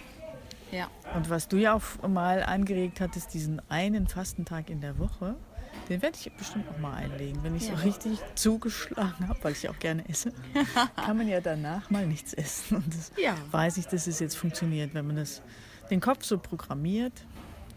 Ja. 0.74 0.88
Und 1.16 1.30
was 1.30 1.48
du 1.48 1.56
ja 1.58 1.74
auch 1.76 2.08
mal 2.08 2.44
angeregt 2.44 3.00
hattest, 3.00 3.34
diesen 3.34 3.62
einen 3.70 4.08
Fastentag 4.08 4.70
in 4.70 4.82
der 4.82 5.00
Woche, 5.00 5.36
den 5.94 6.02
werde 6.02 6.18
ich 6.20 6.32
bestimmt 6.34 6.66
auch 6.70 6.78
mal 6.80 6.94
einlegen. 6.94 7.44
Wenn 7.44 7.56
ich 7.56 7.68
so 7.68 7.74
richtig 7.76 8.20
zugeschlagen 8.36 9.28
habe, 9.28 9.40
weil 9.44 9.52
ich 9.52 9.64
ja 9.64 9.70
auch 9.72 9.80
gerne 9.80 10.08
esse, 10.10 10.34
kann 10.96 11.18
man 11.18 11.28
ja 11.28 11.40
danach 11.40 11.90
mal 11.92 12.06
nichts 12.08 12.34
essen. 12.34 12.78
Und 12.78 12.88
das 12.88 13.12
Ja. 13.18 13.36
weiß 13.52 13.78
ich, 13.78 13.86
dass 13.88 14.08
es 14.08 14.20
jetzt 14.20 14.36
funktioniert. 14.36 14.94
Wenn 14.94 15.06
man 15.08 15.18
das, 15.18 15.42
den 15.92 16.02
Kopf 16.02 16.24
so 16.26 16.38
programmiert, 16.40 17.14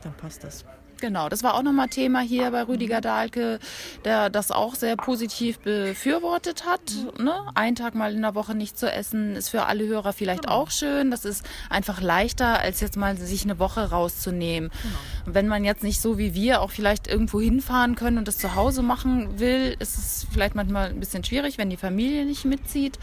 dann 0.03 0.15
passt 0.17 0.45
das. 0.45 0.65
Genau, 0.99 1.29
das 1.29 1.43
war 1.43 1.53
auch 1.57 1.63
nochmal 1.63 1.89
Thema 1.89 2.21
hier 2.21 2.51
bei 2.51 2.63
Rüdiger 2.63 3.03
Dahlke, 3.03 3.59
der 4.07 4.31
das 4.31 4.51
auch 4.51 4.75
sehr 4.75 4.97
positiv 4.97 5.59
befürwortet 5.59 6.65
hat. 6.65 6.81
Ne? 7.19 7.35
Ein 7.55 7.75
Tag 7.75 7.95
mal 7.95 8.15
in 8.15 8.23
der 8.23 8.35
Woche 8.35 8.55
nicht 8.55 8.79
zu 8.79 8.91
essen, 8.91 9.37
ist 9.37 9.51
für 9.51 9.67
alle 9.67 9.87
Hörer 9.87 10.15
vielleicht 10.15 10.49
auch 10.49 10.71
schön. 10.71 11.11
Das 11.11 11.27
ist 11.27 11.45
einfach 11.69 12.01
leichter, 12.01 12.61
als 12.61 12.81
jetzt 12.81 12.97
mal 12.97 13.15
sich 13.19 13.43
eine 13.45 13.59
Woche 13.59 13.91
rauszunehmen. 13.91 14.71
Und 14.71 15.16
wenn 15.27 15.49
man 15.49 15.65
jetzt 15.65 15.83
nicht 15.83 16.01
so 16.01 16.19
wie 16.19 16.35
wir 16.35 16.61
auch 16.61 16.71
vielleicht 16.71 17.09
irgendwo 17.09 17.41
hinfahren 17.41 17.97
können 17.97 18.19
und 18.19 18.29
das 18.29 18.39
zu 18.39 18.55
Hause 18.55 18.83
machen 18.83 19.39
will, 19.39 19.77
ist 19.79 19.99
es 19.99 20.27
vielleicht 20.33 20.55
manchmal 20.55 20.89
ein 20.89 21.01
bisschen 21.01 21.25
schwierig, 21.25 21.59
wenn 21.59 21.69
die 21.69 21.77
Familie 21.77 22.25
nicht 22.25 22.45
mitzieht. 22.45 22.99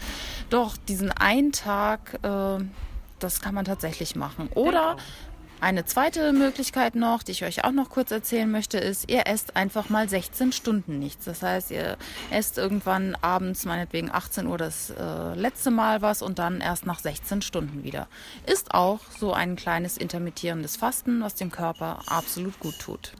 Doch 0.50 0.76
diesen 0.76 1.10
einen 1.10 1.52
Tag, 1.52 2.18
äh, 2.22 2.64
das 3.18 3.40
kann 3.40 3.54
man 3.54 3.64
tatsächlich 3.64 4.16
machen. 4.16 4.48
Oder 4.54 4.96
eine 5.64 5.86
zweite 5.86 6.34
Möglichkeit 6.34 6.94
noch, 6.94 7.22
die 7.22 7.32
ich 7.32 7.42
euch 7.42 7.64
auch 7.64 7.72
noch 7.72 7.88
kurz 7.88 8.10
erzählen 8.10 8.50
möchte, 8.50 8.76
ist, 8.76 9.10
ihr 9.10 9.26
esst 9.26 9.56
einfach 9.56 9.88
mal 9.88 10.08
16 10.08 10.52
Stunden 10.52 10.98
nichts. 10.98 11.24
Das 11.24 11.42
heißt, 11.42 11.70
ihr 11.70 11.96
esst 12.30 12.58
irgendwann 12.58 13.16
abends, 13.22 13.64
meinetwegen 13.64 14.10
18 14.10 14.46
Uhr, 14.46 14.58
das 14.58 14.90
äh, 14.90 15.34
letzte 15.34 15.70
Mal 15.70 16.02
was 16.02 16.20
und 16.20 16.38
dann 16.38 16.60
erst 16.60 16.84
nach 16.84 16.98
16 16.98 17.40
Stunden 17.40 17.82
wieder. 17.82 18.08
Ist 18.46 18.74
auch 18.74 19.00
so 19.18 19.32
ein 19.32 19.56
kleines 19.56 19.96
intermittierendes 19.96 20.76
Fasten, 20.76 21.22
was 21.22 21.34
dem 21.34 21.50
Körper 21.50 22.00
absolut 22.08 22.60
gut 22.60 22.78
tut. 22.78 23.12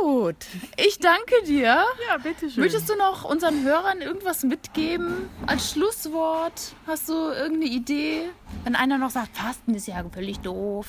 Gut, 0.00 0.36
ich 0.76 0.98
danke 0.98 1.34
dir. 1.46 1.84
Ja, 2.08 2.18
bitteschön. 2.22 2.62
Möchtest 2.62 2.88
du 2.88 2.96
noch 2.96 3.24
unseren 3.24 3.62
Hörern 3.64 4.00
irgendwas 4.00 4.42
mitgeben 4.42 5.28
als 5.46 5.72
Schlusswort? 5.72 6.74
Hast 6.86 7.08
du 7.08 7.12
irgendeine 7.12 7.66
Idee? 7.72 8.22
Wenn 8.64 8.74
einer 8.74 8.98
noch 8.98 9.10
sagt, 9.10 9.36
Fasten 9.36 9.74
ist 9.74 9.86
ja 9.86 10.04
völlig 10.12 10.40
doof. 10.40 10.86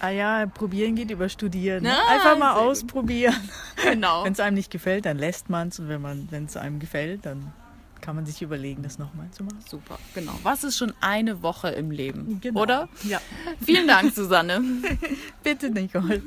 Ah 0.00 0.10
ja, 0.10 0.46
probieren 0.46 0.94
geht 0.94 1.10
über 1.10 1.28
studieren. 1.28 1.82
ne? 1.84 1.94
Na, 1.94 2.14
Einfach 2.14 2.36
mal 2.36 2.54
ausprobieren. 2.54 3.48
Genau. 3.82 4.24
Wenn 4.24 4.32
es 4.32 4.40
einem 4.40 4.56
nicht 4.56 4.70
gefällt, 4.70 5.06
dann 5.06 5.16
lässt 5.18 5.48
man 5.48 5.68
es. 5.68 5.78
Und 5.78 5.88
wenn 5.88 6.02
man, 6.02 6.26
wenn 6.30 6.44
es 6.46 6.56
einem 6.56 6.80
gefällt, 6.80 7.24
dann 7.24 7.52
kann 8.00 8.14
man 8.16 8.26
sich 8.26 8.42
überlegen, 8.42 8.82
das 8.82 8.98
nochmal 8.98 9.30
zu 9.30 9.44
machen. 9.44 9.64
Super, 9.68 9.98
genau. 10.14 10.32
Was 10.42 10.64
ist 10.64 10.76
schon 10.76 10.92
eine 11.00 11.42
Woche 11.42 11.68
im 11.70 11.90
Leben? 11.90 12.40
Genau. 12.40 12.60
Oder? 12.60 12.88
Ja. 13.04 13.20
Vielen 13.64 13.86
Dank, 13.88 14.14
Susanne. 14.14 14.60
Bitte, 15.42 15.70
Nicole. 15.70 16.22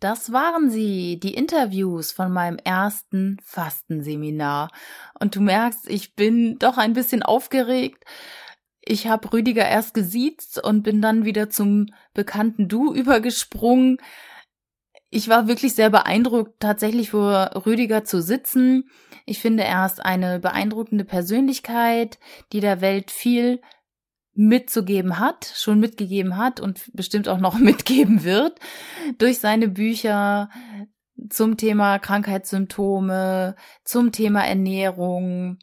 Das 0.00 0.30
waren 0.30 0.70
sie, 0.70 1.18
die 1.18 1.34
Interviews 1.34 2.12
von 2.12 2.30
meinem 2.30 2.58
ersten 2.62 3.38
Fastenseminar. 3.42 4.70
Und 5.18 5.34
du 5.36 5.40
merkst, 5.40 5.88
ich 5.88 6.14
bin 6.14 6.58
doch 6.58 6.76
ein 6.76 6.92
bisschen 6.92 7.22
aufgeregt. 7.22 8.04
Ich 8.82 9.08
habe 9.08 9.32
Rüdiger 9.32 9.66
erst 9.66 9.94
gesiezt 9.94 10.62
und 10.62 10.82
bin 10.82 11.00
dann 11.00 11.24
wieder 11.24 11.48
zum 11.48 11.86
bekannten 12.12 12.68
Du 12.68 12.92
übergesprungen. 12.92 13.96
Ich 15.08 15.28
war 15.28 15.48
wirklich 15.48 15.74
sehr 15.74 15.88
beeindruckt, 15.88 16.60
tatsächlich 16.60 17.10
vor 17.10 17.50
Rüdiger 17.64 18.04
zu 18.04 18.20
sitzen. 18.20 18.90
Ich 19.24 19.40
finde, 19.40 19.64
er 19.64 19.86
ist 19.86 20.04
eine 20.04 20.40
beeindruckende 20.40 21.04
Persönlichkeit, 21.04 22.18
die 22.52 22.60
der 22.60 22.82
Welt 22.82 23.10
viel 23.10 23.62
mitzugeben 24.36 25.18
hat, 25.18 25.52
schon 25.54 25.80
mitgegeben 25.80 26.36
hat 26.36 26.60
und 26.60 26.90
bestimmt 26.92 27.28
auch 27.28 27.38
noch 27.38 27.58
mitgeben 27.58 28.24
wird 28.24 28.58
durch 29.18 29.38
seine 29.38 29.68
Bücher 29.68 30.50
zum 31.30 31.56
Thema 31.56 31.98
Krankheitssymptome, 31.98 33.56
zum 33.84 34.12
Thema 34.12 34.46
Ernährung. 34.46 35.58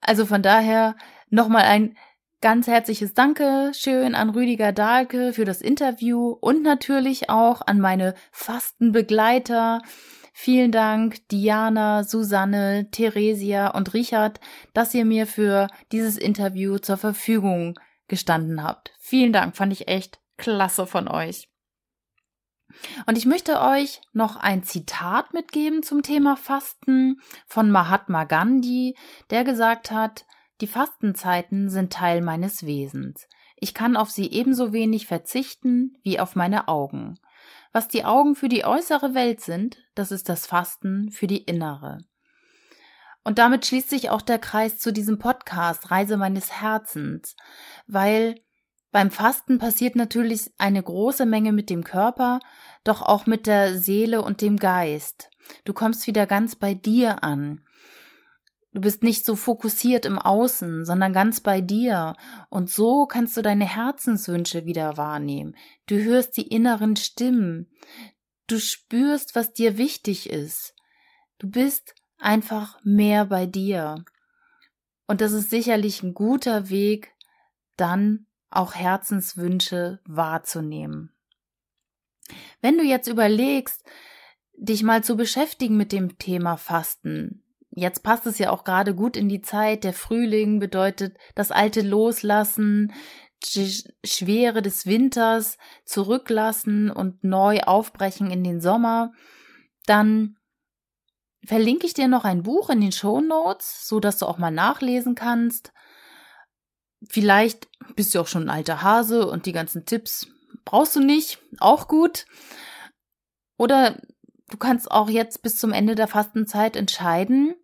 Also 0.00 0.26
von 0.26 0.42
daher 0.42 0.96
Nochmal 1.30 1.64
ein 1.64 1.96
ganz 2.40 2.68
herzliches 2.68 3.12
Dankeschön 3.12 4.14
an 4.14 4.30
Rüdiger 4.30 4.72
Dahlke 4.72 5.32
für 5.32 5.44
das 5.44 5.60
Interview 5.60 6.28
und 6.40 6.62
natürlich 6.62 7.30
auch 7.30 7.62
an 7.66 7.80
meine 7.80 8.14
Fastenbegleiter. 8.30 9.82
Vielen 10.32 10.70
Dank, 10.70 11.26
Diana, 11.28 12.04
Susanne, 12.04 12.88
Theresia 12.92 13.68
und 13.68 13.92
Richard, 13.94 14.38
dass 14.72 14.94
ihr 14.94 15.04
mir 15.04 15.26
für 15.26 15.66
dieses 15.90 16.16
Interview 16.16 16.78
zur 16.78 16.96
Verfügung 16.96 17.78
gestanden 18.08 18.62
habt. 18.62 18.92
Vielen 18.98 19.32
Dank, 19.32 19.56
fand 19.56 19.72
ich 19.72 19.88
echt 19.88 20.20
klasse 20.36 20.86
von 20.86 21.08
euch. 21.08 21.48
Und 23.06 23.16
ich 23.16 23.26
möchte 23.26 23.60
euch 23.60 24.00
noch 24.12 24.36
ein 24.36 24.62
Zitat 24.62 25.32
mitgeben 25.32 25.82
zum 25.82 26.02
Thema 26.02 26.36
Fasten 26.36 27.20
von 27.46 27.70
Mahatma 27.70 28.24
Gandhi, 28.24 28.96
der 29.30 29.44
gesagt 29.44 29.90
hat, 29.90 30.26
die 30.60 30.66
Fastenzeiten 30.66 31.68
sind 31.68 31.92
Teil 31.92 32.22
meines 32.22 32.66
Wesens. 32.66 33.26
Ich 33.56 33.72
kann 33.72 33.96
auf 33.96 34.10
sie 34.10 34.30
ebenso 34.30 34.72
wenig 34.72 35.06
verzichten 35.06 35.96
wie 36.02 36.18
auf 36.20 36.34
meine 36.36 36.68
Augen. 36.68 37.18
Was 37.72 37.88
die 37.88 38.04
Augen 38.04 38.34
für 38.34 38.48
die 38.48 38.64
äußere 38.64 39.14
Welt 39.14 39.40
sind, 39.40 39.78
das 39.94 40.10
ist 40.10 40.28
das 40.28 40.46
Fasten 40.46 41.10
für 41.10 41.26
die 41.26 41.42
innere. 41.44 41.98
Und 43.26 43.38
damit 43.38 43.66
schließt 43.66 43.90
sich 43.90 44.08
auch 44.10 44.22
der 44.22 44.38
Kreis 44.38 44.78
zu 44.78 44.92
diesem 44.92 45.18
Podcast 45.18 45.90
Reise 45.90 46.16
meines 46.16 46.60
Herzens, 46.60 47.34
weil 47.88 48.36
beim 48.92 49.10
Fasten 49.10 49.58
passiert 49.58 49.96
natürlich 49.96 50.52
eine 50.58 50.80
große 50.80 51.26
Menge 51.26 51.52
mit 51.52 51.68
dem 51.68 51.82
Körper, 51.82 52.38
doch 52.84 53.02
auch 53.02 53.26
mit 53.26 53.48
der 53.48 53.80
Seele 53.80 54.22
und 54.22 54.42
dem 54.42 54.58
Geist. 54.58 55.28
Du 55.64 55.72
kommst 55.72 56.06
wieder 56.06 56.24
ganz 56.28 56.54
bei 56.54 56.74
dir 56.74 57.24
an. 57.24 57.64
Du 58.72 58.80
bist 58.80 59.02
nicht 59.02 59.24
so 59.24 59.34
fokussiert 59.34 60.06
im 60.06 60.20
Außen, 60.20 60.84
sondern 60.84 61.12
ganz 61.12 61.40
bei 61.40 61.60
dir. 61.60 62.14
Und 62.48 62.70
so 62.70 63.06
kannst 63.06 63.36
du 63.36 63.42
deine 63.42 63.66
Herzenswünsche 63.66 64.66
wieder 64.66 64.98
wahrnehmen. 64.98 65.56
Du 65.86 65.96
hörst 66.00 66.36
die 66.36 66.46
inneren 66.46 66.94
Stimmen. 66.94 67.72
Du 68.46 68.60
spürst, 68.60 69.34
was 69.34 69.52
dir 69.52 69.78
wichtig 69.78 70.30
ist. 70.30 70.76
Du 71.38 71.50
bist 71.50 71.96
einfach 72.18 72.78
mehr 72.82 73.26
bei 73.26 73.46
dir. 73.46 74.04
Und 75.06 75.20
das 75.20 75.32
ist 75.32 75.50
sicherlich 75.50 76.02
ein 76.02 76.14
guter 76.14 76.68
Weg, 76.68 77.14
dann 77.76 78.26
auch 78.50 78.74
Herzenswünsche 78.74 80.00
wahrzunehmen. 80.04 81.12
Wenn 82.60 82.78
du 82.78 82.84
jetzt 82.84 83.06
überlegst, 83.08 83.84
dich 84.56 84.82
mal 84.82 85.04
zu 85.04 85.16
beschäftigen 85.16 85.76
mit 85.76 85.92
dem 85.92 86.18
Thema 86.18 86.56
Fasten, 86.56 87.44
jetzt 87.70 88.02
passt 88.02 88.26
es 88.26 88.38
ja 88.38 88.50
auch 88.50 88.64
gerade 88.64 88.94
gut 88.94 89.16
in 89.16 89.28
die 89.28 89.42
Zeit, 89.42 89.84
der 89.84 89.92
Frühling 89.92 90.58
bedeutet 90.58 91.16
das 91.34 91.52
Alte 91.52 91.82
loslassen, 91.82 92.92
die 93.54 93.70
Schwere 94.04 94.62
des 94.62 94.86
Winters 94.86 95.58
zurücklassen 95.84 96.90
und 96.90 97.22
neu 97.22 97.60
aufbrechen 97.60 98.30
in 98.30 98.42
den 98.42 98.60
Sommer, 98.60 99.12
dann 99.84 100.35
verlinke 101.46 101.86
ich 101.86 101.94
dir 101.94 102.08
noch 102.08 102.24
ein 102.24 102.42
Buch 102.42 102.70
in 102.70 102.80
den 102.80 102.92
Show 102.92 103.20
Notes, 103.20 103.88
so 103.88 104.00
dass 104.00 104.18
du 104.18 104.26
auch 104.26 104.38
mal 104.38 104.50
nachlesen 104.50 105.14
kannst. 105.14 105.72
Vielleicht 107.08 107.68
bist 107.94 108.14
du 108.14 108.20
auch 108.20 108.26
schon 108.26 108.44
ein 108.44 108.50
alter 108.50 108.82
Hase 108.82 109.28
und 109.28 109.46
die 109.46 109.52
ganzen 109.52 109.84
Tipps 109.84 110.26
brauchst 110.64 110.96
du 110.96 111.00
nicht, 111.00 111.38
auch 111.58 111.88
gut. 111.88 112.26
Oder 113.56 114.00
du 114.48 114.56
kannst 114.56 114.90
auch 114.90 115.08
jetzt 115.08 115.42
bis 115.42 115.58
zum 115.58 115.72
Ende 115.72 115.94
der 115.94 116.08
Fastenzeit 116.08 116.76
entscheiden, 116.76 117.54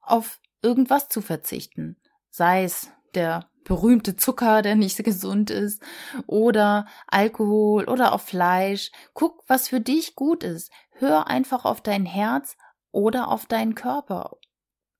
auf 0.00 0.40
irgendwas 0.62 1.08
zu 1.08 1.20
verzichten. 1.20 1.96
Sei 2.30 2.64
es 2.64 2.90
der 3.14 3.50
berühmte 3.64 4.16
Zucker, 4.16 4.62
der 4.62 4.76
nicht 4.76 4.96
gesund 5.04 5.50
ist, 5.50 5.82
oder 6.26 6.86
Alkohol 7.06 7.84
oder 7.88 8.12
auf 8.12 8.22
Fleisch. 8.22 8.90
Guck, 9.14 9.44
was 9.46 9.68
für 9.68 9.80
dich 9.80 10.14
gut 10.16 10.42
ist. 10.42 10.70
Hör 10.92 11.28
einfach 11.28 11.64
auf 11.64 11.80
dein 11.80 12.06
Herz 12.06 12.56
oder 12.92 13.28
auf 13.28 13.46
deinen 13.46 13.74
Körper 13.74 14.38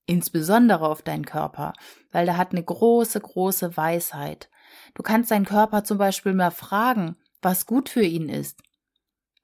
insbesondere 0.06 0.88
auf 0.88 1.02
deinen 1.02 1.26
Körper, 1.26 1.72
weil 2.12 2.26
der 2.26 2.36
hat 2.36 2.52
eine 2.52 2.62
große, 2.62 3.20
große 3.20 3.76
Weisheit. 3.76 4.48
Du 4.94 5.02
kannst 5.02 5.30
deinen 5.30 5.44
Körper 5.44 5.84
zum 5.84 5.98
Beispiel 5.98 6.32
mal 6.32 6.50
fragen, 6.50 7.16
was 7.42 7.66
gut 7.66 7.88
für 7.88 8.04
ihn 8.04 8.28
ist. 8.28 8.62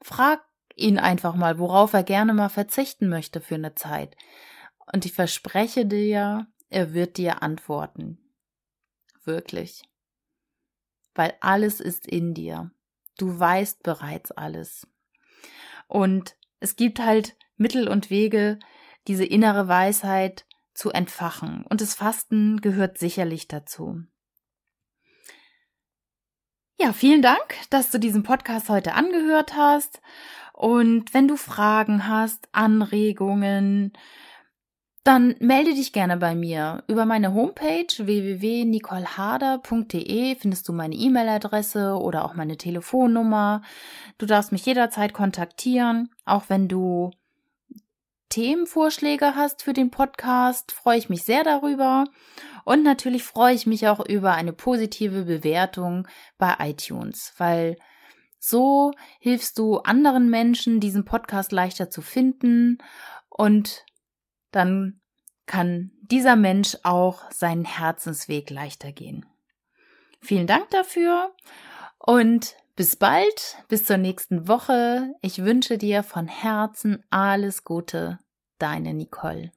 Frag 0.01 0.41
ihn 0.75 0.99
einfach 0.99 1.35
mal, 1.35 1.59
worauf 1.59 1.93
er 1.93 2.03
gerne 2.03 2.33
mal 2.33 2.49
verzichten 2.49 3.09
möchte 3.09 3.41
für 3.41 3.57
eine 3.57 3.75
Zeit. 3.75 4.17
Und 4.93 5.05
ich 5.05 5.13
verspreche 5.13 5.85
dir, 5.85 6.47
er 6.71 6.95
wird 6.95 7.19
dir 7.19 7.43
antworten. 7.43 8.19
Wirklich. 9.25 9.83
Weil 11.15 11.35
alles 11.41 11.81
ist 11.81 12.07
in 12.07 12.35
dir. 12.35 12.71
Du 13.19 13.39
weißt 13.39 13.83
bereits 13.83 14.33
alles. 14.33 14.87
Und 15.87 16.37
es 16.61 16.77
gibt 16.77 17.01
halt 17.01 17.37
Mittel 17.63 17.89
und 17.89 18.11
Wege, 18.11 18.59
diese 19.09 19.25
innere 19.25 19.67
Weisheit 19.69 20.45
zu 20.75 20.91
entfachen. 20.91 21.65
Und 21.69 21.81
das 21.81 21.95
Fasten 21.95 22.61
gehört 22.61 22.99
sicherlich 22.99 23.49
dazu. 23.49 24.03
Ja, 26.79 26.93
vielen 26.93 27.23
Dank, 27.23 27.57
dass 27.71 27.91
du 27.91 27.99
diesen 27.99 28.25
Podcast 28.25 28.69
heute 28.69 28.93
angehört 28.95 29.55
hast. 29.57 30.03
Und 30.53 31.15
wenn 31.15 31.29
du 31.29 31.37
Fragen 31.37 32.09
hast, 32.09 32.49
Anregungen, 32.53 33.95
dann 35.05 35.35
melde 35.41 35.75
dich 35.75 35.93
gerne 35.93 36.17
bei 36.17 36.35
mir. 36.35 36.83
Über 36.87 37.05
meine 37.07 37.35
Homepage 37.35 37.87
www.nicoleharder.de 37.99 40.37
findest 40.37 40.69
du 40.69 40.73
meine 40.73 40.95
E-Mail-Adresse 40.95 41.97
oder 41.97 42.25
auch 42.25 42.35
meine 42.35 42.57
Telefonnummer. 42.57 43.63
Du 44.19 44.27
darfst 44.27 44.53
mich 44.53 44.65
jederzeit 44.67 45.13
kontaktieren, 45.13 46.11
auch 46.25 46.45
wenn 46.49 46.69
du 46.69 47.11
Themenvorschläge 48.33 49.35
hast 49.35 49.63
für 49.63 49.75
den 49.75 49.91
Podcast, 49.91 50.73
freue 50.73 50.97
ich 50.97 51.11
mich 51.11 51.23
sehr 51.23 51.45
darüber. 51.45 52.07
Und 52.65 52.83
natürlich 52.83 53.25
freue 53.25 53.55
ich 53.55 53.67
mich 53.67 53.89
auch 53.89 54.01
über 54.01 54.33
eine 54.33 54.55
positive 54.55 55.25
Bewertung 55.25 56.09
bei 56.39 56.57
iTunes, 56.61 57.35
weil 57.37 57.77
so 58.39 58.93
hilfst 59.21 59.59
du 59.59 59.81
anderen 59.81 60.31
Menschen, 60.31 60.81
diesen 60.81 61.05
Podcast 61.05 61.53
leichter 61.53 61.91
zu 61.91 62.01
finden 62.01 62.79
und 63.29 63.85
dann 64.51 65.03
kann 65.45 65.91
dieser 66.01 66.37
Mensch 66.37 66.79
auch 66.85 67.31
seinen 67.31 67.67
Herzensweg 67.67 68.49
leichter 68.49 68.93
gehen. 68.93 69.27
Vielen 70.23 70.47
Dank 70.47 70.71
dafür 70.71 71.35
und 71.99 72.57
bis 72.75 72.97
bald, 72.97 73.57
bis 73.69 73.85
zur 73.85 73.99
nächsten 73.99 74.49
Woche. 74.49 75.13
Ich 75.21 75.45
wünsche 75.45 75.79
dir 75.79 76.03
von 76.03 76.27
Herzen 76.27 77.05
alles 77.11 77.65
Gute, 77.65 78.19
deine 78.59 78.95
Nicole. 78.95 79.53